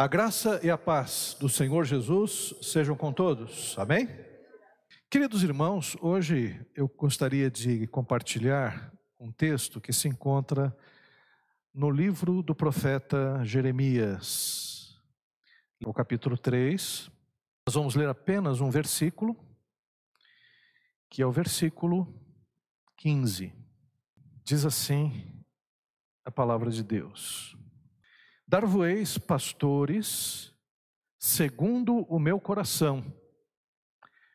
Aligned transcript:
A 0.00 0.06
graça 0.06 0.60
e 0.62 0.70
a 0.70 0.78
paz 0.78 1.36
do 1.40 1.48
Senhor 1.48 1.84
Jesus 1.84 2.54
sejam 2.62 2.94
com 2.94 3.12
todos. 3.12 3.76
Amém? 3.76 4.08
Queridos 5.10 5.42
irmãos, 5.42 5.96
hoje 6.00 6.64
eu 6.72 6.86
gostaria 6.86 7.50
de 7.50 7.84
compartilhar 7.88 8.92
um 9.18 9.32
texto 9.32 9.80
que 9.80 9.92
se 9.92 10.06
encontra 10.06 10.72
no 11.74 11.90
livro 11.90 12.44
do 12.44 12.54
profeta 12.54 13.42
Jeremias, 13.42 14.96
no 15.80 15.92
capítulo 15.92 16.38
3. 16.38 17.10
Nós 17.66 17.74
vamos 17.74 17.96
ler 17.96 18.08
apenas 18.08 18.60
um 18.60 18.70
versículo, 18.70 19.36
que 21.10 21.22
é 21.22 21.26
o 21.26 21.32
versículo 21.32 22.06
15. 22.98 23.52
Diz 24.44 24.64
assim 24.64 25.42
a 26.24 26.30
palavra 26.30 26.70
de 26.70 26.84
Deus. 26.84 27.57
Dar-vos-eis 28.48 29.18
pastores 29.18 30.54
segundo 31.18 31.98
o 32.08 32.18
meu 32.18 32.40
coração, 32.40 33.04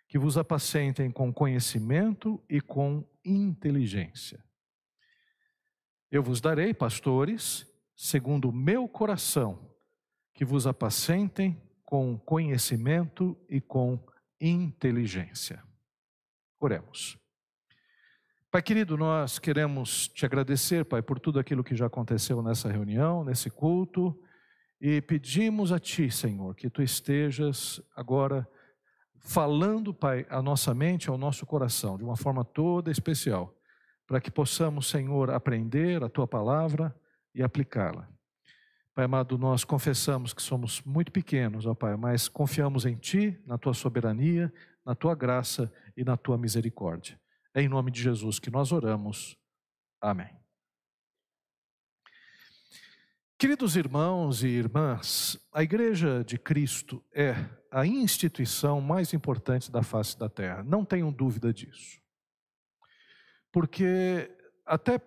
que 0.08 0.20
vos 0.20 0.38
apacentem 0.38 1.10
com 1.10 1.34
conhecimento 1.34 2.40
e 2.48 2.62
com 2.62 3.04
inteligência. 3.26 4.46
Eu 6.12 6.22
vos 6.22 6.40
darei 6.40 6.76
pastores 6.76 7.66
segundo 7.96 8.50
o 8.50 8.54
meu 8.54 8.88
coração, 8.88 9.76
que 10.32 10.45
vos 10.45 10.68
apacentem 10.68 11.59
com 11.84 12.16
conhecimento 12.20 13.36
e 13.50 13.59
com 13.59 14.00
inteligência. 14.40 15.64
Oremos. 16.59 17.23
Pai 18.54 18.62
querido, 18.62 18.96
nós 18.96 19.40
queremos 19.40 20.08
te 20.10 20.28
agradecer, 20.28 20.86
Pai, 20.86 21.02
por 21.02 21.20
tudo 21.20 21.40
aquilo 21.40 21.64
que 21.64 21.76
já 21.76 21.88
aconteceu 21.88 22.40
nessa 22.44 22.72
reunião, 22.72 23.24
nesse 23.24 23.50
culto, 23.50 24.16
e 24.80 25.02
pedimos 25.02 25.72
a 25.72 25.80
Ti, 25.80 26.12
Senhor, 26.12 26.54
que 26.54 26.70
Tu 26.70 26.84
estejas 26.84 27.82
agora 27.96 28.48
falando, 29.18 29.92
Pai, 29.92 30.28
à 30.30 30.40
nossa 30.40 30.72
mente, 30.72 31.10
ao 31.10 31.18
nosso 31.18 31.48
coração, 31.48 31.98
de 31.98 32.04
uma 32.04 32.16
forma 32.16 32.45
toda 32.45 32.92
especial, 32.92 33.52
para 34.06 34.22
que 34.22 34.30
possamos, 34.30 34.86
Senhor, 34.86 35.32
aprender 35.32 36.04
a 36.04 36.08
Tua 36.08 36.28
palavra 36.28 36.95
e 37.34 37.42
aplicá-la. 37.42 38.08
Pai 38.94 39.06
amado, 39.06 39.36
nós 39.36 39.64
confessamos 39.64 40.32
que 40.32 40.44
somos 40.44 40.80
muito 40.84 41.12
pequenos, 41.12 41.66
ó 41.66 41.73
Pai, 41.73 41.98
mas 41.98 42.28
confiamos 42.28 42.86
em 42.86 42.98
Ti, 42.98 43.36
na 43.48 43.58
Tua 43.58 43.73
soberania, 43.73 44.54
na 44.86 44.94
Tua 44.94 45.16
graça 45.16 45.73
e 45.98 46.04
na 46.04 46.16
Tua 46.16 46.38
misericórdia. 46.38 47.23
É 47.54 47.62
em 47.62 47.70
nome 47.70 47.92
de 47.92 48.02
Jesus 48.02 48.40
que 48.40 48.50
nós 48.50 48.72
oramos. 48.72 49.38
Amém. 50.02 50.44
Queridos 53.38 53.76
irmãos 53.76 54.42
e 54.42 54.48
irmãs, 54.48 55.38
a 55.52 55.62
Igreja 55.62 56.23
de 56.23 56.38
Cristo 56.38 57.04
é 57.14 57.36
a 57.70 57.86
instituição 57.86 58.80
mais 58.80 59.14
importante 59.14 59.72
da 59.72 59.84
face 59.84 60.18
da 60.18 60.30
terra, 60.30 60.64
não 60.64 60.86
tenham 60.86 61.12
dúvida 61.12 61.52
disso. 61.52 62.00
Porque, 63.52 64.32
até 64.66 65.00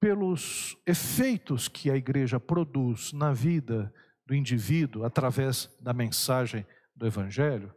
pelos 0.00 0.76
efeitos 0.86 1.68
que 1.68 1.90
a 1.90 1.96
igreja 1.96 2.40
produz 2.40 3.12
na 3.12 3.32
vida 3.32 3.92
do 4.26 4.34
indivíduo 4.34 5.04
através 5.04 5.70
da 5.80 5.92
mensagem 5.92 6.66
do 6.94 7.06
Evangelho, 7.06 7.74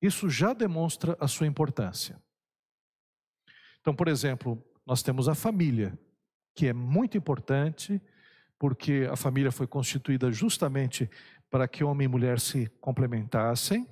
isso 0.00 0.28
já 0.28 0.52
demonstra 0.52 1.16
a 1.18 1.26
sua 1.26 1.46
importância. 1.46 2.20
Então, 3.86 3.94
por 3.94 4.08
exemplo, 4.08 4.60
nós 4.84 5.00
temos 5.00 5.28
a 5.28 5.34
família, 5.36 5.96
que 6.56 6.66
é 6.66 6.72
muito 6.72 7.16
importante, 7.16 8.02
porque 8.58 9.06
a 9.08 9.14
família 9.14 9.52
foi 9.52 9.64
constituída 9.64 10.32
justamente 10.32 11.08
para 11.48 11.68
que 11.68 11.84
homem 11.84 12.06
e 12.06 12.08
mulher 12.08 12.40
se 12.40 12.66
complementassem, 12.80 13.88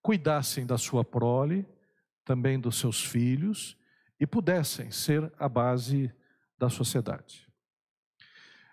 cuidassem 0.00 0.64
da 0.64 0.78
sua 0.78 1.04
prole, 1.04 1.66
também 2.24 2.60
dos 2.60 2.78
seus 2.78 3.04
filhos, 3.04 3.76
e 4.20 4.24
pudessem 4.24 4.92
ser 4.92 5.32
a 5.36 5.48
base 5.48 6.08
da 6.56 6.70
sociedade. 6.70 7.48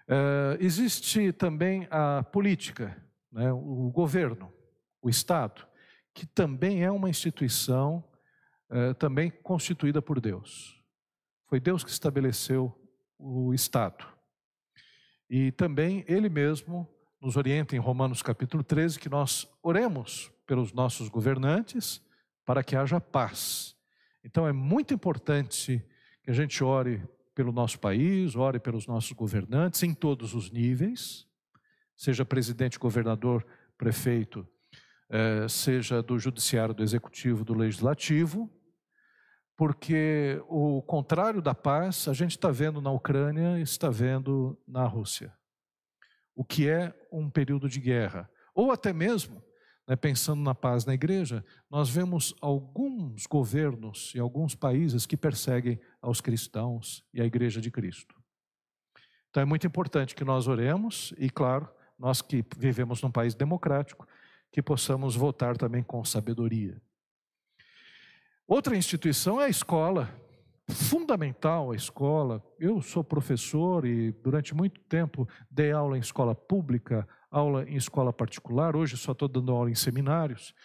Uh, 0.07 0.59
existe 0.59 1.33
também 1.33 1.87
a 1.89 2.21
política, 2.21 2.95
né, 3.31 3.51
o 3.51 3.89
governo, 3.89 4.53
o 5.01 5.09
Estado, 5.09 5.65
que 6.13 6.27
também 6.27 6.83
é 6.83 6.91
uma 6.91 7.09
instituição 7.09 8.03
eh, 8.69 8.93
também 8.93 9.29
constituída 9.29 10.01
por 10.01 10.19
Deus. 10.19 10.79
Foi 11.47 11.59
Deus 11.59 11.83
que 11.83 11.89
estabeleceu 11.89 12.73
o 13.17 13.53
Estado. 13.53 14.05
E 15.29 15.51
também 15.51 16.05
Ele 16.07 16.29
mesmo 16.29 16.87
nos 17.21 17.35
orienta 17.35 17.75
em 17.75 17.79
Romanos 17.79 18.21
capítulo 18.21 18.63
13 18.63 18.99
que 18.99 19.09
nós 19.09 19.47
oremos 19.61 20.31
pelos 20.45 20.71
nossos 20.71 21.09
governantes 21.09 22.01
para 22.45 22.63
que 22.63 22.75
haja 22.75 23.01
paz. 23.01 23.75
Então 24.23 24.47
é 24.47 24.51
muito 24.51 24.93
importante 24.93 25.83
que 26.23 26.31
a 26.31 26.33
gente 26.33 26.63
ore 26.63 27.03
pelo 27.35 27.51
nosso 27.51 27.79
país, 27.79 28.35
ore 28.35 28.59
pelos 28.59 28.87
nossos 28.87 29.11
governantes 29.11 29.83
em 29.83 29.93
todos 29.93 30.33
os 30.33 30.51
níveis, 30.51 31.27
seja 31.95 32.25
presidente, 32.25 32.79
governador, 32.79 33.45
prefeito, 33.77 34.47
eh, 35.09 35.47
seja 35.47 36.01
do 36.01 36.19
judiciário, 36.19 36.73
do 36.73 36.83
executivo, 36.83 37.43
do 37.43 37.53
legislativo, 37.53 38.49
porque 39.59 40.41
o 40.47 40.81
contrário 40.83 41.41
da 41.41 41.53
paz 41.53 42.07
a 42.07 42.13
gente 42.13 42.31
está 42.31 42.49
vendo 42.49 42.81
na 42.81 42.91
Ucrânia 42.91 43.59
e 43.59 43.61
está 43.61 43.89
vendo 43.89 44.57
na 44.65 44.85
Rússia. 44.85 45.33
O 46.33 46.45
que 46.45 46.69
é 46.69 46.97
um 47.11 47.29
período 47.29 47.67
de 47.67 47.81
guerra. 47.81 48.31
Ou 48.55 48.71
até 48.71 48.93
mesmo, 48.93 49.43
né, 49.85 49.97
pensando 49.97 50.41
na 50.41 50.55
paz 50.55 50.85
na 50.85 50.93
igreja, 50.93 51.43
nós 51.69 51.89
vemos 51.89 52.33
alguns 52.39 53.25
governos 53.25 54.13
e 54.15 54.19
alguns 54.19 54.55
países 54.55 55.05
que 55.05 55.17
perseguem 55.17 55.77
aos 56.01 56.21
cristãos 56.21 57.03
e 57.13 57.21
a 57.21 57.25
igreja 57.25 57.59
de 57.59 57.69
Cristo. 57.69 58.15
Então 59.29 59.43
é 59.43 59.45
muito 59.45 59.67
importante 59.67 60.15
que 60.15 60.23
nós 60.23 60.47
oremos 60.47 61.13
e, 61.17 61.29
claro, 61.29 61.67
nós 61.99 62.21
que 62.21 62.45
vivemos 62.57 63.01
num 63.01 63.11
país 63.11 63.35
democrático, 63.35 64.07
que 64.53 64.61
possamos 64.61 65.17
votar 65.17 65.57
também 65.57 65.83
com 65.83 66.01
sabedoria. 66.05 66.81
Outra 68.49 68.75
instituição 68.75 69.39
é 69.39 69.45
a 69.45 69.47
escola, 69.47 70.09
fundamental 70.71 71.71
a 71.71 71.75
escola. 71.75 72.43
Eu 72.59 72.81
sou 72.81 73.03
professor 73.03 73.85
e 73.85 74.11
durante 74.11 74.55
muito 74.55 74.81
tempo 74.89 75.29
dei 75.51 75.71
aula 75.71 75.95
em 75.95 75.99
escola 75.99 76.33
pública, 76.33 77.07
aula 77.29 77.63
em 77.69 77.75
escola 77.75 78.11
particular. 78.11 78.75
Hoje 78.75 78.97
só 78.97 79.11
estou 79.11 79.27
dando 79.27 79.51
aula 79.51 79.69
em 79.69 79.75
seminários. 79.75 80.55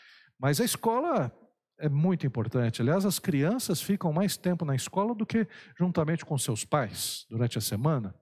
Mas 0.41 0.63
a 0.63 0.65
escola 0.65 1.31
é 1.79 1.87
muito 1.87 2.27
importante. 2.27 2.81
Aliás, 2.81 3.05
as 3.05 3.19
crianças 3.19 3.83
ficam 3.83 4.15
mais 4.15 4.35
tempo 4.35 4.65
na 4.65 4.75
escola 4.75 5.15
do 5.15 5.27
que 5.27 5.47
juntamente 5.79 6.25
com 6.25 6.39
seus 6.39 6.65
pais 6.65 7.27
durante 7.29 7.59
a 7.59 7.61
semana. 7.61 8.15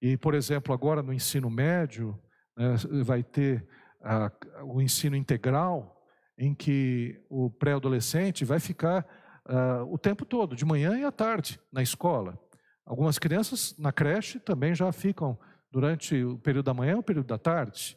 E, 0.00 0.16
por 0.16 0.32
exemplo, 0.32 0.72
agora 0.72 1.02
no 1.02 1.12
ensino 1.12 1.50
médio, 1.50 2.18
né, 2.56 2.76
vai 3.04 3.22
ter 3.22 3.68
a, 4.02 4.32
o 4.64 4.80
ensino 4.80 5.16
integral 5.16 5.99
em 6.40 6.54
que 6.54 7.20
o 7.28 7.50
pré-adolescente 7.50 8.46
vai 8.46 8.58
ficar 8.58 9.06
uh, 9.46 9.84
o 9.92 9.98
tempo 9.98 10.24
todo, 10.24 10.56
de 10.56 10.64
manhã 10.64 10.98
e 10.98 11.04
à 11.04 11.12
tarde, 11.12 11.60
na 11.70 11.82
escola. 11.82 12.40
Algumas 12.86 13.18
crianças 13.18 13.76
na 13.78 13.92
creche 13.92 14.40
também 14.40 14.74
já 14.74 14.90
ficam 14.90 15.38
durante 15.70 16.24
o 16.24 16.38
período 16.38 16.64
da 16.64 16.74
manhã 16.74 16.92
e 16.92 16.98
o 16.98 17.02
período 17.02 17.26
da 17.26 17.36
tarde. 17.36 17.94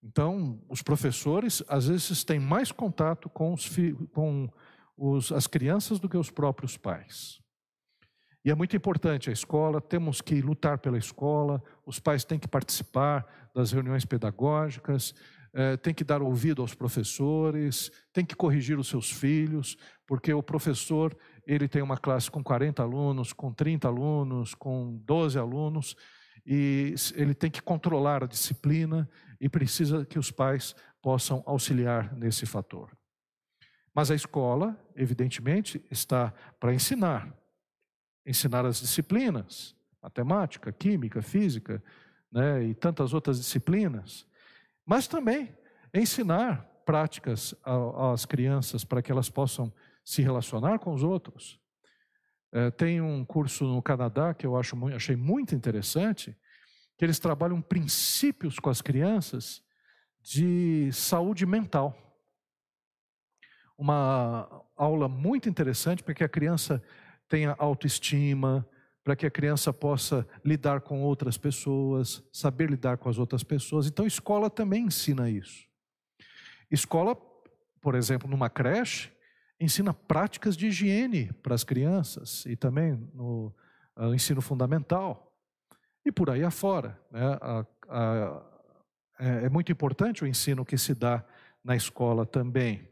Então, 0.00 0.62
os 0.68 0.80
professores, 0.80 1.60
às 1.68 1.88
vezes, 1.88 2.22
têm 2.22 2.38
mais 2.38 2.70
contato 2.70 3.28
com, 3.28 3.52
os, 3.52 3.68
com 4.12 4.48
os, 4.96 5.32
as 5.32 5.48
crianças 5.48 5.98
do 5.98 6.08
que 6.08 6.16
os 6.16 6.30
próprios 6.30 6.76
pais. 6.76 7.40
E 8.44 8.50
é 8.50 8.54
muito 8.54 8.76
importante 8.76 9.28
a 9.28 9.32
escola, 9.32 9.80
temos 9.80 10.20
que 10.20 10.40
lutar 10.40 10.78
pela 10.78 10.96
escola, 10.96 11.60
os 11.84 11.98
pais 11.98 12.24
têm 12.24 12.38
que 12.38 12.46
participar 12.46 13.50
das 13.52 13.72
reuniões 13.72 14.04
pedagógicas, 14.04 15.12
tem 15.80 15.94
que 15.94 16.04
dar 16.04 16.20
ouvido 16.20 16.60
aos 16.60 16.74
professores, 16.74 17.90
tem 18.12 18.24
que 18.24 18.36
corrigir 18.36 18.78
os 18.78 18.88
seus 18.88 19.10
filhos, 19.10 19.76
porque 20.06 20.32
o 20.32 20.42
professor 20.42 21.16
ele 21.46 21.66
tem 21.66 21.82
uma 21.82 21.96
classe 21.96 22.30
com 22.30 22.42
40 22.42 22.82
alunos, 22.82 23.32
com 23.32 23.52
30 23.52 23.88
alunos, 23.88 24.54
com 24.54 24.98
12 25.04 25.38
alunos, 25.38 25.96
e 26.44 26.94
ele 27.14 27.34
tem 27.34 27.50
que 27.50 27.62
controlar 27.62 28.22
a 28.22 28.26
disciplina 28.26 29.08
e 29.40 29.48
precisa 29.48 30.04
que 30.04 30.18
os 30.18 30.30
pais 30.30 30.74
possam 31.02 31.42
auxiliar 31.46 32.14
nesse 32.14 32.46
fator. 32.46 32.96
Mas 33.94 34.10
a 34.10 34.14
escola, 34.14 34.78
evidentemente, 34.94 35.82
está 35.90 36.32
para 36.60 36.74
ensinar, 36.74 37.34
ensinar 38.26 38.66
as 38.66 38.80
disciplinas, 38.80 39.74
matemática, 40.02 40.70
química, 40.70 41.22
física, 41.22 41.82
né, 42.30 42.62
e 42.62 42.74
tantas 42.74 43.14
outras 43.14 43.38
disciplinas 43.38 44.26
mas 44.86 45.08
também 45.08 45.54
ensinar 45.92 46.64
práticas 46.86 47.54
às 48.12 48.24
crianças 48.24 48.84
para 48.84 49.02
que 49.02 49.10
elas 49.10 49.28
possam 49.28 49.72
se 50.04 50.22
relacionar 50.22 50.78
com 50.78 50.94
os 50.94 51.02
outros. 51.02 51.60
É, 52.52 52.70
tem 52.70 53.00
um 53.00 53.24
curso 53.24 53.64
no 53.64 53.82
Canadá 53.82 54.32
que 54.32 54.46
eu 54.46 54.56
acho, 54.56 54.76
achei 54.94 55.16
muito 55.16 55.54
interessante, 55.54 56.36
que 56.96 57.04
eles 57.04 57.18
trabalham 57.18 57.60
princípios 57.60 58.58
com 58.60 58.70
as 58.70 58.80
crianças 58.80 59.62
de 60.22 60.90
saúde 60.92 61.44
mental. 61.44 61.94
Uma 63.76 64.48
aula 64.76 65.08
muito 65.08 65.48
interessante 65.48 66.02
para 66.02 66.14
que 66.14 66.24
a 66.24 66.28
criança 66.28 66.82
tenha 67.28 67.54
autoestima, 67.58 68.66
para 69.06 69.14
que 69.14 69.24
a 69.24 69.30
criança 69.30 69.72
possa 69.72 70.26
lidar 70.44 70.80
com 70.80 71.00
outras 71.00 71.38
pessoas, 71.38 72.24
saber 72.32 72.68
lidar 72.68 72.98
com 72.98 73.08
as 73.08 73.18
outras 73.18 73.44
pessoas. 73.44 73.86
Então, 73.86 74.04
escola 74.04 74.50
também 74.50 74.86
ensina 74.86 75.30
isso. 75.30 75.64
Escola, 76.68 77.16
por 77.80 77.94
exemplo, 77.94 78.28
numa 78.28 78.50
creche, 78.50 79.12
ensina 79.60 79.94
práticas 79.94 80.56
de 80.56 80.66
higiene 80.66 81.32
para 81.40 81.54
as 81.54 81.62
crianças 81.62 82.44
e 82.46 82.56
também 82.56 82.94
no 83.14 83.54
uh, 83.96 84.12
ensino 84.12 84.42
fundamental 84.42 85.32
e 86.04 86.10
por 86.10 86.28
aí 86.28 86.42
afora. 86.42 87.00
Né? 87.12 87.38
A, 87.40 87.66
a, 87.88 88.42
é, 89.20 89.44
é 89.44 89.48
muito 89.48 89.70
importante 89.70 90.24
o 90.24 90.26
ensino 90.26 90.64
que 90.64 90.76
se 90.76 90.96
dá 90.96 91.24
na 91.62 91.76
escola 91.76 92.26
também. 92.26 92.88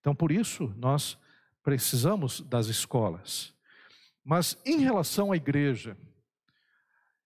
Então, 0.00 0.14
por 0.14 0.32
isso, 0.32 0.74
nós 0.78 1.18
precisamos 1.62 2.40
das 2.40 2.68
escolas. 2.68 3.59
Mas 4.24 4.56
em 4.64 4.78
relação 4.78 5.32
à 5.32 5.36
igreja, 5.36 5.96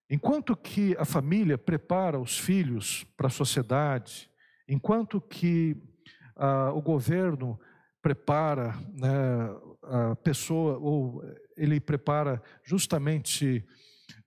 enquanto 0.09 0.57
que 0.57 0.97
a 0.99 1.05
família 1.05 1.59
prepara 1.59 2.19
os 2.19 2.39
filhos 2.39 3.05
para 3.17 3.27
a 3.27 3.31
sociedade, 3.31 4.31
enquanto 4.69 5.21
que 5.21 5.77
ah, 6.37 6.73
o 6.73 6.81
governo 6.81 7.59
prepara 8.01 8.75
né, 8.93 9.11
a 9.83 10.17
pessoa, 10.17 10.79
ou 10.79 11.23
ele 11.57 11.81
prepara 11.81 12.43
justamente 12.63 13.65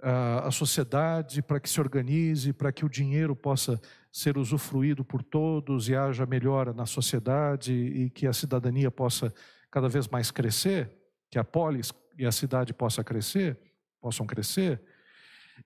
ah, 0.01 0.47
a 0.47 0.51
sociedade 0.51 1.41
para 1.41 1.59
que 1.59 1.69
se 1.69 1.79
organize, 1.79 2.53
para 2.53 2.71
que 2.71 2.85
o 2.85 2.89
dinheiro 2.89 3.35
possa 3.35 3.79
ser 4.11 4.37
usufruído 4.37 5.05
por 5.05 5.23
todos 5.23 5.89
e 5.89 5.95
haja 5.95 6.25
melhora 6.25 6.73
na 6.73 6.85
sociedade 6.85 7.71
e 7.71 8.09
que 8.09 8.25
a 8.25 8.33
cidadania 8.33 8.89
possa 8.89 9.33
cada 9.69 9.87
vez 9.87 10.07
mais 10.07 10.31
crescer, 10.31 10.89
que 11.29 11.37
a 11.37 11.43
polis 11.43 11.91
e 12.17 12.25
a 12.25 12.31
cidade 12.31 12.73
possa 12.73 13.03
crescer, 13.03 13.59
possam 14.01 14.25
crescer, 14.25 14.81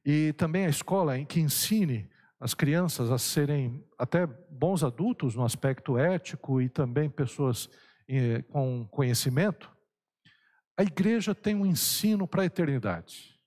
e 0.06 0.34
também 0.34 0.66
a 0.66 0.70
escola 0.70 1.18
em 1.18 1.26
que 1.26 1.40
ensine 1.40 2.10
as 2.40 2.54
crianças 2.54 3.12
a 3.12 3.18
serem 3.18 3.86
até 3.98 4.26
bons 4.26 4.84
adultos 4.84 5.36
no 5.36 5.46
aspecto 5.46 5.98
ético 5.98 6.60
e 6.60 6.68
também 6.68 7.10
pessoas 7.10 7.70
eh, 8.08 8.42
com 8.50 8.88
conhecimento, 8.88 9.72
a 10.76 10.84
igreja 10.84 11.36
tem 11.36 11.56
um 11.56 11.66
ensino 11.66 12.28
para 12.28 12.42
a 12.42 12.46
eternidade. 12.46 13.40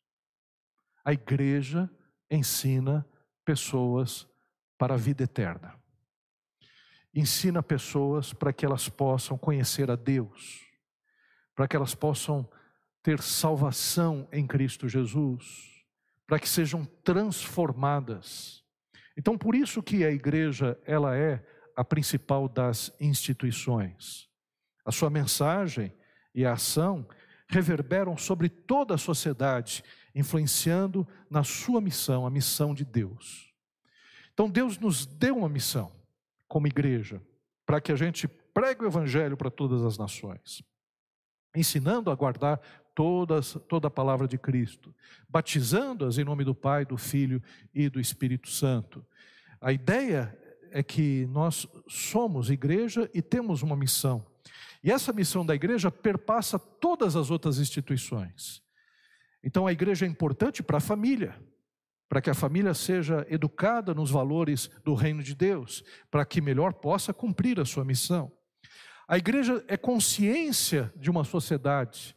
A 1.05 1.13
igreja 1.13 1.91
ensina 2.31 3.05
pessoas 3.45 4.29
para 4.79 4.95
a 4.95 4.97
vida 4.97 5.25
eterna. 5.25 5.75
Ensina 7.13 7.63
pessoas 7.63 8.33
para 8.33 8.53
que 8.53 8.65
elas 8.65 8.89
possam 8.89 9.37
conhecer 9.37 9.91
a 9.91 9.97
Deus, 9.97 10.65
para 11.55 11.67
que 11.67 11.75
elas 11.75 11.95
possam 11.95 12.49
ter 13.05 13.23
salvação 13.23 14.27
em 14.33 14.45
Cristo 14.45 14.89
Jesus, 14.89 15.85
para 16.27 16.41
que 16.41 16.49
sejam 16.49 16.85
transformadas 17.05 18.65
então, 19.17 19.39
por 19.39 19.55
isso 19.55 19.83
que 19.83 20.05
a 20.05 20.11
igreja, 20.11 20.79
ela 20.85 21.17
é 21.17 21.45
a 21.77 21.85
principal 21.85 22.49
das 22.49 22.93
instituições. 23.01 24.29
A 24.85 24.93
sua 24.93 25.09
mensagem 25.09 25.93
e 26.35 26.45
a 26.45 26.53
ação 26.53 27.07
reverberam 27.49 28.17
sobre 28.17 28.49
toda 28.49 28.95
a 28.95 28.99
sociedade, 28.99 29.85
influenciando 30.15 31.07
na 31.31 31.45
sua 31.45 31.81
missão, 31.81 32.27
a 32.27 32.31
missão 32.31 32.75
de 32.75 32.85
Deus. 32.85 33.53
Então, 34.33 34.51
Deus 34.51 34.79
nos 34.79 35.07
deu 35.07 35.37
uma 35.37 35.49
missão, 35.49 35.93
como 36.49 36.67
igreja, 36.67 37.23
para 37.65 37.81
que 37.81 37.93
a 37.93 37.97
gente 37.97 38.27
pregue 38.27 38.85
o 38.85 38.87
evangelho 38.87 39.37
para 39.37 39.51
todas 39.51 39.83
as 39.85 39.97
nações, 39.97 40.63
ensinando 41.55 42.11
a 42.11 42.15
guardar 42.17 42.61
todas, 42.95 43.55
toda 43.69 43.89
a 43.89 43.91
palavra 43.91 44.29
de 44.29 44.39
Cristo, 44.39 44.95
batizando-as 45.29 46.19
em 46.19 46.25
nome 46.25 46.45
do 46.45 46.55
Pai, 46.55 46.85
do 46.85 46.97
Filho 46.97 47.43
e 47.75 47.89
do 47.89 48.01
Espírito 48.01 48.49
Santo. 48.49 49.05
A 49.61 49.73
ideia 49.73 50.39
é 50.71 50.83
que 50.83 51.27
nós 51.27 51.67
somos 51.89 52.51
igreja 52.51 53.11
e 53.13 53.21
temos 53.21 53.63
uma 53.63 53.77
missão. 53.77 54.25
E 54.83 54.91
essa 54.91 55.13
missão 55.13 55.45
da 55.45 55.55
igreja 55.55 55.91
perpassa 55.91 56.59
todas 56.59 57.17
as 57.17 57.31
outras 57.31 57.59
instituições. 57.59 58.63
Então 59.43 59.67
a 59.67 59.73
igreja 59.73 60.05
é 60.05 60.09
importante 60.09 60.63
para 60.63 60.79
a 60.79 60.81
família, 60.81 61.35
para 62.09 62.21
que 62.21 62.31
a 62.31 62.35
família 62.35 62.75
seja 62.75 63.27
educada 63.29 63.95
nos 63.95 64.11
valores 64.11 64.71
do 64.85 64.95
reino 64.95 65.23
de 65.23 65.35
Deus, 65.35 65.83
para 66.11 66.25
que 66.25 66.41
melhor 66.41 66.75
possa 66.75 67.13
cumprir 67.13 67.59
a 67.59 67.65
sua 67.65 67.85
missão. 67.85 68.31
A 69.07 69.19
igreja 69.19 69.65
é 69.69 69.77
consciência 69.77 70.93
de 70.97 71.11
uma 71.11 71.25
sociedade 71.25 72.15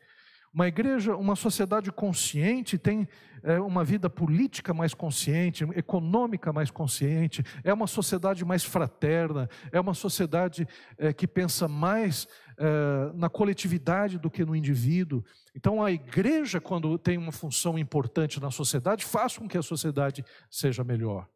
uma 0.54 0.68
igreja, 0.68 1.16
uma 1.16 1.36
sociedade 1.36 1.92
consciente 1.92 2.78
tem 2.78 3.08
é, 3.44 3.60
uma 3.60 3.84
vida 3.84 4.10
política 4.10 4.74
mais 4.74 4.94
consciente, 4.94 5.64
econômica 5.76 6.52
mais 6.52 6.72
consciente, 6.72 7.44
é 7.64 7.74
uma 7.74 7.88
sociedade 7.88 8.44
mais 8.44 8.64
fraterna, 8.64 9.50
é 9.72 9.80
uma 9.80 9.94
sociedade 9.94 10.68
é, 10.98 11.14
que 11.14 11.28
pensa 11.28 11.68
mais 11.68 12.28
é, 12.58 13.12
na 13.14 13.30
coletividade 13.30 14.18
do 14.18 14.30
que 14.30 14.44
no 14.44 14.56
indivíduo. 14.56 15.24
Então, 15.56 15.84
a 15.84 15.92
igreja, 15.92 16.60
quando 16.60 16.98
tem 16.98 17.18
uma 17.18 17.32
função 17.32 17.78
importante 17.78 18.40
na 18.40 18.52
sociedade, 18.52 19.06
faz 19.06 19.38
com 19.38 19.48
que 19.48 19.58
a 19.58 19.64
sociedade 19.64 20.26
seja 20.50 20.84
melhor. 20.84 21.28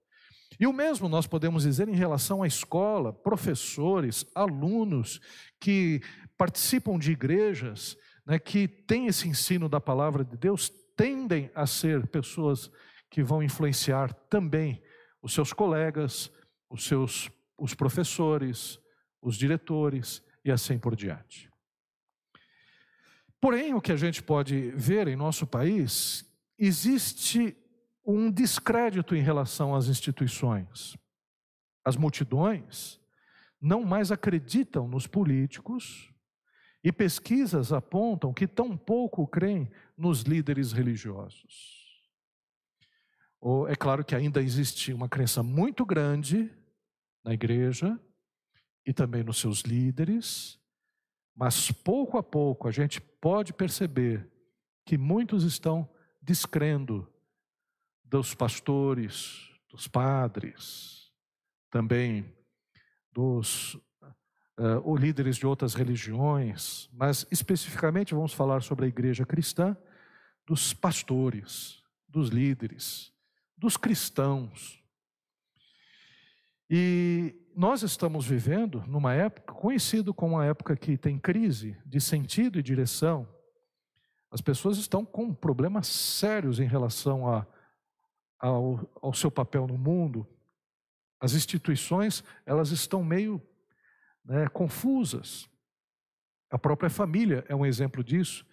E 0.60 0.68
o 0.68 0.74
mesmo 0.74 1.08
nós 1.08 1.26
podemos 1.26 1.64
dizer 1.64 1.88
em 1.88 1.96
relação 1.96 2.44
à 2.44 2.48
escola, 2.48 3.14
professores, 3.14 4.26
alunos 4.36 5.20
que 5.60 6.02
participam 6.38 7.00
de 7.00 7.12
igrejas 7.12 7.98
né, 8.26 8.40
que 8.40 8.68
têm 8.68 9.08
esse 9.08 9.28
ensino 9.28 9.68
da 9.68 9.80
palavra 9.80 10.24
de 10.24 10.38
Deus 10.38 10.70
tendem 10.96 11.50
a 11.56 11.66
ser 11.66 12.08
pessoas 12.08 12.72
que 13.10 13.24
vão 13.24 13.42
influenciar 13.42 14.14
também 14.30 14.82
os 15.22 15.34
seus 15.34 15.52
colegas, 15.54 16.32
os 16.70 16.86
seus 16.86 17.30
os 17.62 17.76
professores, 17.76 18.80
os 19.22 19.38
diretores 19.38 20.24
e 20.44 20.52
assim 20.52 20.80
por 20.80 20.96
diante. 20.96 21.48
Porém, 23.40 23.76
o 23.76 23.82
que 23.82 23.92
a 23.92 23.96
gente 23.96 24.22
pode 24.24 24.72
ver 24.72 25.08
em 25.08 25.16
nosso 25.16 25.46
país, 25.46 26.26
existe 26.58 27.56
um 28.04 28.32
descrédito 28.32 29.16
em 29.16 29.22
relação 29.22 29.76
às 29.76 29.88
instituições. 29.88 30.98
As 31.86 31.96
multidões 31.96 33.00
não 33.60 33.84
mais 33.84 34.12
acreditam 34.12 34.88
nos 34.88 35.06
políticos 35.06 36.11
e 36.84 36.92
pesquisas 36.92 37.72
apontam 37.72 38.34
que 38.34 38.48
tão 38.48 38.76
pouco 38.76 39.28
creem 39.28 39.70
nos 39.96 40.22
líderes 40.22 40.72
religiosos. 40.72 41.82
É 43.68 43.76
claro 43.76 44.06
que 44.06 44.16
ainda 44.16 44.42
existe 44.42 44.94
uma 44.94 45.10
crença 45.10 45.42
muito 45.42 45.86
grande 45.86 46.52
na 47.24 47.34
igreja 47.34 48.00
e 48.86 48.94
também 48.94 49.24
nos 49.24 49.40
seus 49.40 49.62
líderes, 49.62 50.60
mas 51.36 51.72
pouco 51.72 52.18
a 52.18 52.24
pouco 52.24 52.68
a 52.68 52.72
gente 52.72 53.00
pode 53.00 53.54
perceber 53.54 54.30
que 54.86 54.98
muitos 54.98 55.44
estão 55.44 55.90
descrendo 56.22 57.12
dos 58.04 58.36
pastores, 58.36 59.50
dos 59.70 59.88
padres, 59.88 61.12
também 61.70 62.36
dos 63.12 63.80
uh, 64.62 64.80
ou 64.84 64.96
líderes 64.96 65.38
de 65.38 65.48
outras 65.48 65.74
religiões, 65.74 66.88
mas 66.94 67.26
especificamente 67.32 68.14
vamos 68.14 68.32
falar 68.32 68.62
sobre 68.62 68.86
a 68.86 68.88
igreja 68.88 69.26
cristã, 69.26 69.76
dos 70.46 70.72
pastores, 70.72 71.82
dos 72.08 72.30
líderes, 72.30 73.12
dos 73.58 73.76
cristãos. 73.76 74.80
E 76.70 77.36
nós 77.56 77.82
estamos 77.82 78.26
vivendo 78.26 78.84
numa 78.88 79.14
época 79.14 79.54
conhecida 79.54 80.14
como 80.14 80.36
uma 80.36 80.46
época 80.46 80.76
que 80.76 80.96
tem 80.96 81.18
crise 81.18 81.76
de 81.86 82.00
sentido 82.00 82.60
e 82.60 82.64
direção. 82.64 83.28
As 84.30 84.42
pessoas 84.42 84.78
estão 84.78 85.04
com 85.04 85.34
problemas 85.34 85.88
sérios 85.88 86.60
em 86.60 86.68
relação 86.68 87.28
a, 87.28 87.46
ao, 88.40 88.90
ao 89.02 89.14
seu 89.14 89.32
papel 89.32 89.68
no 89.68 89.78
mundo. 89.78 90.26
As 91.20 91.34
instituições, 91.34 92.24
elas 92.46 92.72
estão 92.72 93.04
meio 93.04 93.42
né, 94.32 94.48
confusas. 94.48 95.50
A 96.50 96.58
própria 96.58 96.90
família 96.90 97.44
é 97.50 97.56
um 97.56 97.66
exemplo 97.66 98.02
disso. 98.02 98.46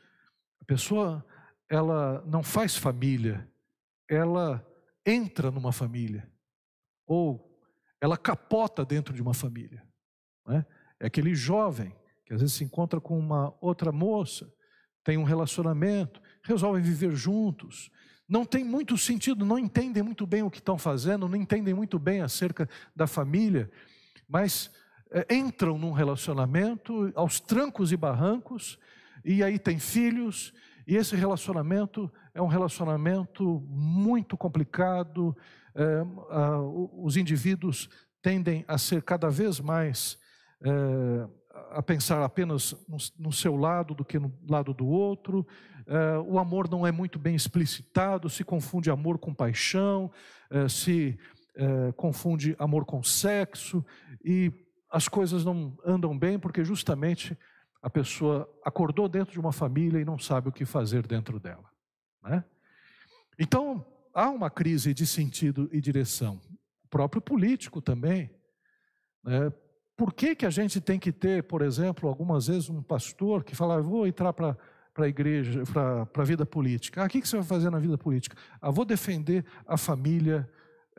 A 0.60 0.64
pessoa, 0.64 1.24
ela 1.68 2.20
não 2.26 2.42
faz 2.42 2.76
família, 2.76 3.48
ela 4.10 4.66
entra 5.06 5.52
numa 5.52 5.70
família, 5.70 6.28
ou 7.06 7.56
ela 8.00 8.16
capota 8.16 8.84
dentro 8.84 9.14
de 9.14 9.22
uma 9.22 9.32
família. 9.32 9.86
Né? 10.44 10.66
É 10.98 11.06
aquele 11.06 11.32
jovem 11.34 11.94
que 12.26 12.34
às 12.34 12.40
vezes 12.40 12.56
se 12.56 12.64
encontra 12.64 13.00
com 13.00 13.16
uma 13.16 13.56
outra 13.60 13.92
moça, 13.92 14.52
tem 15.04 15.16
um 15.16 15.22
relacionamento, 15.22 16.20
resolvem 16.42 16.82
viver 16.82 17.12
juntos, 17.12 17.88
não 18.28 18.44
tem 18.44 18.64
muito 18.64 18.98
sentido, 18.98 19.46
não 19.46 19.58
entendem 19.58 20.02
muito 20.02 20.26
bem 20.26 20.42
o 20.42 20.50
que 20.50 20.58
estão 20.58 20.76
fazendo, 20.76 21.28
não 21.28 21.36
entendem 21.36 21.72
muito 21.72 22.00
bem 22.00 22.20
acerca 22.20 22.68
da 22.94 23.06
família, 23.06 23.70
mas 24.28 24.70
entram 25.30 25.78
num 25.78 25.92
relacionamento 25.92 27.12
aos 27.14 27.40
trancos 27.40 27.92
e 27.92 27.96
barrancos, 27.96 28.78
e 29.24 29.42
aí 29.42 29.58
tem 29.58 29.78
filhos, 29.78 30.52
e 30.86 30.96
esse 30.96 31.14
relacionamento 31.14 32.10
é 32.34 32.40
um 32.40 32.46
relacionamento 32.46 33.62
muito 33.68 34.36
complicado, 34.36 35.36
é, 35.74 35.84
a, 36.30 36.60
os 36.60 37.16
indivíduos 37.16 37.88
tendem 38.22 38.64
a 38.66 38.78
ser 38.78 39.02
cada 39.02 39.28
vez 39.28 39.60
mais 39.60 40.18
é, 40.62 41.28
a 41.70 41.82
pensar 41.82 42.22
apenas 42.22 42.74
no, 42.88 42.96
no, 43.18 43.32
seu 43.32 43.54
lado 43.54 43.94
do 43.94 44.04
que 44.04 44.18
no 44.18 44.32
lado 44.48 44.72
do 44.72 44.86
outro. 44.86 45.46
É, 45.86 46.18
o 46.18 46.38
amor 46.38 46.68
não 46.70 46.86
é 46.86 46.90
muito 46.90 47.18
bem 47.18 47.34
explicitado, 47.34 48.28
se 48.28 48.42
confunde 48.42 48.90
amor 48.90 49.18
com 49.18 49.34
paixão, 49.34 50.10
é, 50.50 50.68
se 50.68 51.18
é, 51.54 51.92
confunde 51.92 52.56
amor 52.58 52.84
com 52.84 53.02
sexo, 53.02 53.84
e 54.24 54.52
as 54.90 55.08
coisas 55.08 55.44
não 55.44 55.76
andam 55.84 56.18
bem 56.18 56.38
porque 56.38 56.64
justamente 56.64 57.36
a 57.82 57.90
pessoa 57.90 58.48
acordou 58.64 59.08
dentro 59.08 59.32
de 59.32 59.40
uma 59.40 59.52
família 59.52 60.00
e 60.00 60.04
não 60.04 60.18
sabe 60.18 60.48
o 60.48 60.52
que 60.52 60.64
fazer 60.64 61.06
dentro 61.06 61.38
dela. 61.38 61.70
Né? 62.22 62.44
Então, 63.38 63.86
há 64.12 64.30
uma 64.30 64.50
crise 64.50 64.92
de 64.92 65.06
sentido 65.06 65.68
e 65.72 65.80
direção. 65.80 66.40
O 66.84 66.88
próprio 66.88 67.22
político 67.22 67.80
também. 67.80 68.30
Né? 69.22 69.52
Por 69.96 70.12
que, 70.12 70.34
que 70.34 70.46
a 70.46 70.50
gente 70.50 70.80
tem 70.80 70.98
que 70.98 71.12
ter, 71.12 71.44
por 71.44 71.62
exemplo, 71.62 72.08
algumas 72.08 72.48
vezes 72.48 72.68
um 72.68 72.82
pastor 72.82 73.44
que 73.44 73.54
fala, 73.54 73.80
vou 73.80 74.06
entrar 74.06 74.32
para 74.32 74.56
para 74.98 75.06
a 75.06 75.08
igreja, 75.08 75.62
para 75.72 76.22
a 76.22 76.24
vida 76.24 76.44
política. 76.44 77.00
Ah, 77.00 77.06
o 77.06 77.08
que, 77.08 77.20
que 77.20 77.28
você 77.28 77.36
vai 77.36 77.46
fazer 77.46 77.70
na 77.70 77.78
vida 77.78 77.96
política? 77.96 78.36
Ah, 78.60 78.68
vou 78.68 78.84
defender 78.84 79.44
a 79.64 79.76
família 79.76 80.50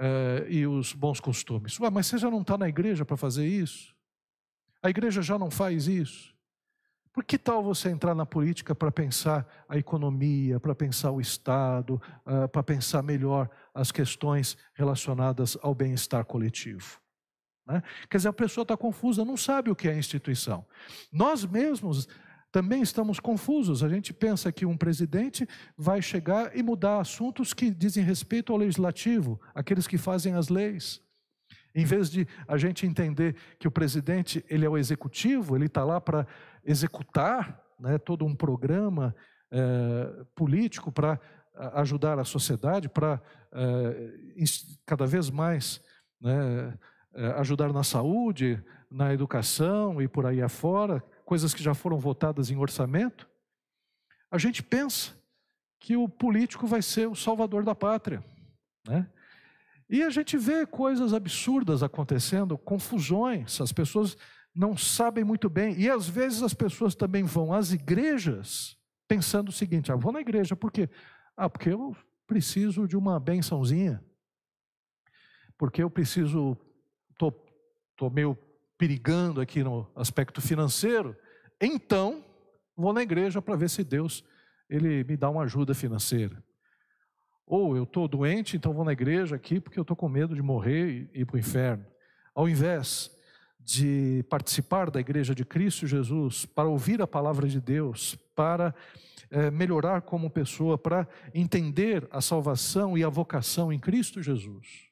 eh, 0.01 0.47
e 0.47 0.65
os 0.65 0.93
bons 0.93 1.19
costumes. 1.19 1.77
Ué, 1.77 1.89
mas 1.89 2.07
você 2.07 2.17
já 2.17 2.31
não 2.31 2.41
está 2.41 2.57
na 2.57 2.69
igreja 2.69 3.03
para 3.03 3.17
fazer 3.17 3.45
isso? 3.45 3.93
A 4.81 4.89
igreja 4.89 5.21
já 5.21 5.37
não 5.37 5.51
faz 5.51 5.87
isso? 5.87 6.33
Por 7.11 7.25
que 7.25 7.37
tal 7.37 7.61
você 7.61 7.89
entrar 7.89 8.15
na 8.15 8.25
política 8.25 8.73
para 8.73 8.93
pensar 8.93 9.45
a 9.67 9.77
economia, 9.77 10.57
para 10.57 10.73
pensar 10.73 11.11
o 11.11 11.19
Estado, 11.19 12.01
uh, 12.25 12.47
para 12.47 12.63
pensar 12.63 13.03
melhor 13.03 13.49
as 13.73 13.91
questões 13.91 14.57
relacionadas 14.73 15.57
ao 15.61 15.75
bem-estar 15.75 16.23
coletivo? 16.23 17.01
Né? 17.67 17.83
Quer 18.09 18.17
dizer, 18.17 18.29
a 18.29 18.33
pessoa 18.33 18.63
está 18.63 18.77
confusa, 18.77 19.25
não 19.25 19.35
sabe 19.35 19.69
o 19.69 19.75
que 19.75 19.89
é 19.89 19.97
instituição. 19.97 20.65
Nós 21.11 21.43
mesmos 21.43 22.07
também 22.51 22.81
estamos 22.81 23.19
confusos. 23.19 23.83
A 23.83 23.89
gente 23.89 24.13
pensa 24.13 24.51
que 24.51 24.65
um 24.65 24.77
presidente 24.77 25.47
vai 25.77 26.01
chegar 26.01 26.55
e 26.55 26.63
mudar 26.63 26.99
assuntos 26.99 27.53
que 27.53 27.69
dizem 27.69 28.03
respeito 28.03 28.51
ao 28.51 28.57
legislativo, 28.57 29.39
aqueles 29.53 29.87
que 29.87 29.97
fazem 29.97 30.33
as 30.33 30.49
leis. 30.49 31.01
Em 31.75 31.85
vez 31.85 32.09
de 32.09 32.27
a 32.47 32.57
gente 32.57 32.85
entender 32.85 33.35
que 33.59 33.67
o 33.67 33.71
presidente 33.71 34.43
ele 34.49 34.65
é 34.65 34.69
o 34.69 34.77
executivo, 34.77 35.55
ele 35.55 35.67
está 35.67 35.83
lá 35.83 36.01
para 36.01 36.25
executar 36.65 37.63
né, 37.79 37.97
todo 37.97 38.25
um 38.25 38.35
programa 38.35 39.15
é, 39.51 40.25
político 40.35 40.91
para 40.91 41.19
ajudar 41.73 42.17
a 42.17 42.23
sociedade, 42.23 42.89
para 42.89 43.21
é, 43.51 44.13
cada 44.85 45.05
vez 45.05 45.29
mais 45.29 45.81
né, 46.19 46.73
ajudar 47.37 47.71
na 47.73 47.83
saúde, 47.83 48.63
na 48.89 49.13
educação 49.13 50.01
e 50.01 50.07
por 50.07 50.25
aí 50.25 50.41
afora, 50.41 51.03
coisas 51.29 51.53
que 51.53 51.61
já 51.61 51.75
foram 51.75 51.99
votadas 51.99 52.49
em 52.49 52.57
orçamento, 52.57 53.29
a 54.31 54.39
gente 54.39 54.63
pensa 54.63 55.15
que 55.79 55.95
o 55.95 56.09
político 56.09 56.65
vai 56.65 56.81
ser 56.81 57.07
o 57.07 57.13
salvador 57.13 57.63
da 57.63 57.75
pátria. 57.75 58.25
Né? 58.87 59.07
E 59.87 60.01
a 60.01 60.09
gente 60.09 60.35
vê 60.39 60.65
coisas 60.65 61.13
absurdas 61.13 61.83
acontecendo, 61.83 62.57
confusões, 62.57 63.61
as 63.61 63.71
pessoas 63.71 64.17
não 64.55 64.75
sabem 64.75 65.23
muito 65.23 65.47
bem. 65.47 65.79
E 65.79 65.87
às 65.87 66.09
vezes 66.09 66.41
as 66.41 66.55
pessoas 66.55 66.95
também 66.95 67.23
vão 67.23 67.53
às 67.53 67.71
igrejas 67.73 68.75
pensando 69.07 69.49
o 69.49 69.53
seguinte: 69.53 69.91
ah, 69.91 69.95
vou 69.95 70.11
na 70.11 70.21
igreja, 70.21 70.55
por 70.55 70.71
quê? 70.71 70.89
Ah, 71.37 71.47
porque 71.47 71.69
eu 71.69 71.95
preciso 72.25 72.87
de 72.87 72.97
uma 72.97 73.19
bençãozinha. 73.19 74.03
Porque 75.59 75.83
eu 75.83 75.91
preciso, 75.91 76.57
estou 77.11 78.09
meio 78.11 78.35
perigando 78.79 79.41
aqui 79.41 79.61
no 79.61 79.85
aspecto 79.93 80.41
financeiro, 80.41 81.13
então 81.59 82.23
vou 82.77 82.93
na 82.93 83.03
igreja 83.03 83.41
para 83.41 83.57
ver 83.57 83.69
se 83.69 83.83
Deus 83.83 84.23
ele 84.69 85.03
me 85.03 85.17
dá 85.17 85.29
uma 85.29 85.43
ajuda 85.43 85.73
financeira. 85.73 86.41
Ou 87.45 87.75
eu 87.75 87.83
estou 87.83 88.07
doente, 88.07 88.55
então 88.55 88.71
vou 88.71 88.85
na 88.85 88.93
igreja 88.93 89.35
aqui 89.35 89.59
porque 89.59 89.77
eu 89.77 89.81
estou 89.81 89.97
com 89.97 90.07
medo 90.07 90.33
de 90.33 90.41
morrer 90.41 91.09
e 91.13 91.21
ir 91.21 91.25
para 91.25 91.35
o 91.35 91.39
inferno. 91.39 91.85
Ao 92.33 92.47
invés 92.47 93.11
de 93.59 94.23
participar 94.29 94.89
da 94.89 95.01
igreja 95.01 95.35
de 95.35 95.43
Cristo 95.43 95.85
Jesus, 95.85 96.45
para 96.45 96.69
ouvir 96.69 97.01
a 97.01 97.07
palavra 97.07 97.49
de 97.49 97.59
Deus, 97.59 98.15
para 98.33 98.73
é, 99.29 99.51
melhorar 99.51 100.03
como 100.03 100.29
pessoa, 100.29 100.77
para 100.77 101.05
entender 101.33 102.07
a 102.11 102.21
salvação 102.21 102.97
e 102.97 103.03
a 103.03 103.09
vocação 103.09 103.73
em 103.73 103.79
Cristo 103.79 104.21
Jesus. 104.21 104.87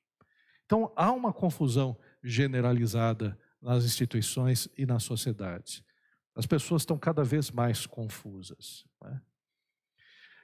Então 0.66 0.92
há 0.94 1.10
uma 1.14 1.32
confusão 1.32 1.98
generalizada 2.22 3.40
nas 3.62 3.84
instituições 3.86 4.68
e 4.78 4.86
na 4.86 5.00
sociedade. 5.00 5.84
As 6.36 6.46
pessoas 6.46 6.84
estão 6.84 6.98
cada 6.98 7.24
vez 7.24 7.50
mais 7.50 7.86
confusas. 7.86 8.86
Né? 9.02 9.22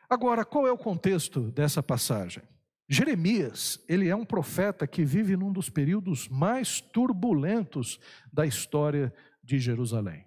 Agora, 0.09 0.43
qual 0.43 0.67
é 0.67 0.71
o 0.71 0.77
contexto 0.77 1.51
dessa 1.51 1.83
passagem? 1.83 2.43
Jeremias, 2.89 3.83
ele 3.87 4.09
é 4.09 4.15
um 4.15 4.25
profeta 4.25 4.85
que 4.85 5.05
vive 5.05 5.37
num 5.37 5.51
dos 5.51 5.69
períodos 5.69 6.27
mais 6.27 6.81
turbulentos 6.81 7.99
da 8.31 8.45
história 8.45 9.13
de 9.43 9.59
Jerusalém. 9.59 10.25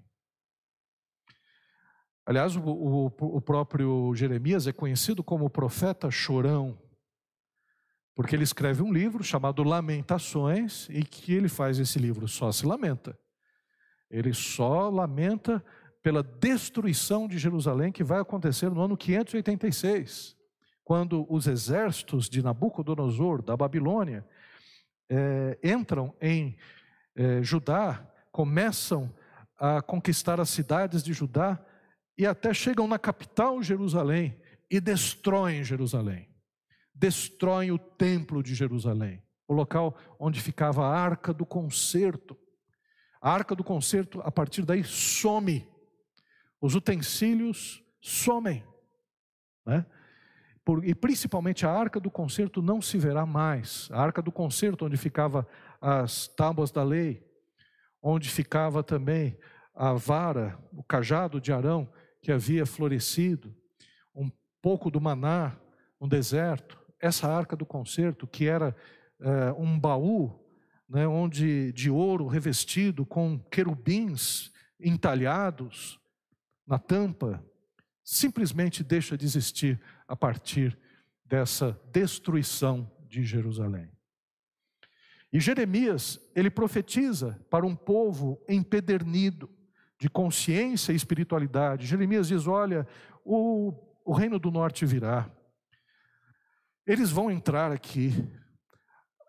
Aliás, 2.24 2.56
o, 2.56 2.60
o, 2.60 3.06
o, 3.06 3.40
próprio 3.40 4.12
Jeremias 4.16 4.66
é 4.66 4.72
conhecido 4.72 5.22
como 5.22 5.48
profeta 5.48 6.10
chorão, 6.10 6.76
porque 8.16 8.34
ele 8.34 8.42
escreve 8.42 8.82
um 8.82 8.92
livro 8.92 9.22
chamado 9.22 9.62
Lamentações, 9.62 10.88
e 10.90 11.04
que 11.04 11.32
ele 11.32 11.48
faz 11.48 11.78
esse 11.78 12.00
livro 12.00 12.26
só 12.26 12.50
se 12.50 12.66
lamenta. 12.66 13.16
Ele 14.10 14.32
só 14.32 14.88
lamenta 14.88 15.64
pela 16.02 16.22
destruição 16.22 17.28
de 17.28 17.38
Jerusalém 17.38 17.92
que 17.92 18.02
vai 18.02 18.20
acontecer 18.20 18.70
no 18.70 18.80
ano 18.80 18.96
586 18.96 20.36
quando 20.86 21.26
os 21.28 21.48
exércitos 21.48 22.28
de 22.28 22.40
Nabucodonosor, 22.40 23.42
da 23.42 23.56
Babilônia, 23.56 24.24
é, 25.10 25.58
entram 25.64 26.14
em 26.20 26.56
é, 27.16 27.42
Judá, 27.42 28.08
começam 28.30 29.12
a 29.58 29.82
conquistar 29.82 30.40
as 30.40 30.48
cidades 30.48 31.02
de 31.02 31.12
Judá 31.12 31.58
e 32.16 32.24
até 32.24 32.54
chegam 32.54 32.86
na 32.86 33.00
capital 33.00 33.60
Jerusalém 33.64 34.40
e 34.70 34.80
destroem 34.80 35.64
Jerusalém. 35.64 36.28
Destroem 36.98 37.70
o 37.70 37.78
templo 37.78 38.42
de 38.42 38.54
Jerusalém, 38.54 39.22
o 39.46 39.52
local 39.52 39.96
onde 40.18 40.40
ficava 40.40 40.86
a 40.86 40.98
arca 40.98 41.32
do 41.32 41.44
concerto. 41.44 42.36
A 43.20 43.30
arca 43.30 43.54
do 43.54 43.62
concerto, 43.62 44.20
a 44.22 44.30
partir 44.30 44.64
daí, 44.64 44.82
some. 44.82 45.68
Os 46.60 46.74
utensílios 46.74 47.84
somem. 48.00 48.64
Né? 49.64 49.84
e 50.82 50.94
principalmente 50.94 51.64
a 51.64 51.70
arca 51.70 52.00
do 52.00 52.10
concerto 52.10 52.60
não 52.60 52.82
se 52.82 52.98
verá 52.98 53.24
mais. 53.24 53.88
A 53.92 54.02
arca 54.02 54.20
do 54.20 54.32
concerto, 54.32 54.86
onde 54.86 54.96
ficava 54.96 55.46
as 55.80 56.26
tábuas 56.26 56.72
da 56.72 56.82
lei, 56.82 57.24
onde 58.02 58.28
ficava 58.28 58.82
também 58.82 59.38
a 59.74 59.92
vara, 59.92 60.58
o 60.72 60.82
cajado 60.82 61.40
de 61.40 61.52
Arão 61.52 61.88
que 62.20 62.32
havia 62.32 62.66
florescido, 62.66 63.54
um 64.14 64.30
pouco 64.60 64.90
do 64.90 65.00
maná 65.00 65.56
no 66.00 66.08
deserto. 66.08 66.76
Essa 67.00 67.28
arca 67.28 67.56
do 67.56 67.66
concerto, 67.66 68.26
que 68.26 68.46
era 68.46 68.74
é, 69.20 69.52
um 69.52 69.78
baú, 69.78 70.38
né, 70.88 71.06
onde 71.06 71.72
de 71.72 71.90
ouro 71.90 72.26
revestido 72.26 73.04
com 73.04 73.38
querubins 73.50 74.52
entalhados 74.80 76.00
na 76.66 76.78
tampa, 76.78 77.44
simplesmente 78.04 78.84
deixa 78.84 79.16
de 79.16 79.24
existir 79.24 79.80
a 80.06 80.14
partir 80.14 80.78
dessa 81.24 81.78
destruição 81.92 82.90
de 83.08 83.24
Jerusalém. 83.24 83.90
E 85.32 85.40
Jeremias, 85.40 86.20
ele 86.34 86.48
profetiza 86.48 87.38
para 87.50 87.66
um 87.66 87.74
povo 87.74 88.40
empedernido 88.48 89.50
de 89.98 90.08
consciência 90.08 90.92
e 90.92 90.96
espiritualidade. 90.96 91.86
Jeremias 91.86 92.28
diz: 92.28 92.46
Olha, 92.46 92.86
o, 93.24 93.72
o 94.04 94.12
reino 94.12 94.38
do 94.38 94.50
norte 94.50 94.86
virá, 94.86 95.28
eles 96.86 97.10
vão 97.10 97.30
entrar 97.30 97.72
aqui. 97.72 98.12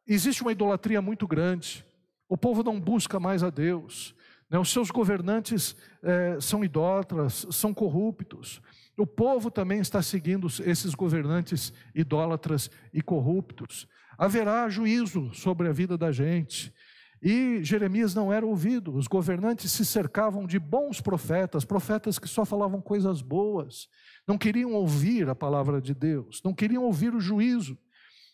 Existe 0.06 0.42
uma 0.42 0.52
idolatria 0.52 1.02
muito 1.02 1.28
grande, 1.28 1.86
o 2.30 2.38
povo 2.38 2.64
não 2.64 2.80
busca 2.80 3.20
mais 3.20 3.44
a 3.44 3.50
Deus, 3.50 4.16
né? 4.50 4.58
os 4.60 4.72
seus 4.72 4.92
governantes 4.92 5.76
é, 6.04 6.38
são 6.40 6.64
idólatras, 6.64 7.46
são 7.52 7.74
corruptos, 7.74 8.62
o 8.98 9.06
povo 9.06 9.52
também 9.52 9.80
está 9.80 10.02
seguindo 10.02 10.48
esses 10.66 10.96
governantes 10.96 11.72
idólatras 11.94 12.72
e 12.92 13.02
corruptos. 13.02 13.88
Haverá 14.18 14.68
juízo 14.70 15.32
sobre 15.36 15.68
a 15.68 15.72
vida 15.72 15.96
da 15.96 16.12
gente. 16.12 16.74
E 17.22 17.64
Jeremias 17.64 18.14
não 18.14 18.32
era 18.32 18.46
ouvido. 18.46 18.94
Os 18.94 19.08
governantes 19.08 19.72
se 19.72 19.86
cercavam 19.86 20.46
de 20.46 20.60
bons 20.60 21.02
profetas, 21.02 21.66
profetas 21.66 22.20
que 22.20 22.28
só 22.28 22.46
falavam 22.46 22.80
coisas 22.82 23.22
boas, 23.22 23.88
não 24.28 24.38
queriam 24.38 24.74
ouvir 24.74 25.28
a 25.30 25.36
palavra 25.36 25.82
de 25.82 25.94
Deus, 25.94 26.42
não 26.44 26.54
queriam 26.54 26.84
ouvir 26.84 27.16
o 27.16 27.20
juízo. 27.20 27.78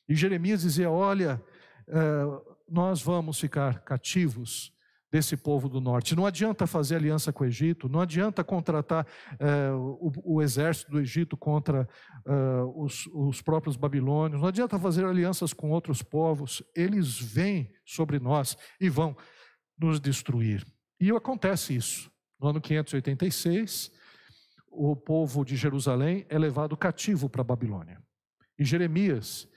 E 0.07 0.15
Jeremias 0.15 0.61
dizia: 0.61 0.91
Olha, 0.91 1.41
eh, 1.87 2.25
nós 2.69 3.01
vamos 3.01 3.39
ficar 3.39 3.79
cativos 3.79 4.72
desse 5.13 5.37
povo 5.37 5.69
do 5.69 5.79
norte. 5.79 6.15
Não 6.15 6.25
adianta 6.25 6.65
fazer 6.65 6.95
aliança 6.95 7.31
com 7.31 7.43
o 7.43 7.47
Egito, 7.47 7.87
não 7.87 8.01
adianta 8.01 8.43
contratar 8.43 9.05
eh, 9.39 9.71
o, 9.71 10.11
o, 10.37 10.41
exército 10.41 10.89
do 10.89 10.99
Egito 10.99 11.37
contra 11.37 11.87
eh, 12.25 12.61
os, 12.73 13.05
os 13.13 13.39
próprios 13.39 13.75
babilônios, 13.75 14.41
não 14.41 14.47
adianta 14.47 14.79
fazer 14.79 15.05
alianças 15.05 15.53
com 15.53 15.69
outros 15.69 16.01
povos, 16.01 16.63
eles 16.75 17.19
vêm 17.19 17.71
sobre 17.85 18.17
nós 18.17 18.57
e 18.81 18.89
vão 18.89 19.15
nos 19.77 19.99
destruir. 19.99 20.65
E 20.99 21.11
acontece 21.11 21.75
isso. 21.75 22.11
No 22.41 22.47
ano 22.47 22.59
586, 22.59 23.91
o 24.67 24.95
povo 24.95 25.45
de 25.45 25.55
Jerusalém 25.55 26.25
é 26.27 26.39
levado 26.39 26.75
cativo 26.75 27.29
para 27.29 27.41
a 27.41 27.45
Babilônia. 27.45 28.01
E 28.57 28.65
Jeremias, 28.65 29.47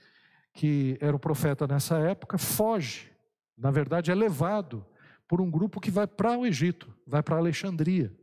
que 0.53 0.99
era 1.01 1.15
o 1.15 1.19
profeta 1.19 1.65
nessa 1.65 1.97
época, 1.97 2.37
foge, 2.37 3.11
na 3.57 3.71
verdade 3.71 4.11
é 4.11 4.13
levado 4.13 4.85
por 5.27 5.41
um 5.41 5.51
grupo 5.51 5.81
que 5.81 5.91
vai 5.91 6.07
para 6.07 6.37
o 6.37 6.45
Egito, 6.45 6.93
vai 7.05 7.21
para 7.21 7.37
Alexandria. 7.37 8.15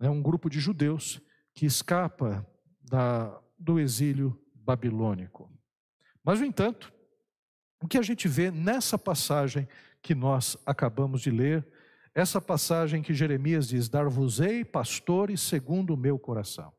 É 0.00 0.08
um 0.08 0.22
grupo 0.22 0.48
de 0.48 0.60
judeus 0.60 1.20
que 1.52 1.66
escapa 1.66 2.46
da, 2.80 3.40
do 3.58 3.80
exílio 3.80 4.40
babilônico. 4.54 5.50
Mas, 6.22 6.38
no 6.38 6.46
entanto, 6.46 6.92
o 7.82 7.88
que 7.88 7.98
a 7.98 8.02
gente 8.02 8.28
vê 8.28 8.50
nessa 8.50 8.96
passagem 8.96 9.68
que 10.00 10.14
nós 10.14 10.56
acabamos 10.64 11.20
de 11.20 11.30
ler, 11.30 11.66
essa 12.14 12.40
passagem 12.40 13.02
que 13.02 13.14
Jeremias 13.14 13.68
diz: 13.68 13.88
Dar-vos-ei 13.88 14.64
pastores 14.64 15.40
segundo 15.40 15.94
o 15.94 15.96
meu 15.96 16.18
coração. 16.18 16.72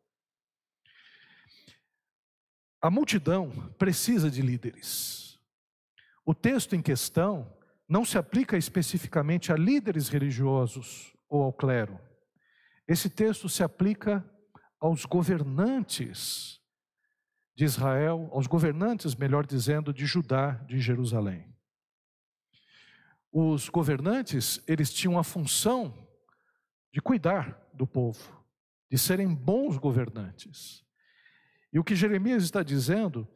A 2.82 2.90
multidão 2.90 3.50
precisa 3.78 4.32
de 4.32 4.42
líderes. 4.42 5.38
O 6.26 6.34
texto 6.34 6.76
em 6.76 6.82
questão 6.82 7.52
não 7.90 8.06
se 8.06 8.20
aplica 8.20 8.56
especificamente 8.56 9.52
a 9.52 9.56
líderes 9.56 10.10
religiosos 10.10 11.12
ou 11.28 11.42
ao 11.42 11.52
clero. 11.52 12.00
Esse 12.88 13.10
texto 13.10 13.50
se 13.50 13.64
aplica 13.64 14.24
aos 14.80 15.06
governantes 15.06 16.62
de 17.56 17.66
Israel, 17.66 18.30
aos 18.32 18.46
governantes, 18.46 19.16
melhor 19.16 19.46
dizendo, 19.46 19.92
de 19.92 20.06
Judá, 20.06 20.52
de 20.68 20.80
Jerusalém. 20.80 21.52
Os 23.32 23.70
governantes, 23.70 24.64
eles 24.68 24.94
tinham 24.94 25.18
a 25.18 25.24
função 25.24 26.08
de 26.94 27.02
cuidar 27.02 27.60
do 27.74 27.88
povo, 27.88 28.46
de 28.90 28.98
serem 28.98 29.34
bons 29.34 29.78
governantes. 29.78 30.86
E 31.74 31.80
o 31.80 31.84
que 31.84 31.96
Jeremias 31.96 32.44
está 32.44 32.62
dizendo 32.62 33.28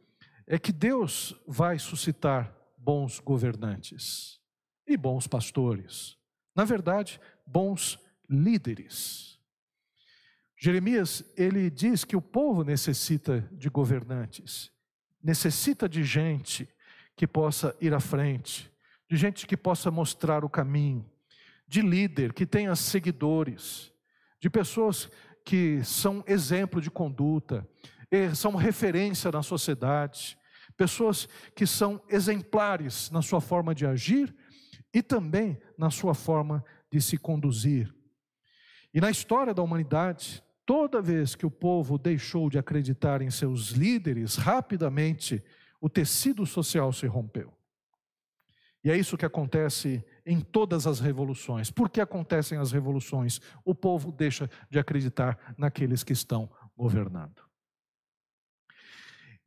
é 0.46 0.58
que 0.58 0.72
Deus 0.72 1.34
vai 1.46 1.78
suscitar 1.78 2.56
bons 2.78 3.18
governantes 3.18 4.43
e 4.86 4.96
bons 4.96 5.26
pastores. 5.26 6.16
Na 6.54 6.64
verdade, 6.64 7.20
bons 7.46 7.98
líderes. 8.28 9.38
Jeremias, 10.56 11.24
ele 11.36 11.68
diz 11.68 12.04
que 12.04 12.16
o 12.16 12.22
povo 12.22 12.64
necessita 12.64 13.48
de 13.52 13.68
governantes, 13.68 14.70
necessita 15.22 15.88
de 15.88 16.02
gente 16.02 16.68
que 17.16 17.26
possa 17.26 17.76
ir 17.80 17.92
à 17.92 18.00
frente, 18.00 18.70
de 19.08 19.16
gente 19.16 19.46
que 19.46 19.56
possa 19.56 19.90
mostrar 19.90 20.44
o 20.44 20.48
caminho, 20.48 21.04
de 21.66 21.82
líder 21.82 22.32
que 22.32 22.46
tenha 22.46 22.74
seguidores, 22.76 23.92
de 24.40 24.48
pessoas 24.48 25.10
que 25.44 25.82
são 25.84 26.24
exemplo 26.26 26.80
de 26.80 26.90
conduta, 26.90 27.68
são 28.34 28.54
referência 28.54 29.30
na 29.30 29.42
sociedade, 29.42 30.38
pessoas 30.76 31.28
que 31.54 31.66
são 31.66 32.00
exemplares 32.08 33.10
na 33.10 33.20
sua 33.20 33.40
forma 33.40 33.74
de 33.74 33.86
agir 33.86 34.34
e 34.94 35.02
também 35.02 35.58
na 35.76 35.90
sua 35.90 36.14
forma 36.14 36.64
de 36.90 37.00
se 37.00 37.18
conduzir. 37.18 37.92
E 38.94 39.00
na 39.00 39.10
história 39.10 39.52
da 39.52 39.62
humanidade, 39.62 40.42
toda 40.64 41.02
vez 41.02 41.34
que 41.34 41.44
o 41.44 41.50
povo 41.50 41.98
deixou 41.98 42.48
de 42.48 42.58
acreditar 42.58 43.20
em 43.20 43.30
seus 43.30 43.70
líderes, 43.70 44.36
rapidamente 44.36 45.42
o 45.80 45.88
tecido 45.90 46.46
social 46.46 46.92
se 46.92 47.06
rompeu. 47.06 47.52
E 48.84 48.90
é 48.90 48.96
isso 48.96 49.16
que 49.16 49.24
acontece 49.24 50.04
em 50.24 50.40
todas 50.40 50.86
as 50.86 51.00
revoluções. 51.00 51.70
Por 51.70 51.90
que 51.90 52.00
acontecem 52.00 52.58
as 52.58 52.70
revoluções? 52.70 53.40
O 53.64 53.74
povo 53.74 54.12
deixa 54.12 54.48
de 54.70 54.78
acreditar 54.78 55.54
naqueles 55.58 56.04
que 56.04 56.12
estão 56.12 56.50
governando. 56.76 57.42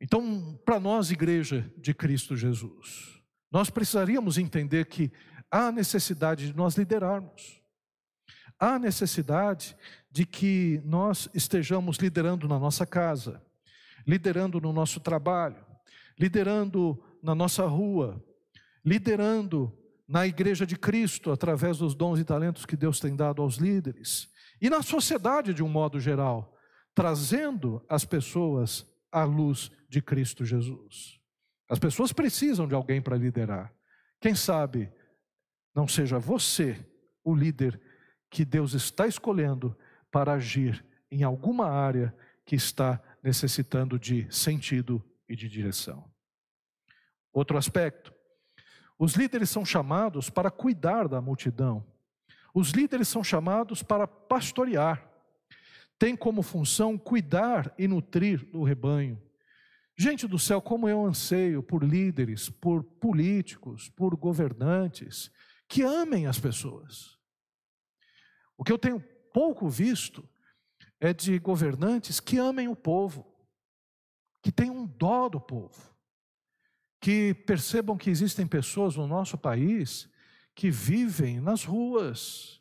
Então, 0.00 0.60
para 0.64 0.78
nós, 0.78 1.10
igreja 1.10 1.72
de 1.76 1.94
Cristo 1.94 2.36
Jesus, 2.36 3.20
nós 3.50 3.70
precisaríamos 3.70 4.38
entender 4.38 4.86
que 4.86 5.10
há 5.50 5.72
necessidade 5.72 6.46
de 6.46 6.56
nós 6.56 6.76
liderarmos. 6.76 7.60
Há 8.58 8.78
necessidade 8.78 9.76
de 10.10 10.26
que 10.26 10.80
nós 10.84 11.28
estejamos 11.32 11.96
liderando 11.98 12.48
na 12.48 12.58
nossa 12.58 12.84
casa, 12.84 13.42
liderando 14.06 14.60
no 14.60 14.72
nosso 14.72 15.00
trabalho, 15.00 15.64
liderando 16.18 17.02
na 17.22 17.34
nossa 17.34 17.66
rua, 17.66 18.24
liderando 18.84 19.72
na 20.08 20.26
igreja 20.26 20.66
de 20.66 20.76
Cristo 20.76 21.30
através 21.30 21.78
dos 21.78 21.94
dons 21.94 22.18
e 22.18 22.24
talentos 22.24 22.64
que 22.64 22.76
Deus 22.76 22.98
tem 22.98 23.14
dado 23.14 23.42
aos 23.42 23.56
líderes 23.56 24.28
e 24.60 24.70
na 24.70 24.82
sociedade 24.82 25.54
de 25.54 25.62
um 25.62 25.68
modo 25.68 26.00
geral, 26.00 26.56
trazendo 26.94 27.84
as 27.88 28.04
pessoas 28.04 28.86
à 29.12 29.22
luz 29.24 29.70
de 29.88 30.02
Cristo 30.02 30.44
Jesus. 30.44 31.20
As 31.68 31.78
pessoas 31.78 32.12
precisam 32.12 32.66
de 32.66 32.74
alguém 32.74 33.00
para 33.00 33.16
liderar. 33.16 33.72
Quem 34.20 34.34
sabe 34.34 34.90
não 35.78 35.86
seja 35.86 36.18
você 36.18 36.84
o 37.22 37.32
líder 37.32 37.80
que 38.28 38.44
Deus 38.44 38.74
está 38.74 39.06
escolhendo 39.06 39.78
para 40.10 40.32
agir 40.32 40.84
em 41.08 41.22
alguma 41.22 41.70
área 41.70 42.12
que 42.44 42.56
está 42.56 43.00
necessitando 43.22 43.96
de 43.96 44.26
sentido 44.28 45.00
e 45.28 45.36
de 45.36 45.48
direção. 45.48 46.04
Outro 47.32 47.56
aspecto: 47.56 48.12
os 48.98 49.14
líderes 49.14 49.50
são 49.50 49.64
chamados 49.64 50.28
para 50.28 50.50
cuidar 50.50 51.06
da 51.06 51.20
multidão, 51.20 51.86
os 52.52 52.70
líderes 52.70 53.06
são 53.06 53.22
chamados 53.22 53.80
para 53.80 54.08
pastorear, 54.08 55.08
tem 55.96 56.16
como 56.16 56.42
função 56.42 56.98
cuidar 56.98 57.72
e 57.78 57.86
nutrir 57.86 58.44
o 58.52 58.64
rebanho. 58.64 59.22
Gente 59.96 60.26
do 60.26 60.40
céu, 60.40 60.60
como 60.60 60.88
eu 60.88 61.06
anseio 61.06 61.62
por 61.62 61.84
líderes, 61.84 62.50
por 62.50 62.82
políticos, 62.82 63.88
por 63.90 64.16
governantes 64.16 65.30
que 65.68 65.82
amem 65.82 66.26
as 66.26 66.40
pessoas. 66.40 67.18
O 68.56 68.64
que 68.64 68.72
eu 68.72 68.78
tenho 68.78 69.00
pouco 69.32 69.68
visto 69.68 70.28
é 71.00 71.12
de 71.12 71.38
governantes 71.38 72.18
que 72.18 72.38
amem 72.38 72.66
o 72.66 72.74
povo, 72.74 73.24
que 74.42 74.50
tenham 74.50 74.86
dó 74.86 75.28
do 75.28 75.40
povo, 75.40 75.94
que 77.00 77.34
percebam 77.34 77.96
que 77.96 78.10
existem 78.10 78.46
pessoas 78.46 78.96
no 78.96 79.06
nosso 79.06 79.38
país 79.38 80.08
que 80.54 80.70
vivem 80.70 81.40
nas 81.40 81.64
ruas, 81.64 82.60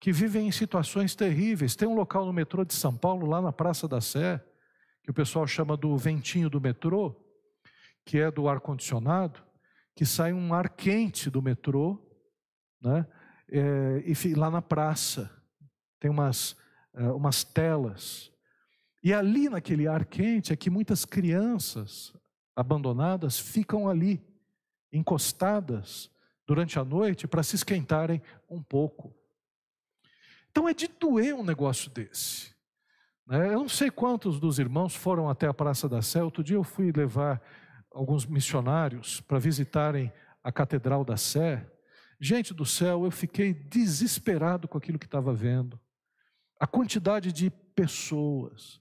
que 0.00 0.10
vivem 0.10 0.48
em 0.48 0.52
situações 0.52 1.14
terríveis. 1.14 1.76
Tem 1.76 1.86
um 1.86 1.94
local 1.94 2.26
no 2.26 2.32
metrô 2.32 2.64
de 2.64 2.74
São 2.74 2.96
Paulo, 2.96 3.26
lá 3.26 3.40
na 3.40 3.52
Praça 3.52 3.86
da 3.86 4.00
Sé, 4.00 4.44
que 5.04 5.10
o 5.10 5.14
pessoal 5.14 5.46
chama 5.46 5.76
do 5.76 5.96
ventinho 5.96 6.50
do 6.50 6.60
metrô, 6.60 7.14
que 8.04 8.18
é 8.18 8.28
do 8.28 8.48
ar-condicionado, 8.48 9.40
que 9.94 10.04
sai 10.04 10.32
um 10.32 10.52
ar 10.52 10.68
quente 10.68 11.30
do 11.30 11.40
metrô, 11.40 12.05
né? 12.80 13.06
É, 13.48 14.02
e 14.04 14.34
lá 14.34 14.50
na 14.50 14.60
praça 14.60 15.30
tem 16.00 16.10
umas, 16.10 16.56
é, 16.94 17.04
umas 17.10 17.44
telas. 17.44 18.32
E 19.02 19.12
ali 19.12 19.48
naquele 19.48 19.86
ar 19.86 20.04
quente 20.04 20.52
é 20.52 20.56
que 20.56 20.68
muitas 20.68 21.04
crianças 21.04 22.12
abandonadas 22.54 23.38
ficam 23.38 23.88
ali, 23.88 24.20
encostadas 24.92 26.10
durante 26.46 26.78
a 26.78 26.84
noite 26.84 27.26
para 27.26 27.42
se 27.42 27.56
esquentarem 27.56 28.22
um 28.48 28.62
pouco. 28.62 29.14
Então 30.50 30.68
é 30.68 30.72
de 30.72 30.88
doer 30.88 31.34
um 31.34 31.44
negócio 31.44 31.90
desse. 31.90 32.54
Né? 33.26 33.48
Eu 33.48 33.58
não 33.58 33.68
sei 33.68 33.90
quantos 33.90 34.40
dos 34.40 34.58
irmãos 34.58 34.94
foram 34.94 35.28
até 35.28 35.46
a 35.46 35.54
Praça 35.54 35.88
da 35.88 36.00
Sé. 36.00 36.22
Outro 36.22 36.42
dia 36.42 36.56
eu 36.56 36.64
fui 36.64 36.92
levar 36.92 37.42
alguns 37.90 38.24
missionários 38.24 39.20
para 39.20 39.38
visitarem 39.38 40.12
a 40.42 40.52
Catedral 40.52 41.04
da 41.04 41.16
Sé. 41.16 41.66
Gente 42.18 42.54
do 42.54 42.64
céu, 42.64 43.04
eu 43.04 43.10
fiquei 43.10 43.52
desesperado 43.52 44.66
com 44.66 44.78
aquilo 44.78 44.98
que 44.98 45.06
estava 45.06 45.34
vendo. 45.34 45.78
A 46.58 46.66
quantidade 46.66 47.30
de 47.30 47.50
pessoas, 47.50 48.80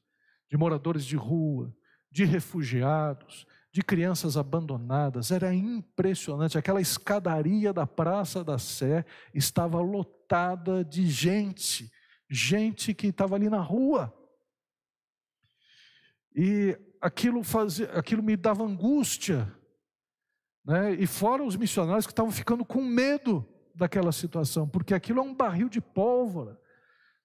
de 0.49 0.55
moradores 0.55 1.05
de 1.05 1.17
rua, 1.17 1.75
de 2.09 2.23
refugiados, 2.23 3.45
de 3.73 3.81
crianças 3.81 4.37
abandonadas, 4.37 5.31
era 5.31 5.53
impressionante. 5.53 6.57
Aquela 6.57 6.79
escadaria 6.79 7.73
da 7.73 7.85
Praça 7.85 8.41
da 8.41 8.57
Sé 8.57 9.05
estava 9.33 9.81
lotada 9.81 10.81
de 10.85 11.05
gente, 11.07 11.91
gente 12.29 12.93
que 12.93 13.07
estava 13.07 13.35
ali 13.35 13.49
na 13.49 13.59
rua. 13.59 14.13
E 16.33 16.77
aquilo, 17.01 17.43
fazia, 17.43 17.91
aquilo 17.91 18.23
me 18.23 18.37
dava 18.37 18.63
angústia. 18.63 19.53
Né? 20.65 20.93
E 20.95 21.06
fora 21.06 21.43
os 21.43 21.56
missionários 21.56 22.06
que 22.06 22.12
estavam 22.12 22.32
ficando 22.32 22.65
com 22.65 22.82
medo 22.84 23.45
daquela 23.73 24.12
situação, 24.12 24.67
porque 24.67 24.93
aquilo 24.93 25.19
é 25.19 25.23
um 25.23 25.34
barril 25.34 25.69
de 25.69 25.82
pólvora, 25.82 26.60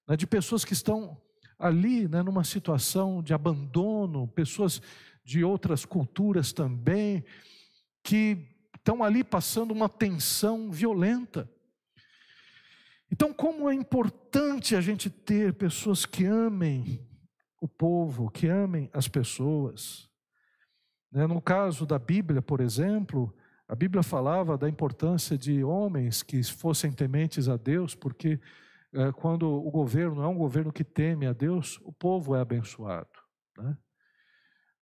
né? 0.07 0.15
de 0.15 0.27
pessoas 0.27 0.63
que 0.63 0.73
estão 0.73 1.17
ali 1.57 2.07
né, 2.07 2.21
numa 2.21 2.43
situação 2.43 3.21
de 3.21 3.33
abandono, 3.33 4.27
pessoas 4.27 4.81
de 5.23 5.43
outras 5.43 5.85
culturas 5.85 6.51
também, 6.51 7.23
que 8.03 8.47
estão 8.75 9.03
ali 9.03 9.23
passando 9.23 9.71
uma 9.71 9.87
tensão 9.87 10.71
violenta. 10.71 11.49
Então, 13.11 13.31
como 13.33 13.69
é 13.69 13.73
importante 13.73 14.75
a 14.75 14.81
gente 14.81 15.09
ter 15.09 15.53
pessoas 15.53 16.05
que 16.05 16.25
amem 16.25 16.99
o 17.59 17.67
povo, 17.67 18.31
que 18.31 18.47
amem 18.47 18.89
as 18.91 19.07
pessoas. 19.07 20.09
Né, 21.11 21.27
no 21.27 21.41
caso 21.41 21.85
da 21.85 21.99
Bíblia, 21.99 22.41
por 22.41 22.61
exemplo, 22.61 23.35
a 23.67 23.75
Bíblia 23.75 24.01
falava 24.01 24.57
da 24.57 24.69
importância 24.69 25.37
de 25.37 25.63
homens 25.63 26.23
que 26.23 26.41
fossem 26.43 26.91
tementes 26.91 27.49
a 27.49 27.57
Deus, 27.57 27.95
porque 27.95 28.39
é, 28.93 29.11
quando 29.11 29.43
o 29.43 29.69
governo 29.71 30.21
é 30.21 30.27
um 30.27 30.37
governo 30.37 30.71
que 30.71 30.83
teme 30.83 31.25
a 31.25 31.33
Deus, 31.33 31.79
o 31.83 31.91
povo 31.91 32.35
é 32.35 32.41
abençoado. 32.41 33.09
Né? 33.57 33.77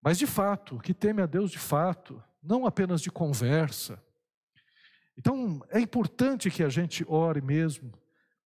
Mas 0.02 0.18
de 0.18 0.26
fato, 0.26 0.78
que 0.78 0.94
teme 0.94 1.22
a 1.22 1.26
Deus 1.26 1.50
de 1.50 1.58
fato, 1.58 2.22
não 2.42 2.66
apenas 2.66 3.00
de 3.00 3.10
conversa. 3.10 4.02
Então, 5.16 5.60
é 5.70 5.80
importante 5.80 6.50
que 6.50 6.62
a 6.62 6.68
gente 6.68 7.04
ore 7.08 7.40
mesmo 7.40 7.92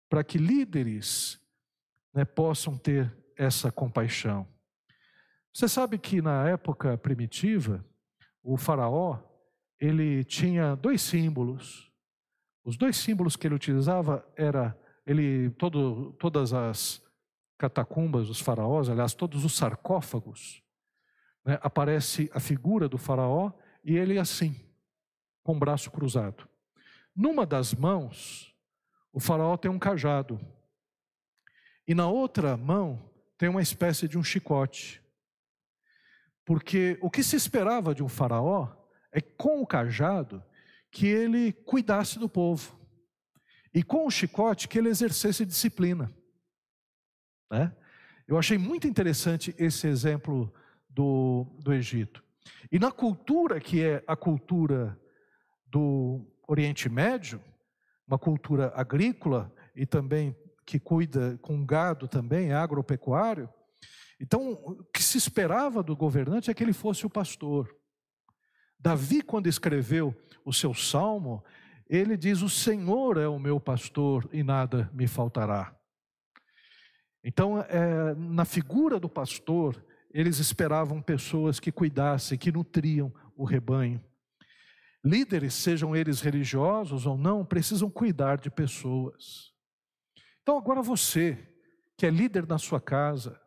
para 0.08 0.24
que 0.24 0.38
líderes 0.38 1.40
né, 2.14 2.24
possam 2.24 2.78
ter 2.78 3.14
essa 3.36 3.72
compaixão. 3.72 4.48
Você 5.54 5.68
sabe 5.68 5.98
que 5.98 6.22
na 6.22 6.48
época 6.48 6.98
primitiva, 6.98 7.84
o 8.44 8.58
faraó, 8.58 9.20
ele 9.80 10.24
tinha 10.24 10.76
dois 10.76 11.02
símbolos. 11.02 11.92
Os 12.64 12.78
dois 12.78 12.98
símbolos 12.98 13.36
que 13.36 13.48
ele 13.48 13.56
utilizava 13.56 14.26
era 14.36 14.78
ele 15.06 15.50
todo, 15.52 16.14
todas 16.14 16.54
as 16.54 17.02
catacumbas 17.58 18.28
dos 18.28 18.40
faraós, 18.40 18.90
aliás, 18.90 19.14
todos 19.14 19.44
os 19.44 19.56
sarcófagos, 19.56 20.64
né, 21.44 21.60
aparece 21.62 22.30
a 22.34 22.40
figura 22.40 22.88
do 22.88 22.98
faraó 22.98 23.52
e 23.84 23.98
ele 23.98 24.20
assim, 24.20 24.56
com 25.44 25.56
o 25.56 25.60
braço 25.60 25.90
cruzado. 25.90 26.48
Numa 27.16 27.46
das 27.46 27.74
mãos, 27.74 28.56
o 29.12 29.20
faraó 29.20 29.58
tem 29.58 29.70
um 29.70 29.80
cajado. 29.80 30.40
E 31.88 31.96
na 31.96 32.08
outra 32.08 32.56
mão 32.56 33.12
tem 33.38 33.50
uma 33.50 33.62
espécie 33.62 34.08
de 34.08 34.18
um 34.18 34.24
chicote. 34.24 35.02
Porque 36.50 36.98
o 37.00 37.12
que 37.12 37.22
se 37.22 37.36
esperava 37.36 37.94
de 37.94 38.02
um 38.02 38.10
faraó 38.10 38.70
é 39.12 39.22
com 39.22 39.62
o 39.62 39.68
cajado 39.68 40.44
que 40.90 41.06
ele 41.06 41.54
cuidasse 41.54 42.18
do 42.18 42.28
povo. 42.28 42.76
E 43.72 43.84
com 43.84 44.08
o 44.08 44.10
chicote 44.10 44.68
que 44.68 44.80
ele 44.80 44.90
exercesse 44.90 45.46
disciplina. 45.46 46.12
Né? 47.52 47.72
Eu 48.28 48.36
achei 48.36 48.58
muito 48.58 48.88
interessante 48.88 49.54
esse 49.60 49.86
exemplo 49.86 50.52
do, 50.90 51.46
do 51.60 51.72
Egito. 51.72 52.24
E 52.72 52.80
na 52.80 52.92
cultura 52.92 53.60
que 53.60 53.84
é 53.84 54.04
a 54.08 54.16
cultura 54.16 55.00
do 55.68 56.26
Oriente 56.48 56.90
Médio, 56.90 57.40
uma 58.08 58.18
cultura 58.18 58.74
agrícola 58.76 59.54
e 59.76 59.86
também 59.86 60.36
que 60.66 60.80
cuida 60.80 61.38
com 61.44 61.64
gado 61.64 62.08
também, 62.08 62.54
agropecuário. 62.54 63.48
Então, 64.20 64.52
o 64.52 64.84
que 64.94 65.02
se 65.02 65.18
esperava 65.18 65.82
do 65.82 65.96
governante 65.96 66.52
é 66.52 66.54
que 66.54 66.62
ele 66.62 66.74
fosse 66.74 67.06
o 67.06 67.10
pastor. 67.10 67.74
Davi, 68.78 69.22
quando 69.22 69.48
escreveu 69.48 70.16
o 70.44 70.54
seu 70.54 70.74
salmo, 70.74 71.44
ele 71.90 72.18
diz: 72.18 72.42
O 72.42 72.50
Senhor 72.50 73.18
é 73.18 73.28
o 73.28 73.40
meu 73.40 73.60
pastor 73.60 74.30
e 74.32 74.44
nada 74.44 74.90
me 74.94 75.08
faltará. 75.08 75.76
Então, 77.24 77.62
é, 77.62 78.14
na 78.16 78.46
figura 78.46 79.00
do 79.00 79.10
pastor, 79.10 79.84
eles 80.12 80.40
esperavam 80.40 81.02
pessoas 81.02 81.60
que 81.60 81.72
cuidassem, 81.72 82.38
que 82.38 82.52
nutriam 82.52 83.14
o 83.36 83.44
rebanho. 83.44 84.04
Líderes, 85.04 85.54
sejam 85.54 85.96
eles 85.96 86.22
religiosos 86.22 87.06
ou 87.06 87.18
não, 87.18 87.46
precisam 87.46 87.90
cuidar 87.90 88.38
de 88.38 88.50
pessoas. 88.50 89.54
Então, 90.42 90.58
agora 90.58 90.82
você, 90.82 91.38
que 91.98 92.06
é 92.06 92.10
líder 92.10 92.48
na 92.48 92.58
sua 92.58 92.82
casa, 92.82 93.40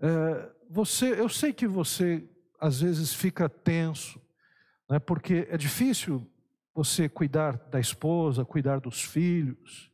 é, 0.00 0.50
você, 0.70 1.20
eu 1.20 1.28
sei 1.28 1.52
que 1.52 1.66
você 1.66 2.28
às 2.60 2.80
vezes 2.80 3.14
fica 3.14 3.48
tenso, 3.48 4.20
né, 4.88 4.98
porque 4.98 5.46
é 5.50 5.56
difícil 5.56 6.28
você 6.74 7.08
cuidar 7.08 7.56
da 7.70 7.80
esposa, 7.80 8.44
cuidar 8.44 8.80
dos 8.80 9.02
filhos, 9.02 9.90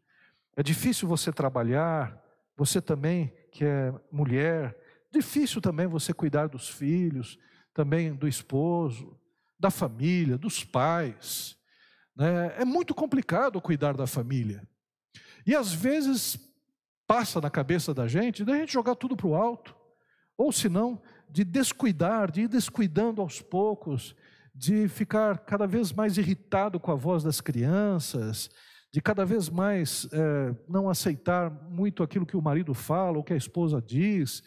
é 0.56 0.62
difícil 0.62 1.08
você 1.08 1.32
trabalhar, 1.32 2.22
você 2.56 2.80
também 2.80 3.34
que 3.50 3.64
é 3.64 3.94
mulher, 4.10 4.76
difícil 5.12 5.60
também 5.60 5.86
você 5.86 6.12
cuidar 6.12 6.48
dos 6.48 6.68
filhos, 6.68 7.38
também 7.72 8.14
do 8.14 8.26
esposo, 8.26 9.18
da 9.58 9.70
família, 9.70 10.36
dos 10.36 10.64
pais. 10.64 11.56
Né? 12.16 12.54
É 12.58 12.64
muito 12.64 12.94
complicado 12.94 13.60
cuidar 13.60 13.96
da 13.96 14.06
família. 14.06 14.66
E 15.46 15.54
às 15.54 15.72
vezes 15.72 16.38
passa 17.06 17.40
na 17.40 17.50
cabeça 17.50 17.92
da 17.92 18.08
gente 18.08 18.44
da 18.44 18.56
gente 18.56 18.72
jogar 18.72 18.94
tudo 18.94 19.16
para 19.16 19.26
o 19.26 19.34
alto, 19.34 19.76
ou 20.36 20.52
se 20.52 20.68
não, 20.68 21.00
de 21.30 21.44
descuidar, 21.44 22.30
de 22.30 22.42
ir 22.42 22.48
descuidando 22.48 23.20
aos 23.20 23.40
poucos, 23.40 24.14
de 24.54 24.88
ficar 24.88 25.38
cada 25.38 25.66
vez 25.66 25.92
mais 25.92 26.16
irritado 26.16 26.78
com 26.78 26.92
a 26.92 26.94
voz 26.94 27.22
das 27.22 27.40
crianças, 27.40 28.48
de 28.92 29.00
cada 29.00 29.24
vez 29.24 29.48
mais 29.48 30.08
é, 30.12 30.54
não 30.68 30.88
aceitar 30.88 31.50
muito 31.50 32.02
aquilo 32.02 32.24
que 32.24 32.36
o 32.36 32.42
marido 32.42 32.72
fala, 32.72 33.18
ou 33.18 33.24
que 33.24 33.32
a 33.32 33.36
esposa 33.36 33.82
diz, 33.82 34.42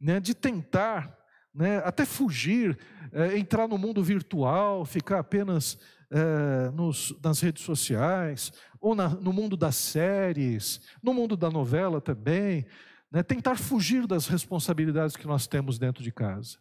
né, 0.00 0.18
de 0.18 0.34
tentar 0.34 1.14
né, 1.54 1.78
até 1.84 2.06
fugir, 2.06 2.78
é, 3.12 3.36
entrar 3.36 3.68
no 3.68 3.76
mundo 3.76 4.02
virtual, 4.02 4.86
ficar 4.86 5.18
apenas 5.18 5.78
é, 6.10 6.70
nos, 6.70 7.14
nas 7.22 7.40
redes 7.40 7.62
sociais, 7.62 8.52
ou 8.80 8.94
na, 8.94 9.08
no 9.08 9.32
mundo 9.32 9.56
das 9.56 9.76
séries, 9.76 10.80
no 11.02 11.12
mundo 11.12 11.36
da 11.36 11.50
novela 11.50 12.00
também, 12.00 12.66
né, 13.14 13.22
tentar 13.22 13.56
fugir 13.56 14.08
das 14.08 14.26
responsabilidades 14.26 15.14
que 15.14 15.24
nós 15.24 15.46
temos 15.46 15.78
dentro 15.78 16.02
de 16.02 16.10
casa. 16.10 16.58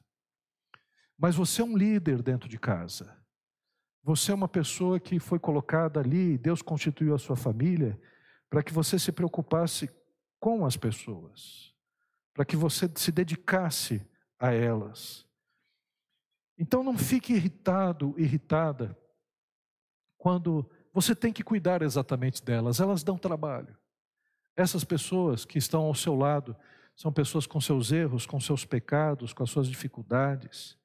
Mas 1.18 1.36
você 1.36 1.64
é 1.64 1.66
um 1.66 1.76
líder 1.76 2.22
dentro 2.22 2.48
de 2.48 2.60
casa. 2.60 3.18
Você 4.04 4.32
é 4.32 4.36
uma 4.36 4.48
pessoa 4.48 5.00
que 5.00 5.20
foi 5.20 5.40
colocada 5.40 6.00
ali, 6.00 6.38
Deus 6.38 6.62
constituiu 6.62 7.16
a 7.16 7.18
sua 7.18 7.36
família, 7.36 8.00
para 8.52 8.62
que 8.62 8.72
você 8.72 9.00
se 9.00 9.12
preocupasse 9.12 9.90
com 10.40 10.64
as 10.64 10.78
pessoas, 10.78 11.74
para 12.36 12.46
que 12.46 12.56
você 12.56 12.88
se 12.98 13.12
dedicasse 13.12 14.08
a 14.38 14.52
elas. 14.52 15.26
Então 16.56 16.84
não 16.84 16.96
fique 16.96 17.34
irritado, 17.34 18.14
irritada, 18.16 18.96
quando 20.20 20.70
você 20.94 21.16
tem 21.16 21.34
que 21.34 21.44
cuidar 21.44 21.82
exatamente 21.82 22.44
delas, 22.46 22.80
elas 22.80 23.02
dão 23.02 23.18
trabalho. 23.18 23.76
Essas 24.56 24.84
pessoas 24.84 25.46
que 25.46 25.58
estão 25.58 25.84
ao 25.84 25.96
seu 25.96 26.16
lado 26.16 26.56
são 26.96 27.12
pessoas 27.12 27.48
com 27.48 27.60
seus 27.60 27.92
erros, 27.92 28.26
com 28.26 28.40
seus 28.40 28.66
pecados, 28.66 29.34
com 29.34 29.44
as 29.44 29.50
suas 29.50 29.68
dificuldades. 29.68 30.78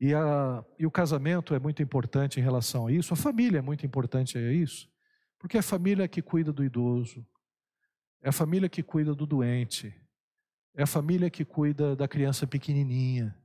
E, 0.00 0.14
a, 0.14 0.64
e 0.78 0.86
o 0.86 0.90
casamento 0.90 1.54
é 1.54 1.58
muito 1.58 1.82
importante 1.82 2.38
em 2.38 2.42
relação 2.42 2.86
a 2.86 2.92
isso, 2.92 3.12
a 3.12 3.16
família 3.16 3.58
é 3.58 3.62
muito 3.62 3.84
importante 3.84 4.38
a 4.38 4.52
isso, 4.52 4.88
porque 5.38 5.56
é 5.56 5.60
a 5.60 5.62
família 5.62 6.06
que 6.06 6.22
cuida 6.22 6.52
do 6.52 6.64
idoso, 6.64 7.26
é 8.22 8.28
a 8.28 8.32
família 8.32 8.68
que 8.68 8.82
cuida 8.82 9.14
do 9.14 9.26
doente, 9.26 9.94
é 10.74 10.84
a 10.84 10.86
família 10.86 11.28
que 11.28 11.44
cuida 11.44 11.96
da 11.96 12.06
criança 12.06 12.46
pequenininha, 12.46 13.36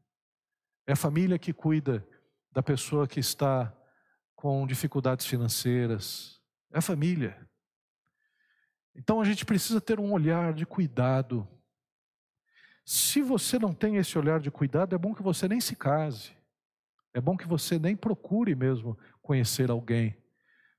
é 0.85 0.93
a 0.93 0.95
família 0.95 1.39
que 1.39 1.51
cuida 1.51 2.07
da 2.51 2.61
pessoa 2.61 3.07
que 3.07 3.19
está 3.19 3.75
com 4.35 4.67
dificuldades 4.67 5.25
financeiras. 5.25 6.39
É 6.71 6.77
a 6.77 6.81
família. 6.81 7.49
Então 8.95 9.19
a 9.19 9.25
gente 9.25 9.45
precisa 9.45 9.81
ter 9.81 9.99
um 9.99 10.11
olhar 10.11 10.53
de 10.53 10.65
cuidado. 10.65 11.47
Se 12.85 13.21
você 13.21 13.57
não 13.57 13.73
tem 13.73 13.97
esse 13.97 14.17
olhar 14.17 14.39
de 14.39 14.51
cuidado, 14.51 14.93
é 14.93 14.97
bom 14.97 15.13
que 15.13 15.23
você 15.23 15.47
nem 15.47 15.59
se 15.59 15.75
case. 15.75 16.31
É 17.13 17.21
bom 17.21 17.37
que 17.37 17.47
você 17.47 17.77
nem 17.77 17.95
procure 17.95 18.55
mesmo 18.55 18.97
conhecer 19.21 19.69
alguém, 19.69 20.17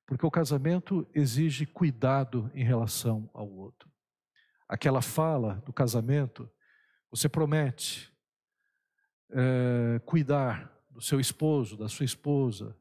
porque 0.05 0.27
o 0.27 0.31
casamento 0.31 1.07
exige 1.15 1.65
cuidado 1.65 2.51
em 2.55 2.65
relação 2.65 3.31
ao 3.33 3.49
outro. 3.49 3.89
Aquela 4.69 5.01
fala 5.01 5.63
do 5.65 5.73
casamento, 5.73 6.51
você 7.09 7.29
promete, 7.29 8.13
é, 9.31 10.01
cuidar 10.05 10.73
do 10.91 11.01
seu 11.01 11.21
esposo, 11.21 11.77
da 11.77 11.89
sua 11.89 12.05
esposa, 12.05 12.77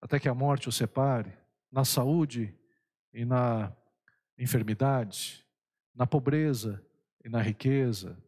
até 0.00 0.18
que 0.18 0.28
a 0.28 0.34
morte 0.34 0.68
o 0.68 0.72
separe, 0.72 1.32
na 1.70 1.84
saúde 1.84 2.54
e 3.12 3.24
na 3.24 3.72
enfermidade, 4.38 5.44
na 5.94 6.06
pobreza 6.06 6.82
e 7.24 7.28
na 7.28 7.40
riqueza, 7.40 8.18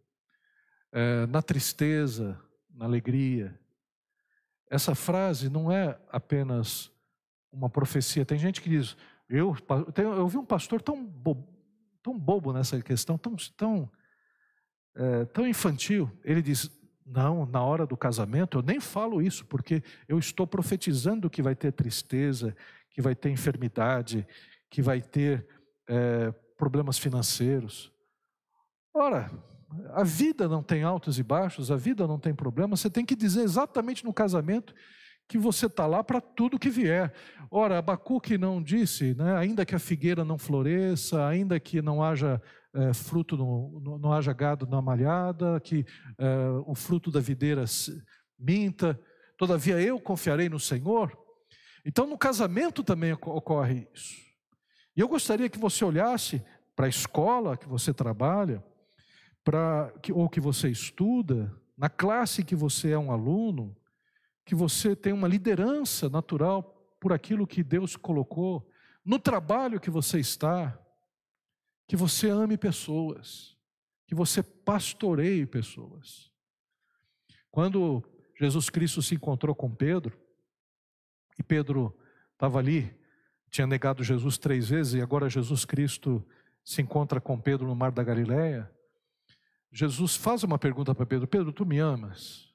é, 0.92 1.26
na 1.26 1.42
tristeza, 1.42 2.40
na 2.70 2.84
alegria. 2.84 3.58
Essa 4.70 4.94
frase 4.94 5.48
não 5.48 5.70
é 5.70 5.98
apenas 6.10 6.90
uma 7.52 7.68
profecia. 7.68 8.24
Tem 8.24 8.38
gente 8.38 8.60
que 8.60 8.68
diz, 8.68 8.96
eu, 9.28 9.56
eu 9.96 10.28
vi 10.28 10.38
um 10.38 10.44
pastor 10.44 10.80
tão 10.80 11.04
bobo, 11.04 11.48
tão 12.02 12.18
bobo 12.18 12.52
nessa 12.52 12.80
questão, 12.80 13.18
tão, 13.18 13.34
tão, 13.56 13.90
é, 14.94 15.24
tão 15.26 15.46
infantil. 15.46 16.10
Ele 16.24 16.40
diz: 16.40 16.70
Não, 17.04 17.46
na 17.46 17.62
hora 17.62 17.86
do 17.86 17.96
casamento 17.96 18.58
eu 18.58 18.62
nem 18.62 18.80
falo 18.80 19.20
isso, 19.20 19.44
porque 19.46 19.82
eu 20.08 20.18
estou 20.18 20.46
profetizando 20.46 21.30
que 21.30 21.42
vai 21.42 21.54
ter 21.54 21.72
tristeza, 21.72 22.56
que 22.90 23.02
vai 23.02 23.14
ter 23.14 23.30
enfermidade, 23.30 24.26
que 24.70 24.80
vai 24.80 25.00
ter 25.00 25.46
é, 25.88 26.32
problemas 26.56 26.98
financeiros. 26.98 27.92
Ora, 28.94 29.30
a 29.92 30.02
vida 30.02 30.48
não 30.48 30.62
tem 30.62 30.82
altos 30.82 31.18
e 31.18 31.22
baixos, 31.22 31.70
a 31.70 31.76
vida 31.76 32.06
não 32.06 32.18
tem 32.18 32.34
problema, 32.34 32.76
você 32.76 32.88
tem 32.88 33.04
que 33.04 33.14
dizer 33.16 33.42
exatamente 33.42 34.04
no 34.04 34.12
casamento 34.12 34.74
que 35.28 35.36
você 35.38 35.66
está 35.66 35.86
lá 35.86 36.04
para 36.04 36.20
tudo 36.20 36.58
que 36.58 36.70
vier. 36.70 37.12
Ora, 37.50 37.78
Abacuque 37.78 38.38
não 38.38 38.62
disse, 38.62 39.14
né, 39.14 39.36
ainda 39.36 39.66
que 39.66 39.74
a 39.74 39.78
figueira 39.78 40.24
não 40.24 40.38
floresça, 40.38 41.26
ainda 41.26 41.58
que 41.58 41.82
não 41.82 42.02
haja 42.02 42.40
é, 42.72 42.92
fruto, 42.92 43.36
no, 43.36 43.80
no, 43.80 43.98
não 43.98 44.12
haja 44.12 44.32
gado 44.32 44.66
na 44.66 44.80
malhada, 44.80 45.58
que 45.60 45.84
é, 46.18 46.48
o 46.64 46.74
fruto 46.74 47.10
da 47.10 47.20
videira 47.20 47.64
minta, 48.38 48.98
todavia 49.36 49.80
eu 49.80 49.98
confiarei 49.98 50.48
no 50.48 50.60
Senhor. 50.60 51.16
Então, 51.84 52.06
no 52.06 52.18
casamento 52.18 52.82
também 52.82 53.12
ocorre 53.12 53.88
isso. 53.94 54.25
E 54.96 55.00
eu 55.00 55.08
gostaria 55.08 55.48
que 55.48 55.58
você 55.58 55.84
olhasse 55.84 56.42
para 56.74 56.86
a 56.86 56.88
escola 56.88 57.56
que 57.56 57.68
você 57.68 57.92
trabalha, 57.92 58.64
para 59.44 59.92
ou 60.12 60.28
que 60.28 60.40
você 60.40 60.68
estuda, 60.68 61.54
na 61.76 61.90
classe 61.90 62.44
que 62.44 62.56
você 62.56 62.90
é 62.90 62.98
um 62.98 63.12
aluno, 63.12 63.76
que 64.44 64.54
você 64.54 64.96
tem 64.96 65.12
uma 65.12 65.28
liderança 65.28 66.08
natural 66.08 66.62
por 66.98 67.12
aquilo 67.12 67.46
que 67.46 67.62
Deus 67.62 67.96
colocou, 67.96 68.68
no 69.04 69.18
trabalho 69.18 69.78
que 69.78 69.90
você 69.90 70.18
está, 70.18 70.78
que 71.86 71.94
você 71.94 72.28
ame 72.28 72.56
pessoas, 72.56 73.56
que 74.06 74.14
você 74.14 74.42
pastoreie 74.42 75.46
pessoas. 75.46 76.32
Quando 77.50 78.02
Jesus 78.38 78.68
Cristo 78.70 79.02
se 79.02 79.14
encontrou 79.14 79.54
com 79.54 79.74
Pedro, 79.74 80.18
e 81.38 81.42
Pedro 81.42 81.96
estava 82.32 82.58
ali, 82.58 82.98
tinha 83.50 83.66
negado 83.66 84.04
Jesus 84.04 84.38
três 84.38 84.68
vezes, 84.68 84.94
e 84.94 85.00
agora 85.00 85.28
Jesus 85.28 85.64
Cristo 85.64 86.26
se 86.64 86.82
encontra 86.82 87.20
com 87.20 87.40
Pedro 87.40 87.66
no 87.66 87.76
mar 87.76 87.92
da 87.92 88.02
Galileia, 88.02 88.70
Jesus 89.70 90.16
faz 90.16 90.42
uma 90.42 90.58
pergunta 90.58 90.94
para 90.94 91.06
Pedro: 91.06 91.28
Pedro, 91.28 91.52
tu 91.52 91.66
me 91.66 91.78
amas? 91.78 92.52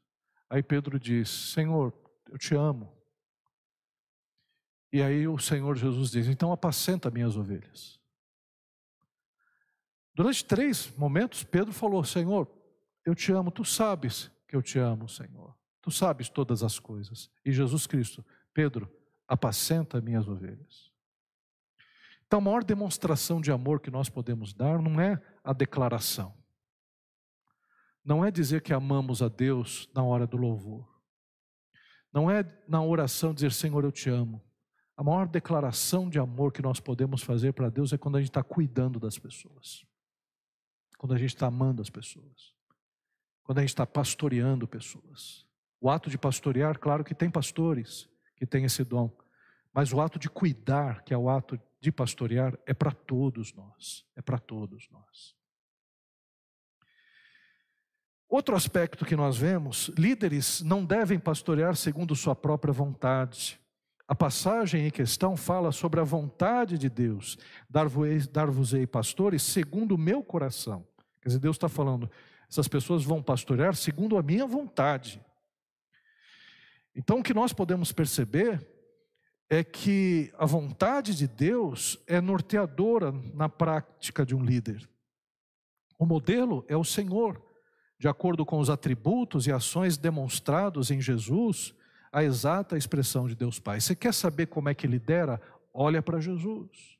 Aí 0.49 0.63
Pedro 0.63 0.99
diz: 0.99 1.30
Senhor, 1.30 1.93
eu 2.30 2.38
te 2.38 2.56
amo. 2.56 2.97
E 4.91 5.01
aí 5.01 5.27
o 5.27 5.38
Senhor 5.38 5.75
Jesus 5.77 6.12
diz: 6.12 6.27
Então 6.27 6.51
apacenta 6.51 7.12
minhas 7.12 7.38
ovelhas. 7.38 7.99
Durante 10.13 10.43
três 10.43 10.93
momentos, 10.97 11.43
Pedro 11.43 11.71
falou: 11.71 12.04
Senhor, 12.04 12.51
eu 13.06 13.15
te 13.15 13.32
amo, 13.32 13.51
tu 13.51 13.63
sabes 13.63 14.32
que 14.47 14.56
eu 14.56 14.62
te 14.62 14.77
amo, 14.77 15.08
Senhor. 15.08 15.56
Tu 15.82 15.89
sabes 15.89 16.27
todas 16.30 16.63
as 16.63 16.77
coisas. 16.80 17.32
E 17.45 17.51
Jesus 17.51 17.88
Cristo, 17.88 18.25
Pedro, 18.54 18.91
apacenta 19.34 20.02
minhas 20.02 20.28
ovelhas. 20.28 20.91
Então, 22.28 22.39
a 22.39 22.41
maior 22.41 22.63
demonstração 22.63 23.41
de 23.41 23.52
amor 23.52 23.80
que 23.80 23.91
nós 23.91 24.10
podemos 24.10 24.54
dar 24.54 24.82
não 24.82 25.00
é 25.00 25.22
a 25.44 25.54
declaração 25.54 26.34
não 28.04 28.26
é 28.26 28.32
dizer 28.32 28.62
que 28.62 28.74
amamos 28.74 29.22
a 29.22 29.28
Deus 29.28 29.89
na 29.94 30.04
hora 30.04 30.26
do 30.26 30.38
louvor. 30.38 30.88
Não 32.12 32.30
é 32.30 32.44
na 32.67 32.84
oração 32.84 33.34
dizer, 33.34 33.52
Senhor, 33.52 33.84
eu 33.84 33.91
te 33.91 34.10
amo. 34.10 34.44
A 34.98 35.04
maior 35.04 35.28
declaração 35.28 36.10
de 36.10 36.20
amor 36.20 36.52
que 36.52 36.62
nós 36.62 36.80
podemos 36.80 37.22
fazer 37.22 37.54
para 37.54 37.70
Deus 37.70 37.94
é 37.94 37.98
quando 37.98 38.17
a 38.17 38.20
gente 38.20 38.30
está 38.30 38.44
cuidando 38.44 39.00
das 39.00 39.17
pessoas. 39.17 39.86
Quando 40.98 41.13
a 41.13 41.17
gente 41.17 41.30
está 41.30 41.48
amando 41.48 41.82
as 41.82 41.89
pessoas. 41.89 42.54
Quando 43.44 43.60
a 43.60 43.62
gente 43.62 43.70
está 43.70 43.86
pastoreando 43.86 44.67
pessoas. 44.67 45.46
O 45.80 45.89
ato 45.89 46.10
de 46.10 46.17
pastorear, 46.17 46.78
claro 46.78 47.04
que 47.04 47.15
tem 47.15 47.30
pastores 47.30 48.10
que 48.36 48.46
têm 48.46 48.65
esse 48.65 48.84
dom. 48.84 49.12
Mas 49.74 49.94
o 49.94 50.02
ato 50.02 50.20
de 50.20 50.30
cuidar, 50.30 51.04
que 51.04 51.14
é 51.14 51.18
o 51.18 51.30
ato 51.30 51.60
de 51.80 51.92
pastorear, 51.92 52.58
é 52.66 52.74
para 52.74 52.92
todos 52.92 53.54
nós. 53.54 54.06
É 54.16 54.22
para 54.22 54.38
todos 54.38 54.90
nós. 54.90 55.36
Outro 58.28 58.56
aspecto 58.56 59.06
que 59.06 59.16
nós 59.16 59.38
vemos: 59.38 59.90
líderes 59.98 60.62
não 60.62 60.86
devem 60.86 61.20
pastorear 61.20 61.76
segundo 61.76 62.16
sua 62.16 62.36
própria 62.36 62.74
vontade. 62.74 63.60
A 64.08 64.16
passagem 64.16 64.88
em 64.88 64.92
questão 64.92 65.38
fala 65.38 65.72
sobre 65.72 66.00
a 66.02 66.04
vontade 66.04 66.78
de 66.78 66.90
Deus, 66.90 67.38
dar-vos-ei 67.70 68.86
pastores 68.86 69.42
segundo 69.42 69.96
o 69.96 69.98
meu 69.98 70.22
coração. 70.22 70.86
Quer 71.22 71.30
dizer, 71.30 71.40
Deus 71.40 71.56
está 71.56 71.70
falando, 71.70 72.12
essas 72.50 72.68
pessoas 72.68 73.06
vão 73.06 73.24
pastorear 73.24 73.74
segundo 73.74 74.18
a 74.18 74.24
minha 74.24 74.46
vontade. 74.46 75.24
Então, 76.94 77.20
o 77.20 77.24
que 77.24 77.34
nós 77.34 77.54
podemos 77.54 77.94
perceber 77.94 78.68
é 79.52 79.66
que 79.66 80.32
a 80.38 80.46
vontade 80.46 81.14
de 81.14 81.28
Deus 81.28 82.02
é 82.08 82.22
norteadora 82.22 83.12
na 83.34 83.50
prática 83.50 84.26
de 84.26 84.34
um 84.34 84.42
líder. 84.42 84.90
O 86.00 86.06
modelo 86.06 86.64
é 86.70 86.78
o 86.78 86.86
Senhor 86.86 87.44
de 88.00 88.08
acordo 88.08 88.44
com 88.44 88.60
os 88.60 88.70
atributos 88.70 89.46
e 89.46 89.52
ações 89.52 89.98
demonstrados 89.98 90.90
em 90.90 91.02
Jesus, 91.02 91.76
a 92.12 92.24
exata 92.24 92.76
expressão 92.76 93.28
de 93.28 93.36
Deus 93.36 93.60
Pai. 93.60 93.80
Você 93.80 93.94
quer 93.94 94.14
saber 94.14 94.48
como 94.48 94.70
é 94.70 94.74
que 94.74 94.88
lidera? 94.88 95.40
Olha 95.72 96.02
para 96.02 96.22
Jesus. 96.22 96.98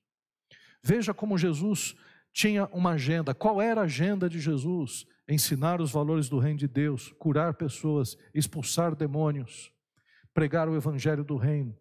Veja 0.84 1.12
como 1.12 1.40
Jesus 1.40 1.96
tinha 2.32 2.66
uma 2.68 2.92
agenda. 2.92 3.34
Qual 3.34 3.60
era 3.62 3.82
a 3.82 3.86
agenda 3.86 4.30
de 4.30 4.40
Jesus? 4.40 5.08
Ensinar 5.28 5.82
os 5.82 5.92
valores 5.92 6.28
do 6.28 6.38
reino 6.38 6.60
de 6.60 6.68
Deus, 6.68 7.12
curar 7.18 7.54
pessoas, 7.54 8.16
expulsar 8.32 8.94
demônios, 8.94 9.72
pregar 10.34 10.70
o 10.70 10.76
evangelho 10.76 11.24
do 11.24 11.36
reino. 11.38 11.76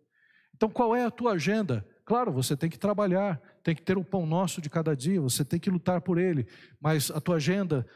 Então, 0.60 0.68
qual 0.68 0.94
é 0.94 1.06
a 1.06 1.10
tua 1.10 1.32
agenda? 1.32 1.82
Claro, 2.04 2.30
você 2.30 2.54
tem 2.54 2.68
que 2.68 2.78
trabalhar, 2.78 3.40
tem 3.62 3.74
que 3.74 3.80
ter 3.80 3.96
o 3.96 4.04
pão 4.04 4.26
nosso 4.26 4.60
de 4.60 4.68
cada 4.68 4.94
dia, 4.94 5.18
você 5.18 5.42
tem 5.42 5.58
que 5.58 5.70
lutar 5.70 6.02
por 6.02 6.18
ele, 6.18 6.46
mas 6.78 7.10
a 7.10 7.18
tua 7.18 7.36
agenda 7.36 7.86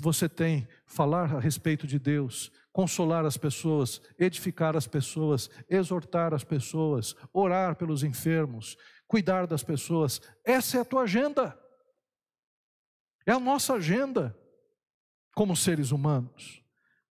você 0.00 0.28
tem 0.28 0.66
falar 0.86 1.32
a 1.32 1.38
respeito 1.38 1.86
de 1.86 2.00
Deus, 2.00 2.50
consolar 2.72 3.24
as 3.24 3.36
pessoas, 3.36 4.02
edificar 4.18 4.76
as 4.76 4.88
pessoas, 4.88 5.48
exortar 5.68 6.34
as 6.34 6.42
pessoas, 6.42 7.14
orar 7.32 7.76
pelos 7.76 8.02
enfermos, 8.02 8.76
cuidar 9.06 9.46
das 9.46 9.62
pessoas. 9.62 10.20
Essa 10.44 10.78
é 10.78 10.80
a 10.80 10.84
tua 10.84 11.02
agenda. 11.02 11.56
É 13.24 13.30
a 13.30 13.38
nossa 13.38 13.74
agenda 13.74 14.36
como 15.32 15.54
seres 15.54 15.92
humanos, 15.92 16.60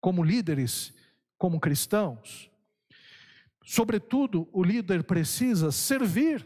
como 0.02 0.26
líderes, 0.26 0.94
como 1.38 1.58
cristãos. 1.58 2.52
Sobretudo, 3.64 4.48
o 4.52 4.64
líder 4.64 5.04
precisa 5.04 5.72
servir. 5.72 6.46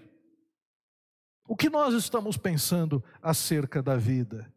O 1.48 1.56
que 1.56 1.70
nós 1.70 1.94
estamos 1.94 2.38
pensando 2.38 3.04
acerca 3.22 3.82
da 3.82 3.96
vida? 3.96 4.52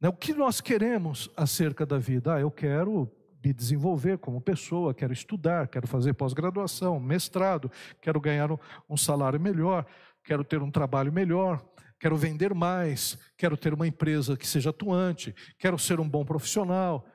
Né, 0.00 0.08
o 0.08 0.12
que 0.12 0.34
nós 0.34 0.60
queremos 0.60 1.30
acerca 1.36 1.84
da 1.86 1.98
vida? 1.98 2.34
Ah, 2.34 2.40
eu 2.40 2.50
quero 2.50 3.10
me 3.44 3.52
desenvolver 3.52 4.18
como 4.18 4.40
pessoa, 4.40 4.94
quero 4.94 5.12
estudar, 5.12 5.68
quero 5.68 5.86
fazer 5.86 6.14
pós-graduação, 6.14 6.98
mestrado, 6.98 7.70
quero 8.00 8.18
ganhar 8.20 8.48
um 8.88 8.96
salário 8.96 9.38
melhor, 9.38 9.86
quero 10.24 10.42
ter 10.42 10.62
um 10.62 10.70
trabalho 10.70 11.12
melhor, 11.12 11.62
quero 12.00 12.16
vender 12.16 12.54
mais, 12.54 13.18
quero 13.36 13.56
ter 13.56 13.74
uma 13.74 13.86
empresa 13.86 14.36
que 14.36 14.46
seja 14.46 14.70
atuante, 14.70 15.34
quero 15.58 15.78
ser 15.78 16.00
um 16.00 16.08
bom 16.08 16.24
profissional. 16.24 17.06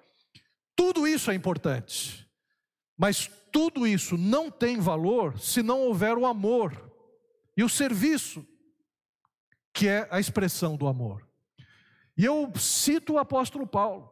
Tudo 0.76 1.08
isso 1.08 1.32
é 1.32 1.36
importante, 1.36 2.29
mas 3.00 3.32
tudo 3.50 3.88
isso 3.88 4.18
não 4.18 4.52
tem 4.52 4.78
valor 4.78 5.40
se 5.40 5.64
não 5.64 5.80
houver 5.84 6.18
o 6.18 6.26
amor 6.26 6.92
e 7.56 7.64
o 7.64 7.70
serviço, 7.70 8.46
que 9.74 9.88
é 9.88 10.06
a 10.12 10.20
expressão 10.20 10.76
do 10.76 10.86
amor. 10.86 11.26
E 12.18 12.26
eu 12.26 12.52
cito 12.58 13.14
o 13.14 13.18
apóstolo 13.18 13.66
Paulo. 13.66 14.12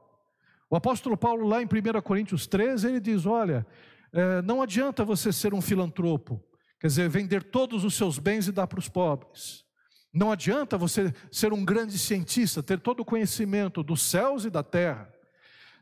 O 0.69 0.75
apóstolo 0.77 1.17
Paulo, 1.17 1.45
lá 1.45 1.61
em 1.61 1.65
1 1.65 2.01
Coríntios 2.01 2.47
13, 2.47 2.87
ele 2.87 2.99
diz: 3.01 3.25
Olha, 3.25 3.67
é, 4.13 4.41
não 4.41 4.61
adianta 4.61 5.03
você 5.03 5.33
ser 5.33 5.53
um 5.53 5.61
filantropo, 5.61 6.41
quer 6.79 6.87
dizer, 6.87 7.09
vender 7.09 7.43
todos 7.43 7.83
os 7.83 7.93
seus 7.93 8.17
bens 8.17 8.47
e 8.47 8.53
dar 8.53 8.67
para 8.67 8.79
os 8.79 8.87
pobres. 8.87 9.65
Não 10.13 10.31
adianta 10.31 10.77
você 10.77 11.13
ser 11.29 11.51
um 11.51 11.65
grande 11.65 11.99
cientista, 11.99 12.63
ter 12.63 12.79
todo 12.79 13.01
o 13.01 13.05
conhecimento 13.05 13.83
dos 13.83 14.01
céus 14.01 14.45
e 14.45 14.49
da 14.49 14.63
terra. 14.63 15.13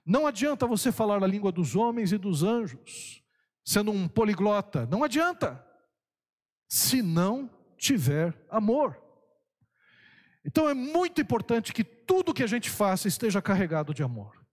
Não 0.06 0.28
adianta 0.28 0.68
você 0.68 0.92
falar 0.92 1.24
a 1.24 1.28
língua 1.28 1.52
dos 1.52 1.76
homens 1.76 2.12
e 2.12 2.18
dos 2.18 2.44
anjos, 2.44 3.24
sendo 3.64 3.92
um 3.92 4.08
poliglota. 4.08 4.86
Não 4.86 5.04
adianta, 5.04 5.66
se 6.68 7.02
não 7.02 7.50
tiver 7.78 8.34
amor. 8.50 9.02
Então 10.46 10.70
é 10.70 10.76
muito 10.76 11.20
importante 11.20 11.74
que 11.74 11.84
tudo 11.84 12.34
que 12.34 12.44
a 12.44 12.48
gente 12.48 12.70
faça 12.70 13.08
esteja 13.08 13.42
carregado 13.42 13.94
de 13.94 14.04
amor, 14.04 14.46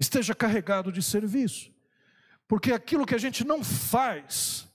esteja 0.00 0.34
carregado 0.34 0.90
de 0.90 1.00
serviço, 1.00 1.72
porque 2.48 2.72
aquilo 2.72 3.06
que 3.06 3.14
a 3.14 3.18
gente 3.18 3.44
não 3.44 3.62
faz 3.62 4.68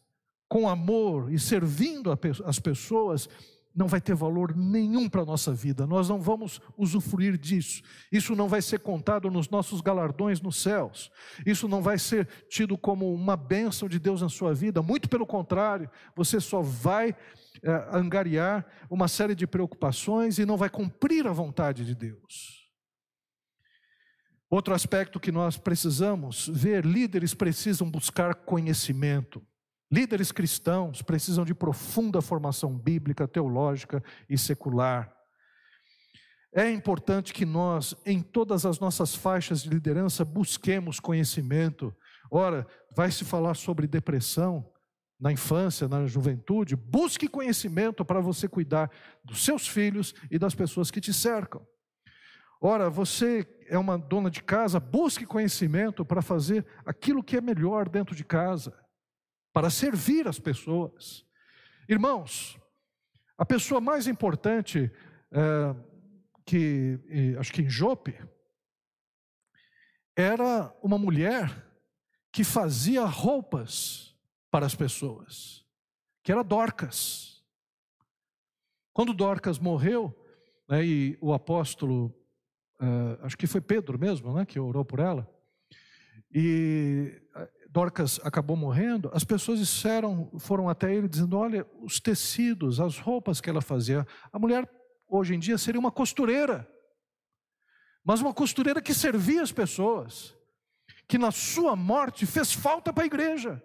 com 0.47 0.69
amor 0.69 1.31
e 1.31 1.37
servindo 1.37 2.17
as 2.45 2.59
pessoas, 2.59 3.27
não 3.77 3.87
vai 3.87 4.01
ter 4.01 4.15
valor 4.15 4.57
nenhum 4.57 5.07
para 5.07 5.21
a 5.21 5.25
nossa 5.25 5.53
vida, 5.53 5.85
nós 5.85 6.09
não 6.09 6.19
vamos 6.19 6.59
usufruir 6.75 7.37
disso, 7.37 7.83
isso 8.11 8.35
não 8.35 8.49
vai 8.49 8.59
ser 8.59 8.79
contado 8.79 9.29
nos 9.29 9.49
nossos 9.49 9.81
galardões 9.81 10.41
nos 10.41 10.59
céus, 10.59 11.11
isso 11.45 11.67
não 11.67 11.79
vai 11.79 11.99
ser 11.99 12.27
tido 12.49 12.75
como 12.75 13.13
uma 13.13 13.37
bênção 13.37 13.87
de 13.87 13.99
Deus 13.99 14.23
na 14.23 14.29
sua 14.29 14.51
vida, 14.51 14.81
muito 14.81 15.07
pelo 15.07 15.27
contrário, 15.27 15.87
você 16.15 16.39
só 16.39 16.59
vai 16.59 17.15
é, 17.61 17.87
angariar 17.91 18.65
uma 18.89 19.07
série 19.07 19.35
de 19.35 19.45
preocupações 19.45 20.39
e 20.39 20.45
não 20.45 20.57
vai 20.57 20.69
cumprir 20.69 21.27
a 21.27 21.31
vontade 21.31 21.85
de 21.85 21.93
Deus. 21.93 22.67
Outro 24.49 24.73
aspecto 24.73 25.19
que 25.19 25.31
nós 25.31 25.57
precisamos 25.57 26.47
ver: 26.47 26.85
líderes 26.85 27.33
precisam 27.33 27.89
buscar 27.89 28.33
conhecimento. 28.33 29.45
Líderes 29.89 30.33
cristãos 30.33 31.01
precisam 31.01 31.45
de 31.45 31.53
profunda 31.53 32.21
formação 32.21 32.77
bíblica, 32.77 33.27
teológica 33.27 34.03
e 34.29 34.37
secular. 34.37 35.13
É 36.53 36.69
importante 36.69 37.33
que 37.33 37.45
nós, 37.45 37.95
em 38.05 38.21
todas 38.21 38.65
as 38.65 38.79
nossas 38.79 39.15
faixas 39.15 39.63
de 39.63 39.69
liderança, 39.69 40.25
busquemos 40.25 40.99
conhecimento. 40.99 41.95
Ora, 42.29 42.67
vai 42.95 43.11
se 43.11 43.23
falar 43.23 43.53
sobre 43.53 43.87
depressão 43.87 44.69
na 45.19 45.31
infância, 45.31 45.87
na 45.87 46.05
juventude, 46.05 46.75
busque 46.75 47.27
conhecimento 47.27 48.03
para 48.03 48.19
você 48.19 48.47
cuidar 48.47 48.91
dos 49.23 49.43
seus 49.43 49.67
filhos 49.67 50.13
e 50.29 50.37
das 50.37 50.53
pessoas 50.53 50.91
que 50.91 51.01
te 51.01 51.13
cercam. 51.13 51.65
Ora, 52.61 52.89
você 52.89 53.47
é 53.67 53.77
uma 53.77 53.97
dona 53.97 54.29
de 54.29 54.43
casa, 54.43 54.79
busque 54.79 55.25
conhecimento 55.25 56.03
para 56.03 56.21
fazer 56.21 56.65
aquilo 56.85 57.23
que 57.23 57.37
é 57.37 57.41
melhor 57.41 57.87
dentro 57.87 58.15
de 58.15 58.23
casa 58.23 58.73
para 59.57 59.71
servir 59.71 60.27
as 60.27 60.37
pessoas. 60.37 61.25
Irmãos, 61.89 62.59
a 63.35 63.43
pessoa 63.43 63.81
mais 63.81 64.05
importante 64.05 64.91
é, 65.31 65.75
que 66.45 66.99
acho 67.39 67.51
que 67.51 67.63
em 67.63 67.67
Jope 67.67 68.13
era 70.15 70.71
uma 70.79 70.99
mulher 70.99 71.67
que 72.31 72.43
fazia 72.43 73.03
roupas 73.03 74.15
para 74.51 74.63
as 74.63 74.75
pessoas, 74.75 75.65
que 76.21 76.31
era 76.31 76.43
Dorcas. 76.43 77.43
Quando 78.93 79.11
Dorcas 79.11 79.57
morreu, 79.57 80.15
né, 80.69 80.85
e 80.85 81.17
o 81.19 81.33
apóstolo, 81.33 82.15
uh, 82.79 83.25
acho 83.25 83.35
que 83.35 83.47
foi 83.47 83.59
Pedro 83.59 83.97
mesmo, 83.97 84.35
né, 84.35 84.45
que 84.45 84.59
orou 84.59 84.85
por 84.85 84.99
ela, 84.99 85.27
e 86.31 87.19
Dorcas 87.77 88.19
acabou 88.23 88.57
morrendo, 88.57 89.07
as 89.13 89.23
pessoas 89.23 89.59
disseram, 89.59 90.31
foram 90.39 90.67
até 90.67 90.91
ele 90.91 91.07
dizendo: 91.07 91.37
olha, 91.37 91.63
os 91.79 91.99
tecidos, 91.99 92.79
as 92.79 92.97
roupas 92.97 93.39
que 93.39 93.51
ela 93.51 93.61
fazia. 93.61 94.03
A 94.33 94.39
mulher 94.39 94.67
hoje 95.07 95.35
em 95.35 95.39
dia 95.39 95.59
seria 95.59 95.79
uma 95.79 95.91
costureira, 95.91 96.67
mas 98.03 98.19
uma 98.19 98.33
costureira 98.33 98.81
que 98.81 98.95
servia 98.95 99.43
as 99.43 99.51
pessoas, 99.51 100.35
que 101.07 101.19
na 101.19 101.29
sua 101.29 101.75
morte 101.75 102.25
fez 102.25 102.51
falta 102.51 102.91
para 102.91 103.03
a 103.03 103.05
igreja. 103.05 103.61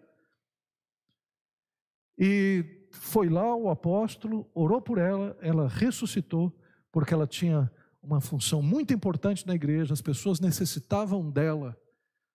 E 2.18 2.86
foi 2.90 3.30
lá 3.30 3.56
o 3.56 3.70
apóstolo, 3.70 4.46
orou 4.54 4.82
por 4.82 4.98
ela, 4.98 5.34
ela 5.40 5.66
ressuscitou, 5.66 6.54
porque 6.92 7.14
ela 7.14 7.26
tinha 7.26 7.72
uma 8.02 8.20
função 8.20 8.60
muito 8.60 8.92
importante 8.92 9.46
na 9.46 9.54
igreja, 9.54 9.94
as 9.94 10.02
pessoas 10.02 10.38
necessitavam 10.38 11.30
dela. 11.30 11.74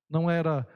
Não 0.09 0.27
era 0.27 0.67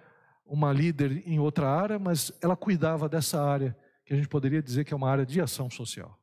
uma 0.51 0.73
líder 0.73 1.25
em 1.25 1.39
outra 1.39 1.69
área, 1.69 1.97
mas 1.97 2.29
ela 2.41 2.57
cuidava 2.57 3.07
dessa 3.07 3.41
área, 3.41 3.73
que 4.05 4.13
a 4.13 4.17
gente 4.17 4.27
poderia 4.27 4.61
dizer 4.61 4.83
que 4.83 4.93
é 4.93 4.97
uma 4.97 5.09
área 5.09 5.25
de 5.25 5.39
ação 5.39 5.69
social. 5.69 6.19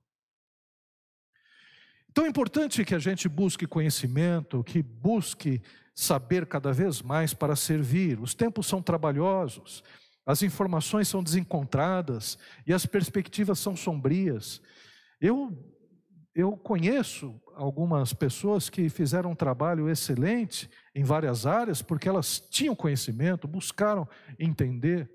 Então 2.10 2.26
é 2.26 2.28
importante 2.28 2.84
que 2.84 2.94
a 2.94 2.98
gente 2.98 3.26
busque 3.26 3.66
conhecimento, 3.66 4.62
que 4.62 4.82
busque 4.82 5.62
saber 5.94 6.44
cada 6.44 6.74
vez 6.74 7.00
mais 7.00 7.32
para 7.32 7.56
servir. 7.56 8.20
Os 8.20 8.34
tempos 8.34 8.66
são 8.66 8.82
trabalhosos, 8.82 9.82
as 10.26 10.42
informações 10.42 11.08
são 11.08 11.22
desencontradas 11.22 12.36
e 12.66 12.74
as 12.74 12.84
perspectivas 12.84 13.58
são 13.58 13.74
sombrias. 13.74 14.60
Eu 15.18 15.56
eu 16.38 16.56
conheço 16.56 17.34
algumas 17.56 18.12
pessoas 18.12 18.70
que 18.70 18.88
fizeram 18.88 19.32
um 19.32 19.34
trabalho 19.34 19.90
excelente 19.90 20.70
em 20.94 21.02
várias 21.02 21.46
áreas, 21.46 21.82
porque 21.82 22.08
elas 22.08 22.38
tinham 22.38 22.76
conhecimento, 22.76 23.48
buscaram 23.48 24.08
entender. 24.38 25.10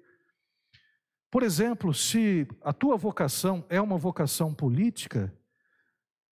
Por 1.32 1.42
exemplo, 1.42 1.94
se 1.94 2.46
a 2.62 2.74
tua 2.74 2.98
vocação 2.98 3.66
é 3.70 3.80
uma 3.80 3.98
vocação 3.98 4.54
política, 4.54 5.34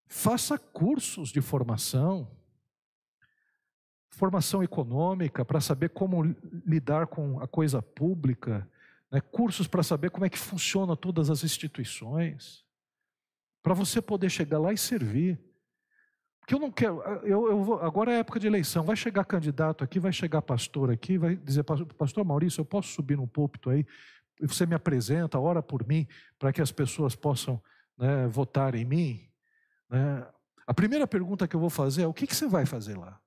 faça 0.10 0.58
cursos 0.60 1.30
de 1.30 1.39
formação, 1.39 2.30
formação 4.10 4.62
econômica 4.62 5.45
para 5.45 5.62
saber 5.62 5.91
como 5.91 6.36
lidar 6.67 7.08
com 7.08 7.39
a 7.39 7.47
coisa 7.47 7.82
pública, 7.82 8.69
né? 9.10 9.21
cursos 9.21 9.67
para 9.67 9.84
saber 9.84 10.10
como 10.10 10.25
é 10.25 10.30
que 10.30 10.38
funciona 10.38 10.97
todas 10.97 11.30
as 11.30 11.45
instituições 11.45 12.69
para 13.62 13.74
você 13.74 14.02
poder 14.02 14.30
chegar 14.30 14.60
lá 14.60 14.74
e 14.74 14.78
servir. 14.78 15.39
Porque 16.39 16.56
eu 16.56 16.60
não 16.60 16.71
quero, 16.71 17.02
eu, 17.24 17.50
eu 17.50 17.63
vou, 17.63 17.80
agora 17.82 18.12
é 18.12 18.19
época 18.19 18.39
de 18.39 18.47
eleição, 18.47 18.84
vai 18.84 18.95
chegar 18.95 19.24
candidato 19.24 19.84
aqui, 19.84 20.00
vai 20.00 20.12
chegar 20.12 20.41
pastor 20.41 20.89
aqui, 20.89 21.17
vai 21.17 21.36
dizer, 21.36 21.63
pastor 21.63 22.26
Maurício, 22.26 22.62
eu 22.62 22.65
posso 22.65 22.89
subir 22.89 23.15
no 23.15 23.28
púlpito 23.28 23.69
aí, 23.69 23.86
você 24.39 24.65
me 24.65 24.74
apresenta, 24.74 25.39
ora 25.39 25.62
por 25.62 25.88
mim, 25.88 26.08
para 26.39 26.52
que 26.52 26.62
as 26.62 26.71
pessoas 26.71 27.15
possam 27.15 27.62
né, 27.97 28.28
votar 28.28 28.74
em 28.74 28.84
mim. 28.84 29.30
Né? 29.89 30.28
A 30.65 30.74
primeira 30.74 31.06
pergunta 31.06 31.47
que 31.47 31.56
eu 31.56 31.60
vou 31.60 31.69
fazer 31.69 32.04
é: 32.04 32.08
o 32.08 32.13
que, 32.13 32.26
que 32.26 32.36
você 32.36 32.47
vai 32.47 32.65
fazer 32.65 32.97
lá? 32.97 33.19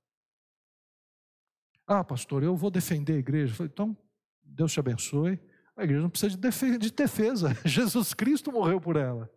Ah, 1.86 2.02
pastor, 2.02 2.42
eu 2.42 2.56
vou 2.56 2.70
defender 2.70 3.14
a 3.14 3.18
igreja. 3.18 3.64
então, 3.64 3.96
Deus 4.42 4.72
te 4.72 4.80
abençoe. 4.80 5.38
A 5.76 5.84
igreja 5.84 6.02
não 6.02 6.10
precisa 6.10 6.36
de 6.78 6.90
defesa. 6.90 7.56
Jesus 7.64 8.14
Cristo 8.14 8.50
morreu 8.50 8.80
por 8.80 8.96
ela. 8.96 9.30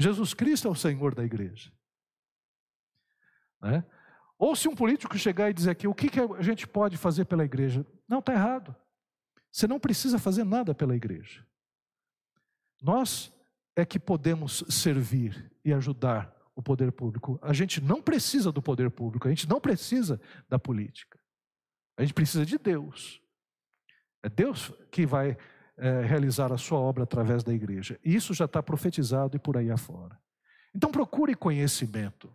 Jesus 0.00 0.32
Cristo 0.32 0.66
é 0.66 0.70
o 0.70 0.74
Senhor 0.74 1.14
da 1.14 1.22
igreja. 1.22 1.70
Né? 3.60 3.84
Ou 4.38 4.56
se 4.56 4.66
um 4.66 4.74
político 4.74 5.18
chegar 5.18 5.50
e 5.50 5.52
dizer 5.52 5.70
aqui, 5.70 5.86
o 5.86 5.94
que, 5.94 6.08
que 6.08 6.18
a 6.18 6.40
gente 6.40 6.66
pode 6.66 6.96
fazer 6.96 7.26
pela 7.26 7.44
igreja? 7.44 7.86
Não, 8.08 8.20
está 8.20 8.32
errado. 8.32 8.74
Você 9.52 9.66
não 9.66 9.78
precisa 9.78 10.18
fazer 10.18 10.42
nada 10.44 10.74
pela 10.74 10.96
igreja. 10.96 11.46
Nós 12.80 13.30
é 13.76 13.84
que 13.84 13.98
podemos 13.98 14.64
servir 14.70 15.52
e 15.62 15.70
ajudar 15.74 16.34
o 16.54 16.62
poder 16.62 16.90
público. 16.92 17.38
A 17.42 17.52
gente 17.52 17.78
não 17.78 18.00
precisa 18.00 18.50
do 18.50 18.62
poder 18.62 18.90
público, 18.90 19.28
a 19.28 19.30
gente 19.30 19.46
não 19.46 19.60
precisa 19.60 20.18
da 20.48 20.58
política. 20.58 21.20
A 21.98 22.02
gente 22.02 22.14
precisa 22.14 22.46
de 22.46 22.56
Deus. 22.56 23.20
É 24.22 24.30
Deus 24.30 24.72
que 24.90 25.04
vai 25.04 25.36
é, 25.80 26.02
realizar 26.02 26.52
a 26.52 26.58
sua 26.58 26.78
obra 26.78 27.04
através 27.04 27.42
da 27.42 27.52
igreja. 27.52 27.98
Isso 28.04 28.34
já 28.34 28.44
está 28.44 28.62
profetizado 28.62 29.36
e 29.36 29.40
por 29.40 29.56
aí 29.56 29.70
afora. 29.70 30.18
Então 30.74 30.92
procure 30.92 31.34
conhecimento. 31.34 32.30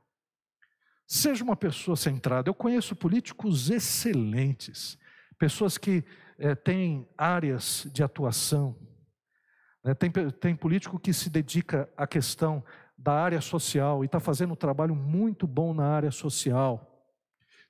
Seja 1.07 1.43
uma 1.43 1.55
pessoa 1.55 1.95
centrada. 1.95 2.49
Eu 2.49 2.55
conheço 2.55 2.95
políticos 2.95 3.69
excelentes, 3.69 4.97
pessoas 5.37 5.77
que 5.77 6.03
é, 6.39 6.55
têm 6.55 7.07
áreas 7.15 7.87
de 7.93 8.03
atuação. 8.03 8.75
Né? 9.83 9.93
Tem, 9.93 10.11
tem 10.11 10.55
político 10.55 10.99
que 10.99 11.13
se 11.13 11.29
dedica 11.29 11.87
à 11.95 12.07
questão 12.07 12.63
da 12.97 13.13
área 13.13 13.39
social 13.41 14.03
e 14.03 14.07
está 14.07 14.19
fazendo 14.19 14.53
um 14.53 14.57
trabalho 14.57 14.95
muito 14.95 15.45
bom 15.45 15.73
na 15.73 15.85
área 15.85 16.09
social. 16.09 16.94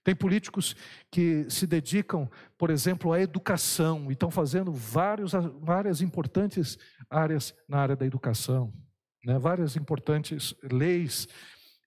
Tem 0.06 0.16
políticos 0.16 0.76
que 1.10 1.48
se 1.50 1.66
dedicam, 1.66 2.30
por 2.60 2.70
exemplo, 2.70 3.12
à 3.12 3.20
educação 3.20 4.12
e 4.12 4.14
estão 4.14 4.30
fazendo 4.30 4.72
vários, 4.72 5.32
várias 5.60 6.00
importantes 6.00 6.78
áreas 7.10 7.56
na 7.68 7.80
área 7.80 7.96
da 7.96 8.06
educação, 8.06 8.72
né? 9.26 9.40
várias 9.40 9.76
importantes 9.76 10.54
leis 10.72 11.28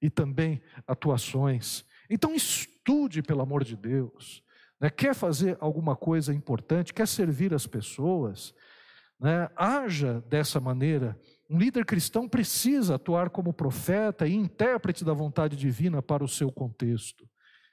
e 0.02 0.10
também 0.10 0.60
atuações. 0.84 1.84
Então, 2.10 2.34
estude, 2.34 3.22
pelo 3.22 3.40
amor 3.40 3.62
de 3.62 3.76
Deus. 3.76 4.42
Né? 4.80 4.90
Quer 4.90 5.14
fazer 5.14 5.56
alguma 5.60 5.94
coisa 5.94 6.34
importante, 6.34 6.92
quer 6.92 7.06
servir 7.06 7.54
as 7.54 7.68
pessoas, 7.68 8.52
né? 9.20 9.48
haja 9.54 10.20
dessa 10.22 10.58
maneira. 10.58 11.16
Um 11.48 11.56
líder 11.56 11.84
cristão 11.84 12.28
precisa 12.28 12.96
atuar 12.96 13.30
como 13.30 13.52
profeta 13.52 14.26
e 14.26 14.34
intérprete 14.34 15.04
da 15.04 15.12
vontade 15.12 15.56
divina 15.56 16.02
para 16.02 16.24
o 16.24 16.28
seu 16.28 16.50
contexto. 16.50 17.24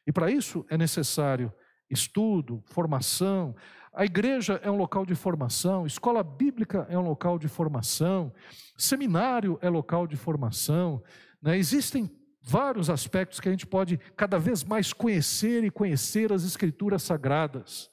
E 0.05 0.11
para 0.11 0.29
isso 0.29 0.65
é 0.69 0.77
necessário 0.77 1.51
estudo, 1.89 2.63
formação. 2.65 3.55
A 3.93 4.05
igreja 4.05 4.59
é 4.63 4.69
um 4.69 4.75
local 4.75 5.05
de 5.05 5.15
formação, 5.15 5.85
escola 5.85 6.23
bíblica 6.23 6.85
é 6.89 6.97
um 6.97 7.07
local 7.07 7.39
de 7.39 7.47
formação, 7.47 8.33
seminário 8.77 9.57
é 9.61 9.69
local 9.69 10.05
de 10.05 10.17
formação. 10.17 11.01
Né? 11.41 11.57
Existem 11.57 12.11
vários 12.41 12.89
aspectos 12.89 13.39
que 13.39 13.47
a 13.47 13.51
gente 13.51 13.65
pode 13.65 13.97
cada 14.15 14.37
vez 14.37 14.63
mais 14.63 14.93
conhecer 14.93 15.63
e 15.63 15.71
conhecer 15.71 16.31
as 16.31 16.43
escrituras 16.43 17.03
sagradas, 17.03 17.89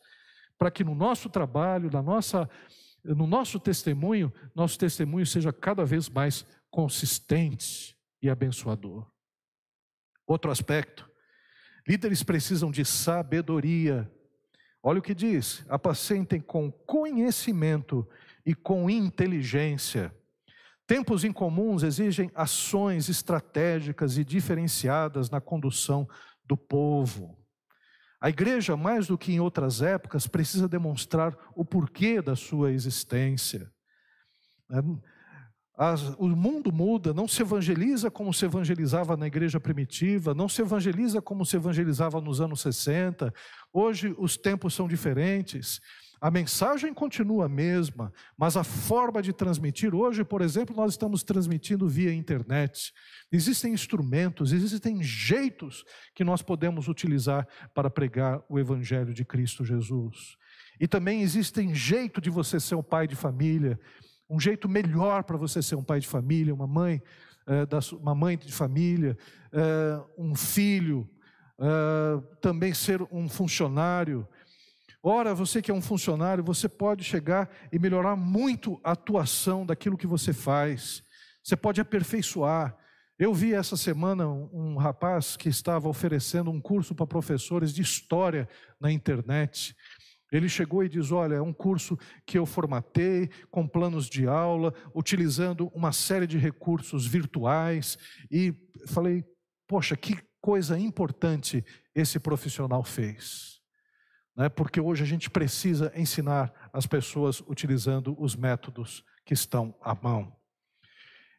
para 0.59 0.71
que 0.71 0.85
no 0.85 0.95
nosso 0.95 1.31
trabalho, 1.31 1.91
na 1.91 2.03
nossa, 2.03 2.49
no 3.05 3.27
nosso 3.27 3.59
testemunho, 3.59 4.33
nosso 4.55 4.79
testemunho 4.79 5.27
seja 5.27 5.53
cada 5.53 5.85
vez 5.85 6.09
mais 6.09 6.45
consistente 6.71 7.97
e 8.21 8.29
abençoador. 8.29 9.07
Outro 10.27 10.51
aspecto, 10.51 11.09
líderes 11.87 12.23
precisam 12.23 12.71
de 12.71 12.85
sabedoria. 12.85 14.11
Olha 14.83 14.99
o 14.99 15.03
que 15.03 15.15
diz: 15.15 15.65
apacentem 15.69 16.41
com 16.41 16.71
conhecimento 16.71 18.09
e 18.45 18.55
com 18.55 18.91
inteligência. 18.91 20.15
Tempos 20.87 21.25
incomuns 21.25 21.83
exigem 21.83 22.31
ações 22.35 23.09
estratégicas 23.09 24.19
e 24.19 24.25
diferenciadas 24.25 25.31
na 25.31 25.41
condução 25.41 26.09
do 26.45 26.57
povo. 26.57 27.39
A 28.21 28.29
igreja, 28.29 28.77
mais 28.77 29.07
do 29.07 29.19
que 29.19 29.33
em 29.33 29.41
outras 29.41 29.83
épocas, 29.83 30.27
precisa 30.27 30.69
demonstrar 30.69 31.37
o 31.57 31.65
porquê 31.65 32.21
da 32.21 32.37
sua 32.37 32.73
existência. 32.73 33.73
O 36.19 36.29
mundo 36.29 36.71
muda, 36.71 37.13
não 37.15 37.27
se 37.27 37.43
evangeliza 37.43 38.11
como 38.11 38.33
se 38.33 38.45
evangelizava 38.45 39.17
na 39.17 39.27
igreja 39.27 39.59
primitiva, 39.59 40.35
não 40.35 40.49
se 40.49 40.63
evangeliza 40.63 41.21
como 41.21 41.45
se 41.45 41.57
evangelizava 41.57 42.21
nos 42.21 42.41
anos 42.41 42.61
60. 42.61 43.33
Hoje 43.73 44.15
os 44.19 44.37
tempos 44.37 44.75
são 44.75 44.87
diferentes. 44.87 45.81
A 46.21 46.31
mensagem 46.31 46.95
continua 46.95 47.47
a 47.47 47.49
mesma, 47.49 48.13
mas 48.39 48.57
a 48.57 48.63
forma 48.63 49.21
de 49.21 49.33
transmitir, 49.33 49.93
hoje, 49.93 50.23
por 50.23 50.41
exemplo, 50.41 50.77
nós 50.77 50.93
estamos 50.93 51.25
transmitindo 51.25 51.89
via 51.89 52.15
internet. 52.15 52.93
Existem 53.33 53.73
instrumentos, 53.73 54.53
existem 54.53 55.03
jeitos 55.03 55.85
que 56.15 56.23
nós 56.23 56.41
podemos 56.41 56.87
utilizar 56.87 57.45
para 57.75 57.91
pregar 57.91 58.41
o 58.49 58.57
Evangelho 58.57 59.13
de 59.13 59.25
Cristo 59.25 59.65
Jesus. 59.65 60.37
E 60.79 60.87
também 60.87 61.23
existem 61.23 61.75
jeito 61.75 62.21
de 62.21 62.31
você 62.31 62.61
ser 62.61 62.77
um 62.77 62.85
pai 62.85 63.09
de 63.09 63.17
família, 63.17 63.81
um 64.33 64.41
jeito 64.41 64.67
melhor 64.67 65.25
para 65.25 65.37
você 65.37 65.61
ser 65.61 65.75
um 65.75 65.85
pai 65.85 66.01
de 66.01 66.09
família, 66.09 66.55
uma 66.55 66.67
mãe, 66.67 67.03
é, 67.47 67.69
uma 67.97 68.15
mãe 68.15 68.39
de 68.39 68.51
família, 68.51 69.17
é, 69.53 70.01
um 70.17 70.35
filho, 70.35 71.07
é, 71.59 72.39
também 72.41 72.73
ser 72.73 73.03
um 73.13 73.29
funcionário. 73.29 74.27
Ora, 75.03 75.35
você 75.35 75.61
que 75.61 75.71
é 75.71 75.75
um 75.75 75.83
funcionário, 75.83 76.43
você 76.43 76.67
pode 76.67 77.05
chegar 77.05 77.51
e 77.71 77.79
melhorar 77.79 78.17
muito 78.17 78.81
a 78.83 78.93
atuação 78.93 79.67
daquilo 79.67 79.99
que 79.99 80.07
você 80.07 80.33
faz. 80.33 81.03
Você 81.45 81.55
pode 81.55 81.79
aperfeiçoar. 81.79 82.75
Eu 83.19 83.35
vi 83.35 83.53
essa 83.53 83.77
semana 83.77 84.27
um, 84.27 84.77
rapaz 84.77 85.37
que 85.37 85.49
estava 85.49 85.89
oferecendo 85.89 86.51
um 86.51 86.61
curso 86.61 86.95
para 86.95 87.07
professores 87.07 87.73
de 87.73 87.83
história 87.83 88.49
na 88.81 88.91
internet. 88.91 89.77
Ele 90.33 90.49
chegou 90.49 90.83
e 90.83 90.89
diz: 90.89 91.13
Olha, 91.13 91.35
é 91.35 91.41
um 91.43 91.53
curso 91.53 91.97
que 92.27 92.37
eu 92.37 92.45
formatei 92.47 93.29
com 93.51 93.69
planos 93.69 94.09
de 94.09 94.27
aula, 94.27 94.75
utilizando 94.95 95.71
uma 95.75 95.93
série 95.93 96.27
de 96.27 96.39
recursos 96.39 97.07
virtuais. 97.07 97.97
E 98.31 98.53
falei: 98.89 99.25
Poxa, 99.69 99.97
que 99.97 100.19
coisa 100.41 100.77
importante 100.79 101.65
esse 101.95 102.19
profissional 102.19 102.83
fez 102.83 103.53
né? 104.37 104.49
porque 104.49 104.81
hoje 104.81 105.03
a 105.03 105.07
gente 105.07 105.31
precisa 105.31 105.93
ensinar 105.95 106.53
as 106.73 106.87
pessoas 106.87 107.41
utilizando 107.47 108.17
os 108.19 108.35
métodos 108.35 109.05
que 109.25 109.35
estão 109.35 109.75
à 109.81 109.95
mão. 109.95 110.35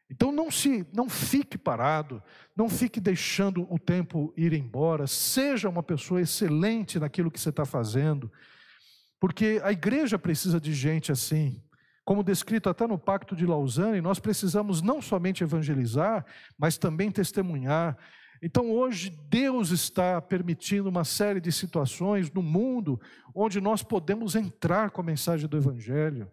Então 0.09 0.31
não 0.31 0.51
se, 0.51 0.85
não 0.93 1.09
fique 1.09 1.57
parado, 1.57 2.21
não 2.55 2.69
fique 2.69 2.99
deixando 2.99 3.67
o 3.73 3.79
tempo 3.79 4.33
ir 4.37 4.53
embora. 4.53 5.07
Seja 5.07 5.69
uma 5.69 5.81
pessoa 5.81 6.21
excelente 6.21 6.99
naquilo 6.99 7.31
que 7.31 7.39
você 7.39 7.49
está 7.49 7.65
fazendo, 7.65 8.31
porque 9.23 9.61
a 9.63 9.71
igreja 9.71 10.19
precisa 10.19 10.59
de 10.59 10.73
gente 10.73 11.09
assim. 11.09 11.63
Como 12.03 12.25
descrito 12.25 12.67
até 12.67 12.85
no 12.85 12.99
Pacto 12.99 13.37
de 13.37 13.45
Lausanne, 13.45 14.01
nós 14.01 14.19
precisamos 14.19 14.81
não 14.81 15.01
somente 15.01 15.41
evangelizar, 15.41 16.25
mas 16.57 16.77
também 16.77 17.09
testemunhar. 17.09 17.97
Então 18.41 18.69
hoje 18.69 19.17
Deus 19.29 19.69
está 19.69 20.21
permitindo 20.21 20.89
uma 20.89 21.05
série 21.05 21.39
de 21.39 21.53
situações 21.53 22.29
no 22.33 22.43
mundo 22.43 22.99
onde 23.33 23.61
nós 23.61 23.81
podemos 23.81 24.35
entrar 24.35 24.91
com 24.91 24.99
a 24.99 25.05
mensagem 25.05 25.47
do 25.47 25.55
Evangelho. 25.55 26.29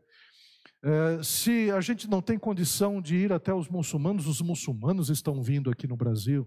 É, 0.82 1.22
se 1.22 1.70
a 1.70 1.80
gente 1.80 2.10
não 2.10 2.20
tem 2.20 2.40
condição 2.40 3.00
de 3.00 3.14
ir 3.14 3.32
até 3.32 3.54
os 3.54 3.68
muçulmanos, 3.68 4.26
os 4.26 4.40
muçulmanos 4.40 5.10
estão 5.10 5.40
vindo 5.40 5.70
aqui 5.70 5.86
no 5.86 5.96
Brasil. 5.96 6.44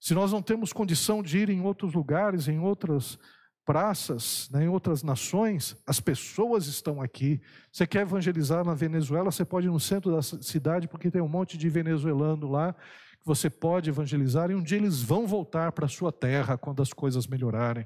Se 0.00 0.14
nós 0.14 0.32
não 0.32 0.40
temos 0.40 0.72
condição 0.72 1.22
de 1.22 1.36
ir 1.36 1.50
em 1.50 1.60
outros 1.60 1.92
lugares, 1.92 2.48
em 2.48 2.60
outras 2.60 3.18
praças, 3.66 4.48
né, 4.50 4.64
em 4.64 4.68
outras 4.68 5.02
nações, 5.02 5.76
as 5.86 6.00
pessoas 6.00 6.66
estão 6.66 7.02
aqui. 7.02 7.40
Você 7.70 7.86
quer 7.86 8.02
evangelizar 8.02 8.64
na 8.64 8.72
Venezuela, 8.72 9.30
você 9.30 9.44
pode 9.44 9.66
ir 9.66 9.70
no 9.70 9.80
centro 9.80 10.10
da 10.10 10.22
cidade, 10.22 10.88
porque 10.88 11.10
tem 11.10 11.20
um 11.20 11.28
monte 11.28 11.58
de 11.58 11.68
venezuelano 11.68 12.48
lá 12.48 12.74
você 13.26 13.50
pode 13.50 13.90
evangelizar 13.90 14.52
e 14.52 14.54
um 14.54 14.62
dia 14.62 14.78
eles 14.78 15.02
vão 15.02 15.26
voltar 15.26 15.72
para 15.72 15.86
a 15.86 15.88
sua 15.88 16.12
terra 16.12 16.56
quando 16.56 16.80
as 16.80 16.92
coisas 16.92 17.26
melhorarem. 17.26 17.84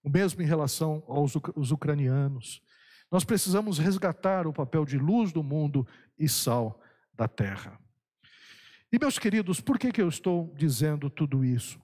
O 0.00 0.08
mesmo 0.08 0.40
em 0.40 0.46
relação 0.46 1.02
aos 1.08 1.34
os 1.56 1.72
ucranianos. 1.72 2.62
Nós 3.10 3.24
precisamos 3.24 3.78
resgatar 3.78 4.46
o 4.46 4.52
papel 4.52 4.84
de 4.84 4.96
luz 4.96 5.32
do 5.32 5.42
mundo 5.42 5.84
e 6.16 6.28
sal 6.28 6.80
da 7.12 7.26
terra. 7.26 7.80
E 8.92 8.96
meus 8.96 9.18
queridos, 9.18 9.60
por 9.60 9.76
que, 9.76 9.90
que 9.90 10.00
eu 10.00 10.08
estou 10.08 10.54
dizendo 10.56 11.10
tudo 11.10 11.44
isso? 11.44 11.80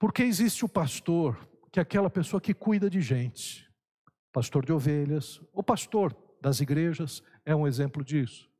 Porque 0.00 0.24
existe 0.24 0.64
o 0.64 0.68
pastor, 0.68 1.38
que 1.72 1.80
aquela 1.80 2.10
pessoa 2.10 2.40
que 2.40 2.52
cuida 2.52 2.90
de 2.90 3.00
gente, 3.00 3.66
pastor 4.30 4.64
de 4.64 4.72
ovelhas, 4.72 5.40
o 5.54 5.62
pastor 5.62 6.14
das 6.40 6.60
igrejas 6.60 7.22
é 7.46 7.56
um 7.56 7.66
exemplo 7.66 8.04
disso. 8.04 8.50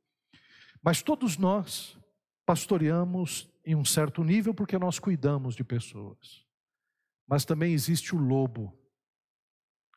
Mas 0.81 1.03
todos 1.03 1.37
nós 1.37 1.97
pastoreamos 2.43 3.47
em 3.63 3.75
um 3.75 3.85
certo 3.85 4.23
nível 4.23 4.53
porque 4.53 4.77
nós 4.79 4.97
cuidamos 4.97 5.55
de 5.55 5.63
pessoas. 5.63 6.43
Mas 7.27 7.45
também 7.45 7.71
existe 7.71 8.15
o 8.15 8.19
lobo. 8.19 8.77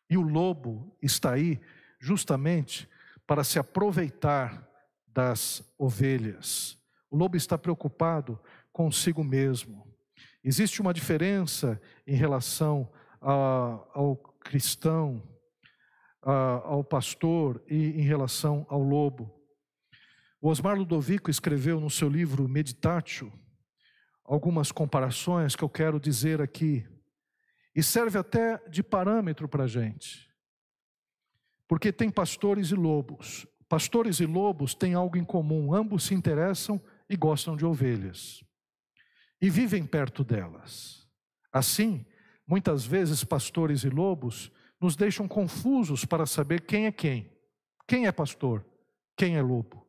E 0.08 0.16
o 0.16 0.22
lobo 0.22 0.96
está 1.02 1.32
aí 1.32 1.58
justamente 1.98 2.88
para 3.26 3.42
se 3.42 3.58
aproveitar 3.58 4.68
das 5.06 5.64
ovelhas. 5.78 6.78
O 7.10 7.16
lobo 7.16 7.36
está 7.36 7.56
preocupado 7.56 8.38
consigo 8.72 9.24
mesmo. 9.24 9.90
Existe 10.44 10.80
uma 10.80 10.94
diferença 10.94 11.80
em 12.06 12.14
relação 12.14 12.92
ao 13.28 14.16
cristão, 14.40 15.22
ao 16.22 16.84
pastor 16.84 17.62
e 17.68 18.00
em 18.00 18.02
relação 18.02 18.64
ao 18.68 18.80
lobo. 18.80 19.34
O 20.40 20.48
Osmar 20.48 20.76
Ludovico 20.76 21.30
escreveu 21.30 21.80
no 21.80 21.90
seu 21.90 22.08
livro 22.08 22.48
Meditatio 22.48 23.32
algumas 24.24 24.70
comparações 24.70 25.56
que 25.56 25.62
eu 25.62 25.68
quero 25.68 25.98
dizer 26.00 26.40
aqui, 26.40 26.86
e 27.74 27.82
serve 27.82 28.18
até 28.18 28.58
de 28.68 28.82
parâmetro 28.82 29.48
para 29.48 29.64
a 29.64 29.68
gente, 29.68 30.28
porque 31.68 31.92
tem 31.92 32.10
pastores 32.10 32.70
e 32.70 32.74
lobos. 32.74 33.46
Pastores 33.68 34.18
e 34.20 34.26
lobos 34.26 34.74
têm 34.74 34.94
algo 34.94 35.16
em 35.16 35.24
comum, 35.24 35.74
ambos 35.74 36.04
se 36.04 36.14
interessam 36.14 36.80
e 37.08 37.16
gostam 37.16 37.56
de 37.56 37.64
ovelhas, 37.64 38.42
e 39.40 39.50
vivem 39.50 39.84
perto 39.84 40.24
delas. 40.24 41.06
Assim, 41.52 42.04
muitas 42.46 42.84
vezes, 42.84 43.24
pastores 43.24 43.82
e 43.82 43.88
lobos 43.88 44.50
nos 44.80 44.94
deixam 44.94 45.26
confusos 45.26 46.04
para 46.04 46.26
saber 46.26 46.62
quem 46.62 46.86
é 46.86 46.92
quem, 46.92 47.30
quem 47.86 48.06
é 48.06 48.12
pastor, 48.12 48.64
quem 49.16 49.36
é 49.36 49.42
lobo. 49.42 49.86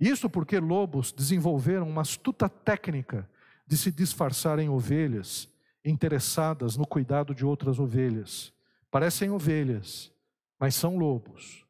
Isso 0.00 0.28
porque 0.28 0.60
lobos 0.60 1.12
desenvolveram 1.12 1.88
uma 1.88 2.02
astuta 2.02 2.48
técnica 2.48 3.28
de 3.66 3.76
se 3.76 3.90
disfarçar 3.90 4.58
em 4.58 4.68
ovelhas, 4.68 5.48
interessadas 5.84 6.76
no 6.76 6.86
cuidado 6.86 7.34
de 7.34 7.44
outras 7.44 7.78
ovelhas. 7.78 8.52
Parecem 8.90 9.30
ovelhas, 9.30 10.12
mas 10.58 10.74
são 10.74 10.96
lobos. 10.96 11.64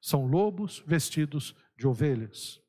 São 0.00 0.26
lobos 0.26 0.82
vestidos 0.86 1.54
de 1.76 1.86
ovelhas. 1.86 2.60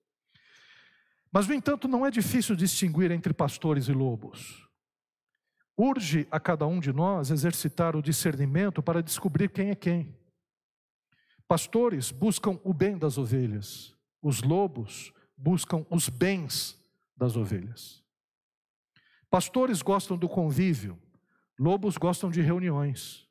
Mas, 1.31 1.47
no 1.47 1.53
entanto, 1.53 1.87
não 1.87 2.05
é 2.05 2.11
difícil 2.11 2.55
distinguir 2.55 3.11
entre 3.11 3.33
pastores 3.33 3.87
e 3.87 3.93
lobos. 3.93 4.66
Urge 5.77 6.27
a 6.31 6.39
cada 6.39 6.65
um 6.65 6.79
de 6.79 6.91
nós 6.91 7.29
exercitar 7.29 7.95
o 7.95 8.01
discernimento 8.01 8.81
para 8.81 9.03
descobrir 9.03 9.49
quem 9.49 9.69
é 9.69 9.75
quem. 9.75 10.15
Pastores 11.47 12.11
buscam 12.11 12.59
o 12.63 12.73
bem 12.73 12.97
das 12.97 13.17
ovelhas, 13.17 13.95
os 14.21 14.41
lobos 14.41 15.13
buscam 15.37 15.85
os 15.89 16.09
bens 16.09 16.77
das 17.15 17.37
ovelhas. 17.37 18.03
Pastores 19.29 19.81
gostam 19.81 20.17
do 20.17 20.27
convívio, 20.27 20.99
Lobos 21.59 21.97
gostam 21.97 22.29
de 22.29 22.41
reuniões. 22.41 23.27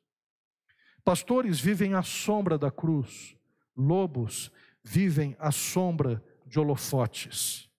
Pastores 1.03 1.59
vivem 1.59 1.93
à 1.93 2.03
sombra 2.03 2.57
da 2.57 2.69
cruz. 2.69 3.35
Lobos 3.75 4.51
vivem 4.83 5.35
à 5.39 5.51
sombra 5.51 6.21
de 6.45 6.59
holofotes. 6.59 7.69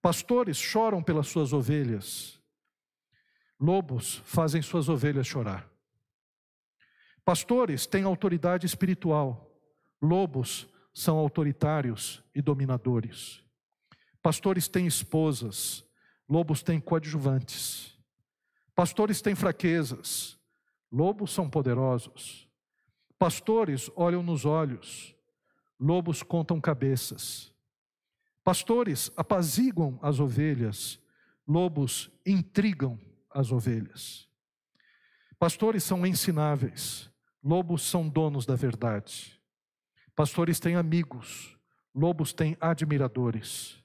Pastores 0.00 0.56
choram 0.56 1.02
pelas 1.02 1.28
suas 1.28 1.52
ovelhas. 1.52 2.40
Lobos 3.58 4.16
fazem 4.24 4.60
suas 4.60 4.88
ovelhas 4.88 5.26
chorar. 5.26 5.68
Pastores 7.24 7.86
têm 7.86 8.04
autoridade 8.04 8.66
espiritual. 8.66 9.50
Lobos 10.00 10.68
são 10.92 11.16
autoritários 11.16 12.22
e 12.34 12.42
dominadores. 12.42 13.42
Pastores 14.22 14.68
têm 14.68 14.86
esposas. 14.86 15.84
Lobos 16.28 16.62
têm 16.62 16.78
coadjuvantes. 16.80 17.98
Pastores 18.74 19.22
têm 19.22 19.34
fraquezas. 19.34 20.38
Lobos 20.92 21.32
são 21.32 21.48
poderosos. 21.48 22.48
Pastores 23.18 23.90
olham 23.96 24.22
nos 24.22 24.44
olhos. 24.44 25.14
Lobos 25.80 26.22
contam 26.22 26.60
cabeças. 26.60 27.52
Pastores 28.44 29.10
apaziguam 29.16 29.98
as 30.02 30.20
ovelhas. 30.20 31.00
Lobos 31.48 32.10
intrigam 32.24 33.00
as 33.36 33.52
ovelhas. 33.52 34.26
Pastores 35.38 35.84
são 35.84 36.06
ensináveis, 36.06 37.10
lobos 37.44 37.82
são 37.82 38.08
donos 38.08 38.46
da 38.46 38.56
verdade. 38.56 39.38
Pastores 40.14 40.58
têm 40.58 40.76
amigos, 40.76 41.56
lobos 41.94 42.32
têm 42.32 42.56
admiradores. 42.58 43.84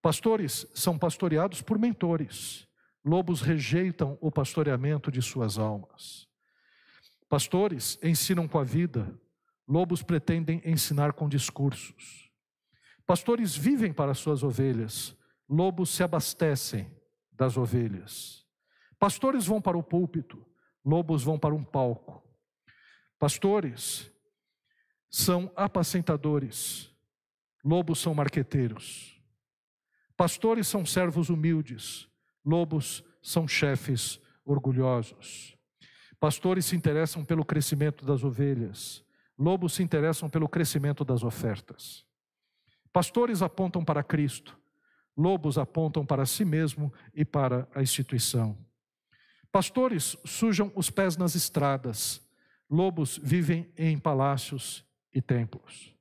Pastores 0.00 0.66
são 0.74 0.98
pastoreados 0.98 1.60
por 1.60 1.78
mentores, 1.78 2.66
lobos 3.04 3.42
rejeitam 3.42 4.16
o 4.20 4.32
pastoreamento 4.32 5.12
de 5.12 5.20
suas 5.20 5.58
almas. 5.58 6.26
Pastores 7.28 7.98
ensinam 8.02 8.48
com 8.48 8.58
a 8.58 8.64
vida, 8.64 9.14
lobos 9.68 10.02
pretendem 10.02 10.62
ensinar 10.64 11.12
com 11.12 11.28
discursos. 11.28 12.30
Pastores 13.06 13.54
vivem 13.54 13.92
para 13.92 14.14
suas 14.14 14.42
ovelhas, 14.42 15.14
lobos 15.48 15.90
se 15.90 16.02
abastecem 16.02 16.90
das 17.30 17.56
ovelhas. 17.56 18.41
Pastores 19.02 19.46
vão 19.46 19.60
para 19.60 19.76
o 19.76 19.82
púlpito, 19.82 20.46
lobos 20.84 21.24
vão 21.24 21.36
para 21.36 21.52
um 21.52 21.64
palco. 21.64 22.22
Pastores 23.18 24.08
são 25.10 25.50
apacentadores, 25.56 26.88
lobos 27.64 27.98
são 27.98 28.14
marqueteiros. 28.14 29.20
Pastores 30.16 30.68
são 30.68 30.86
servos 30.86 31.30
humildes, 31.30 32.08
lobos 32.44 33.02
são 33.20 33.48
chefes 33.48 34.20
orgulhosos. 34.44 35.58
Pastores 36.20 36.66
se 36.66 36.76
interessam 36.76 37.24
pelo 37.24 37.44
crescimento 37.44 38.06
das 38.06 38.22
ovelhas, 38.22 39.04
lobos 39.36 39.72
se 39.72 39.82
interessam 39.82 40.30
pelo 40.30 40.48
crescimento 40.48 41.04
das 41.04 41.24
ofertas. 41.24 42.06
Pastores 42.92 43.42
apontam 43.42 43.84
para 43.84 44.04
Cristo, 44.04 44.56
lobos 45.16 45.58
apontam 45.58 46.06
para 46.06 46.24
si 46.24 46.44
mesmo 46.44 46.94
e 47.12 47.24
para 47.24 47.68
a 47.74 47.82
instituição. 47.82 48.61
Pastores 49.52 50.16
sujam 50.24 50.72
os 50.74 50.88
pés 50.88 51.18
nas 51.18 51.34
estradas, 51.34 52.22
lobos 52.70 53.18
vivem 53.22 53.70
em 53.76 53.98
palácios 53.98 54.82
e 55.12 55.20
templos. 55.20 55.94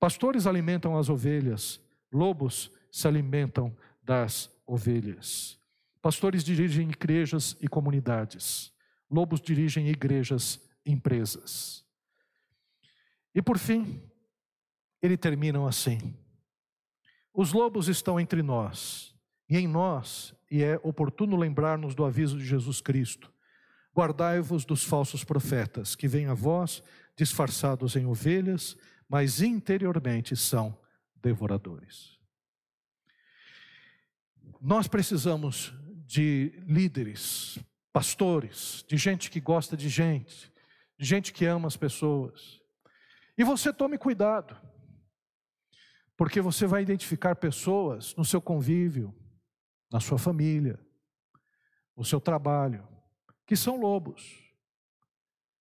Pastores 0.00 0.46
alimentam 0.46 0.96
as 0.96 1.10
ovelhas, 1.10 1.78
lobos 2.10 2.72
se 2.90 3.06
alimentam 3.06 3.76
das 4.02 4.50
ovelhas. 4.66 5.58
Pastores 6.00 6.42
dirigem 6.42 6.88
igrejas 6.88 7.56
e 7.60 7.68
comunidades, 7.68 8.72
lobos 9.10 9.40
dirigem 9.40 9.88
igrejas 9.88 10.58
e 10.84 10.92
empresas. 10.92 11.84
E 13.34 13.42
por 13.42 13.58
fim, 13.58 14.02
ele 15.02 15.18
termina 15.18 15.68
assim: 15.68 16.16
Os 17.34 17.52
lobos 17.52 17.86
estão 17.86 18.18
entre 18.18 18.42
nós, 18.42 19.11
e 19.52 19.58
em 19.58 19.68
nós 19.68 20.34
e 20.50 20.62
é 20.62 20.80
oportuno 20.82 21.36
lembrar-nos 21.36 21.94
do 21.94 22.06
aviso 22.06 22.38
de 22.38 22.44
Jesus 22.44 22.80
Cristo: 22.80 23.30
Guardai-vos 23.94 24.64
dos 24.64 24.82
falsos 24.82 25.24
profetas, 25.24 25.94
que 25.94 26.08
vêm 26.08 26.24
a 26.24 26.32
vós 26.32 26.82
disfarçados 27.14 27.94
em 27.94 28.06
ovelhas, 28.06 28.78
mas 29.06 29.42
interiormente 29.42 30.34
são 30.34 30.74
devoradores. 31.22 32.18
Nós 34.58 34.88
precisamos 34.88 35.74
de 36.06 36.58
líderes, 36.66 37.58
pastores, 37.92 38.82
de 38.88 38.96
gente 38.96 39.30
que 39.30 39.38
gosta 39.38 39.76
de 39.76 39.90
gente, 39.90 40.50
de 40.98 41.04
gente 41.04 41.30
que 41.30 41.44
ama 41.44 41.68
as 41.68 41.76
pessoas. 41.76 42.58
E 43.36 43.44
você 43.44 43.70
tome 43.70 43.98
cuidado, 43.98 44.56
porque 46.16 46.40
você 46.40 46.66
vai 46.66 46.80
identificar 46.80 47.36
pessoas 47.36 48.14
no 48.16 48.24
seu 48.24 48.40
convívio, 48.40 49.14
na 49.92 50.00
sua 50.00 50.18
família, 50.18 50.80
no 51.94 52.02
seu 52.02 52.18
trabalho, 52.18 52.88
que 53.46 53.54
são 53.54 53.76
lobos, 53.76 54.42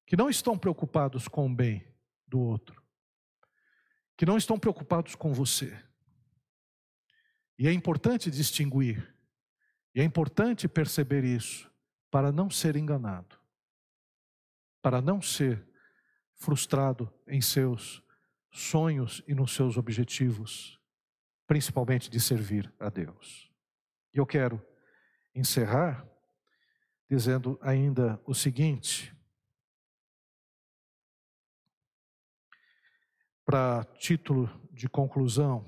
que 0.06 0.16
não 0.16 0.30
estão 0.30 0.58
preocupados 0.58 1.28
com 1.28 1.46
o 1.46 1.54
bem 1.54 1.86
do 2.26 2.40
outro, 2.40 2.82
que 4.16 4.26
não 4.26 4.38
estão 4.38 4.58
preocupados 4.58 5.16
com 5.16 5.34
você. 5.34 5.78
E 7.60 7.68
é 7.68 7.74
importante 7.74 8.32
distinguir, 8.32 9.14
e 9.94 10.00
é 10.00 10.04
importante 10.04 10.68
perceber 10.68 11.26
isso, 11.26 11.70
para 12.10 12.32
não 12.32 12.50
ser 12.50 12.78
enganado, 12.78 13.38
para 14.82 15.02
não 15.02 15.22
ser 15.22 15.68
frustrado 16.36 17.14
em 17.28 17.42
seus 17.42 18.02
sonhos 18.50 19.22
e 19.28 19.36
nos 19.36 19.54
seus 19.54 19.78
objetivos, 19.78 20.80
principalmente 21.46 22.10
de 22.10 22.20
servir 22.20 22.74
a 22.80 22.90
Deus. 22.90 23.51
E 24.14 24.18
eu 24.18 24.26
quero 24.26 24.62
encerrar 25.34 26.08
dizendo 27.10 27.58
ainda 27.62 28.22
o 28.26 28.34
seguinte: 28.34 29.16
para 33.46 33.84
título 33.98 34.50
de 34.72 34.90
conclusão, 34.90 35.66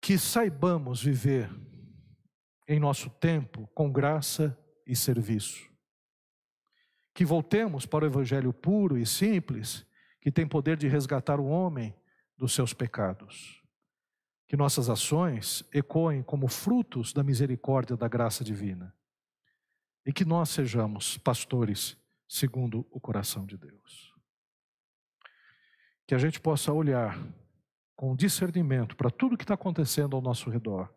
que 0.00 0.18
saibamos 0.18 1.02
viver 1.02 1.50
em 2.66 2.80
nosso 2.80 3.10
tempo 3.10 3.68
com 3.68 3.92
graça 3.92 4.58
e 4.86 4.96
serviço. 4.96 5.70
Que 7.14 7.24
voltemos 7.24 7.84
para 7.84 8.04
o 8.04 8.08
evangelho 8.08 8.52
puro 8.52 8.96
e 8.96 9.04
simples, 9.04 9.86
que 10.20 10.32
tem 10.32 10.46
poder 10.46 10.76
de 10.76 10.88
resgatar 10.88 11.38
o 11.38 11.46
homem 11.46 11.94
dos 12.36 12.54
seus 12.54 12.72
pecados. 12.72 13.62
Que 14.46 14.56
nossas 14.56 14.88
ações 14.88 15.64
ecoem 15.72 16.22
como 16.22 16.48
frutos 16.48 17.12
da 17.12 17.22
misericórdia 17.22 17.96
da 17.96 18.08
graça 18.08 18.44
divina. 18.44 18.94
E 20.04 20.12
que 20.12 20.24
nós 20.24 20.50
sejamos 20.50 21.16
pastores 21.18 21.96
segundo 22.28 22.86
o 22.90 23.00
coração 23.00 23.46
de 23.46 23.56
Deus. 23.56 24.12
Que 26.06 26.14
a 26.14 26.18
gente 26.18 26.40
possa 26.40 26.72
olhar 26.72 27.18
com 27.94 28.16
discernimento 28.16 28.96
para 28.96 29.10
tudo 29.10 29.36
que 29.36 29.44
está 29.44 29.54
acontecendo 29.54 30.16
ao 30.16 30.22
nosso 30.22 30.50
redor. 30.50 30.92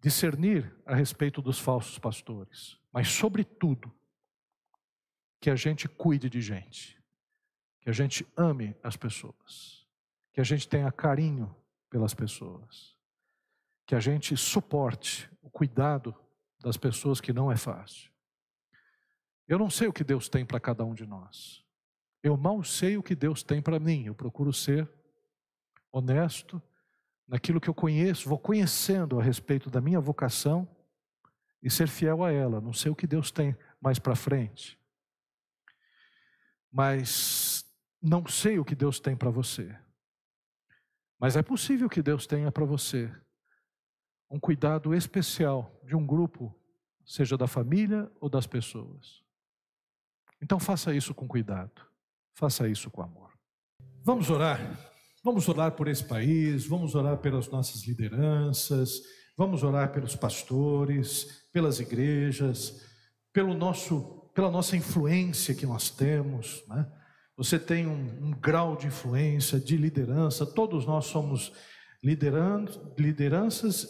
Discernir 0.00 0.74
a 0.84 0.94
respeito 0.94 1.40
dos 1.40 1.58
falsos 1.58 1.98
pastores, 1.98 2.78
mas, 2.92 3.08
sobretudo, 3.08 3.94
que 5.40 5.50
a 5.50 5.56
gente 5.56 5.88
cuide 5.88 6.28
de 6.28 6.40
gente, 6.40 6.98
que 7.84 7.90
a 7.90 7.92
gente 7.92 8.26
ame 8.36 8.74
as 8.82 8.96
pessoas 8.96 9.84
que 10.34 10.40
a 10.40 10.44
gente 10.44 10.68
tenha 10.68 10.90
carinho 10.90 11.54
pelas 11.88 12.12
pessoas, 12.12 12.96
que 13.86 13.94
a 13.94 14.00
gente 14.00 14.36
suporte 14.36 15.30
o 15.40 15.48
cuidado 15.48 16.12
das 16.60 16.76
pessoas 16.76 17.20
que 17.20 17.32
não 17.32 17.52
é 17.52 17.56
fácil. 17.56 18.10
Eu 19.46 19.58
não 19.58 19.70
sei 19.70 19.86
o 19.86 19.92
que 19.92 20.02
Deus 20.02 20.28
tem 20.28 20.44
para 20.44 20.58
cada 20.58 20.84
um 20.84 20.92
de 20.92 21.06
nós. 21.06 21.64
Eu 22.20 22.36
mal 22.36 22.64
sei 22.64 22.96
o 22.96 23.02
que 23.02 23.14
Deus 23.14 23.44
tem 23.44 23.62
para 23.62 23.78
mim. 23.78 24.06
Eu 24.06 24.14
procuro 24.14 24.52
ser 24.52 24.90
honesto 25.92 26.60
naquilo 27.28 27.60
que 27.60 27.70
eu 27.70 27.74
conheço, 27.74 28.28
vou 28.28 28.38
conhecendo 28.38 29.20
a 29.20 29.22
respeito 29.22 29.70
da 29.70 29.80
minha 29.80 30.00
vocação 30.00 30.68
e 31.62 31.70
ser 31.70 31.86
fiel 31.86 32.24
a 32.24 32.32
ela. 32.32 32.60
Não 32.60 32.72
sei 32.72 32.90
o 32.90 32.96
que 32.96 33.06
Deus 33.06 33.30
tem 33.30 33.56
mais 33.80 34.00
para 34.00 34.16
frente. 34.16 34.76
Mas 36.72 37.53
não 38.04 38.26
sei 38.26 38.58
o 38.58 38.64
que 38.64 38.74
Deus 38.74 39.00
tem 39.00 39.16
para 39.16 39.30
você. 39.30 39.74
Mas 41.18 41.36
é 41.36 41.42
possível 41.42 41.88
que 41.88 42.02
Deus 42.02 42.26
tenha 42.26 42.52
para 42.52 42.64
você 42.64 43.10
um 44.30 44.38
cuidado 44.38 44.94
especial 44.94 45.80
de 45.84 45.96
um 45.96 46.06
grupo, 46.06 46.54
seja 47.04 47.36
da 47.36 47.46
família 47.46 48.10
ou 48.20 48.28
das 48.28 48.46
pessoas. 48.46 49.22
Então 50.42 50.60
faça 50.60 50.94
isso 50.94 51.14
com 51.14 51.26
cuidado, 51.26 51.80
faça 52.34 52.68
isso 52.68 52.90
com 52.90 53.02
amor. 53.02 53.32
Vamos 54.02 54.28
orar. 54.28 54.60
Vamos 55.22 55.48
orar 55.48 55.72
por 55.72 55.88
esse 55.88 56.04
país, 56.04 56.66
vamos 56.66 56.94
orar 56.94 57.16
pelas 57.16 57.48
nossas 57.48 57.86
lideranças, 57.86 59.00
Vamos 59.36 59.64
orar 59.64 59.92
pelos 59.92 60.14
pastores, 60.14 61.48
pelas 61.52 61.80
igrejas, 61.80 62.80
pelo 63.32 63.52
nosso, 63.52 64.30
pela 64.32 64.48
nossa 64.48 64.76
influência 64.76 65.54
que 65.54 65.66
nós 65.66 65.90
temos. 65.90 66.64
Né? 66.68 66.86
Você 67.36 67.58
tem 67.58 67.86
um, 67.86 68.28
um 68.28 68.30
grau 68.30 68.76
de 68.76 68.86
influência, 68.86 69.58
de 69.58 69.76
liderança, 69.76 70.46
todos 70.46 70.86
nós 70.86 71.06
somos 71.06 71.52
lideran 72.02 72.66
lideranças, 72.98 73.88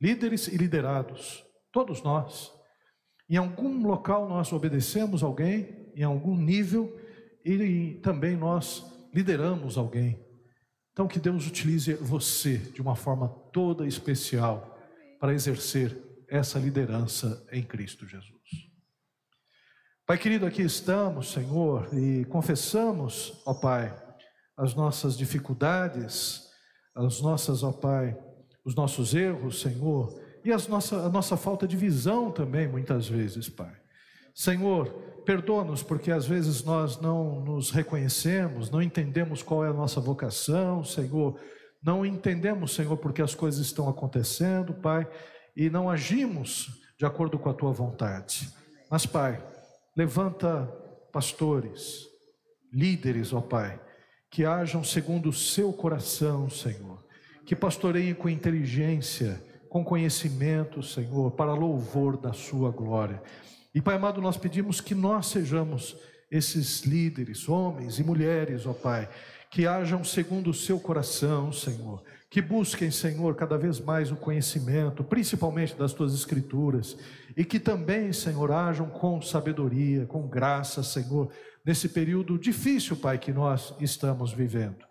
líderes 0.00 0.48
e 0.48 0.56
liderados, 0.56 1.44
todos 1.70 2.02
nós. 2.02 2.50
Em 3.28 3.36
algum 3.36 3.86
local 3.86 4.28
nós 4.28 4.52
obedecemos 4.52 5.22
alguém, 5.22 5.92
em 5.94 6.02
algum 6.02 6.36
nível, 6.36 6.98
e 7.44 8.00
também 8.02 8.36
nós 8.36 8.84
lideramos 9.14 9.76
alguém. 9.76 10.18
Então, 10.92 11.08
que 11.08 11.18
Deus 11.18 11.46
utilize 11.46 11.94
você 11.94 12.58
de 12.58 12.82
uma 12.82 12.94
forma 12.94 13.28
toda 13.52 13.86
especial 13.86 14.78
para 15.18 15.32
exercer 15.32 15.96
essa 16.28 16.58
liderança 16.58 17.46
em 17.50 17.62
Cristo 17.62 18.06
Jesus. 18.06 18.71
Pai 20.04 20.18
querido, 20.18 20.44
aqui 20.44 20.62
estamos, 20.62 21.30
Senhor, 21.30 21.88
e 21.94 22.24
confessamos, 22.24 23.40
ó 23.46 23.54
Pai, 23.54 23.96
as 24.56 24.74
nossas 24.74 25.16
dificuldades, 25.16 26.42
as 26.92 27.20
nossas, 27.20 27.62
ó 27.62 27.70
Pai, 27.70 28.18
os 28.64 28.74
nossos 28.74 29.14
erros, 29.14 29.60
Senhor, 29.60 30.20
e 30.44 30.50
as 30.52 30.66
nossa, 30.66 30.96
a 31.06 31.08
nossa 31.08 31.36
falta 31.36 31.68
de 31.68 31.76
visão 31.76 32.32
também, 32.32 32.66
muitas 32.66 33.06
vezes, 33.06 33.48
Pai. 33.48 33.72
Senhor, 34.34 34.88
perdoa-nos 35.24 35.84
porque 35.84 36.10
às 36.10 36.26
vezes 36.26 36.64
nós 36.64 37.00
não 37.00 37.40
nos 37.40 37.70
reconhecemos, 37.70 38.72
não 38.72 38.82
entendemos 38.82 39.40
qual 39.40 39.64
é 39.64 39.68
a 39.68 39.72
nossa 39.72 40.00
vocação, 40.00 40.82
Senhor, 40.82 41.38
não 41.80 42.04
entendemos, 42.04 42.74
Senhor, 42.74 42.96
porque 42.96 43.22
as 43.22 43.36
coisas 43.36 43.64
estão 43.64 43.88
acontecendo, 43.88 44.74
Pai, 44.74 45.08
e 45.56 45.70
não 45.70 45.88
agimos 45.88 46.82
de 46.98 47.06
acordo 47.06 47.38
com 47.38 47.48
a 47.48 47.54
tua 47.54 47.72
vontade. 47.72 48.50
Mas, 48.90 49.06
Pai, 49.06 49.51
levanta 49.96 50.66
pastores, 51.12 52.06
líderes, 52.72 53.32
ó 53.32 53.40
Pai, 53.40 53.80
que 54.30 54.44
hajam 54.44 54.82
segundo 54.82 55.28
o 55.28 55.32
seu 55.32 55.72
coração, 55.72 56.48
Senhor, 56.48 57.04
que 57.44 57.54
pastoreiem 57.54 58.14
com 58.14 58.28
inteligência, 58.28 59.42
com 59.68 59.84
conhecimento, 59.84 60.82
Senhor, 60.82 61.32
para 61.32 61.54
louvor 61.54 62.16
da 62.16 62.32
Sua 62.32 62.70
glória. 62.70 63.22
E, 63.74 63.80
Pai 63.80 63.96
amado, 63.96 64.20
nós 64.20 64.36
pedimos 64.36 64.80
que 64.80 64.94
nós 64.94 65.26
sejamos 65.26 65.96
esses 66.30 66.82
líderes, 66.82 67.46
homens 67.48 67.98
e 67.98 68.04
mulheres, 68.04 68.66
ó 68.66 68.72
Pai, 68.72 69.08
que 69.50 69.66
hajam 69.66 70.02
segundo 70.02 70.48
o 70.48 70.54
seu 70.54 70.80
coração, 70.80 71.52
Senhor, 71.52 72.02
que 72.32 72.40
busquem, 72.40 72.90
Senhor, 72.90 73.34
cada 73.34 73.58
vez 73.58 73.78
mais 73.78 74.10
o 74.10 74.16
conhecimento, 74.16 75.04
principalmente 75.04 75.74
das 75.74 75.92
tuas 75.92 76.14
escrituras, 76.14 76.96
e 77.36 77.44
que 77.44 77.60
também, 77.60 78.10
Senhor, 78.10 78.50
hajam 78.50 78.88
com 78.88 79.20
sabedoria, 79.20 80.06
com 80.06 80.26
graça, 80.26 80.82
Senhor, 80.82 81.30
nesse 81.62 81.90
período 81.90 82.38
difícil, 82.38 82.96
Pai, 82.96 83.18
que 83.18 83.30
nós 83.34 83.74
estamos 83.78 84.32
vivendo. 84.32 84.82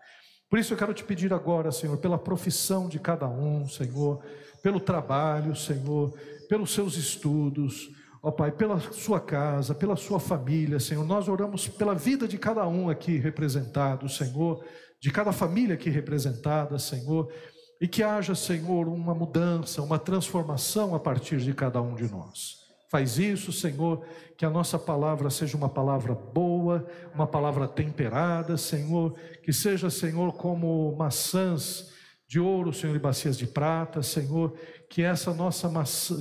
Por 0.48 0.56
isso 0.56 0.72
eu 0.72 0.78
quero 0.78 0.94
te 0.94 1.02
pedir 1.02 1.34
agora, 1.34 1.72
Senhor, 1.72 1.96
pela 1.96 2.16
profissão 2.16 2.88
de 2.88 3.00
cada 3.00 3.28
um, 3.28 3.66
Senhor, 3.66 4.22
pelo 4.62 4.78
trabalho, 4.78 5.56
Senhor, 5.56 6.16
pelos 6.48 6.72
seus 6.72 6.96
estudos, 6.96 7.90
ó 8.22 8.30
Pai, 8.30 8.52
pela 8.52 8.78
sua 8.78 9.18
casa, 9.18 9.74
pela 9.74 9.96
sua 9.96 10.20
família, 10.20 10.78
Senhor. 10.78 11.04
Nós 11.04 11.26
oramos 11.26 11.66
pela 11.66 11.92
vida 11.92 12.28
de 12.28 12.38
cada 12.38 12.68
um 12.68 12.88
aqui 12.88 13.16
representado, 13.18 14.08
Senhor, 14.08 14.64
de 15.02 15.10
cada 15.10 15.32
família 15.32 15.74
aqui 15.74 15.90
representada, 15.90 16.78
Senhor, 16.78 17.28
e 17.80 17.88
que 17.88 18.04
haja, 18.04 18.36
Senhor, 18.36 18.86
uma 18.86 19.12
mudança, 19.12 19.82
uma 19.82 19.98
transformação 19.98 20.94
a 20.94 21.00
partir 21.00 21.38
de 21.38 21.52
cada 21.52 21.82
um 21.82 21.96
de 21.96 22.08
nós. 22.08 22.62
Faz 22.88 23.18
isso, 23.18 23.52
Senhor, 23.52 24.06
que 24.36 24.44
a 24.44 24.50
nossa 24.50 24.78
palavra 24.78 25.28
seja 25.28 25.56
uma 25.56 25.68
palavra 25.68 26.14
boa, 26.14 26.86
uma 27.12 27.26
palavra 27.26 27.66
temperada, 27.66 28.56
Senhor, 28.56 29.16
que 29.42 29.52
seja, 29.52 29.90
Senhor, 29.90 30.34
como 30.34 30.94
maçãs 30.96 31.90
de 32.28 32.38
ouro, 32.38 32.72
Senhor, 32.72 32.94
e 32.94 33.00
bacias 33.00 33.36
de 33.36 33.46
prata, 33.46 34.04
Senhor, 34.04 34.54
que 34.88 35.02
essa 35.02 35.34
nossa 35.34 35.68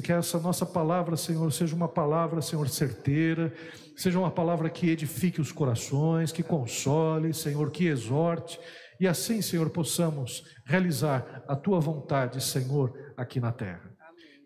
que 0.01 0.11
essa 0.11 0.39
nossa 0.39 0.65
palavra, 0.65 1.15
Senhor, 1.15 1.51
seja 1.53 1.75
uma 1.75 1.87
palavra, 1.87 2.41
Senhor, 2.41 2.67
certeira, 2.67 3.53
seja 4.01 4.19
uma 4.19 4.31
palavra 4.31 4.69
que 4.69 4.89
edifique 4.89 5.39
os 5.39 5.51
corações, 5.51 6.31
que 6.31 6.41
console, 6.41 7.33
Senhor, 7.33 7.69
que 7.71 7.87
exorte, 7.87 8.59
e 8.99 9.07
assim, 9.07 9.41
Senhor, 9.41 9.69
possamos 9.69 10.43
realizar 10.65 11.43
a 11.47 11.55
tua 11.55 11.79
vontade, 11.79 12.43
Senhor, 12.43 13.13
aqui 13.17 13.39
na 13.39 13.51
terra. 13.51 13.91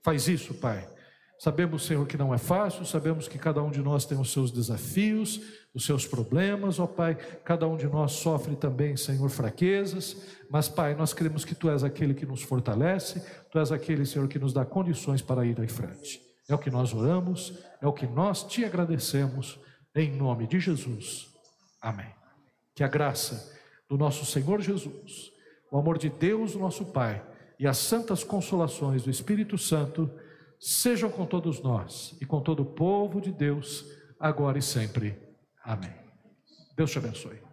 Faz 0.03 0.28
isso, 0.28 0.53
Pai. 0.53 0.88
Sabemos, 1.38 1.86
Senhor, 1.86 2.08
que 2.08 2.18
não 2.18 2.34
é 2.34 2.38
fácil, 2.38 2.86
sabemos 2.86 3.28
que 3.28 3.38
cada 3.38 3.62
um 3.62 3.70
de 3.70 3.82
nós 3.82 4.06
tem 4.06 4.18
os 4.18 4.32
seus 4.32 4.51
desafios, 4.51 5.41
os 5.74 5.86
seus 5.86 6.08
problemas, 6.08 6.80
ó 6.80 6.88
Pai. 6.88 7.16
Cada 7.43 7.68
um 7.68 7.76
de 7.76 7.86
nós 7.86 8.14
sofre 8.14 8.56
também, 8.56 8.95
Senhor, 8.95 9.30
fraquezas, 9.30 10.16
mas, 10.49 10.70
Pai, 10.70 10.95
nós 10.95 11.14
cremos 11.14 11.43
que 11.43 11.53
Tu 11.53 11.70
és 11.70 11.84
aquele 11.84 12.14
que 12.14 12.26
nos 12.26 12.41
fortalece, 12.41 13.22
Tu 13.51 13.60
és 13.60 13.72
aquele, 13.72 14.06
Senhor, 14.06 14.28
que 14.30 14.39
nos 14.39 14.53
dá 14.53 14.64
condições 14.64 15.22
para 15.22 15.45
ir 15.45 15.60
em 15.60 15.68
frente. 15.68 16.25
É 16.48 16.54
o 16.54 16.60
que 16.60 16.70
nós 16.70 16.93
oramos, 16.93 17.58
é 17.82 17.88
o 17.88 17.93
que 17.93 18.06
nós 18.06 18.43
te 18.43 18.64
agradecemos, 18.64 19.60
em 19.96 20.12
nome 20.12 20.48
de 20.48 20.60
Jesus. 20.60 21.28
Amém. 21.82 22.14
Que 22.74 22.84
a 22.84 22.88
graça 22.88 23.54
do 23.89 23.98
nosso 23.98 24.26
Senhor 24.26 24.62
Jesus, 24.62 25.32
o 25.72 25.78
amor 25.78 25.98
de 25.98 26.10
Deus, 26.10 26.56
nosso 26.56 26.86
Pai, 26.86 27.24
e 27.60 27.66
as 27.66 27.78
santas 27.78 28.24
consolações 28.24 29.04
do 29.04 29.10
Espírito 29.10 29.58
Santo 29.58 30.12
sejam 30.60 31.10
com 31.10 31.26
todos 31.26 31.62
nós 31.62 32.16
e 32.20 32.26
com 32.26 32.41
todo 32.41 32.64
o 32.64 32.66
povo 32.66 33.22
de 33.22 33.32
Deus, 33.32 33.86
agora 34.20 34.58
e 34.58 34.62
sempre. 34.62 35.18
Amém. 35.64 35.93
Deus 36.76 36.91
te 36.91 36.98
abençoe. 36.98 37.45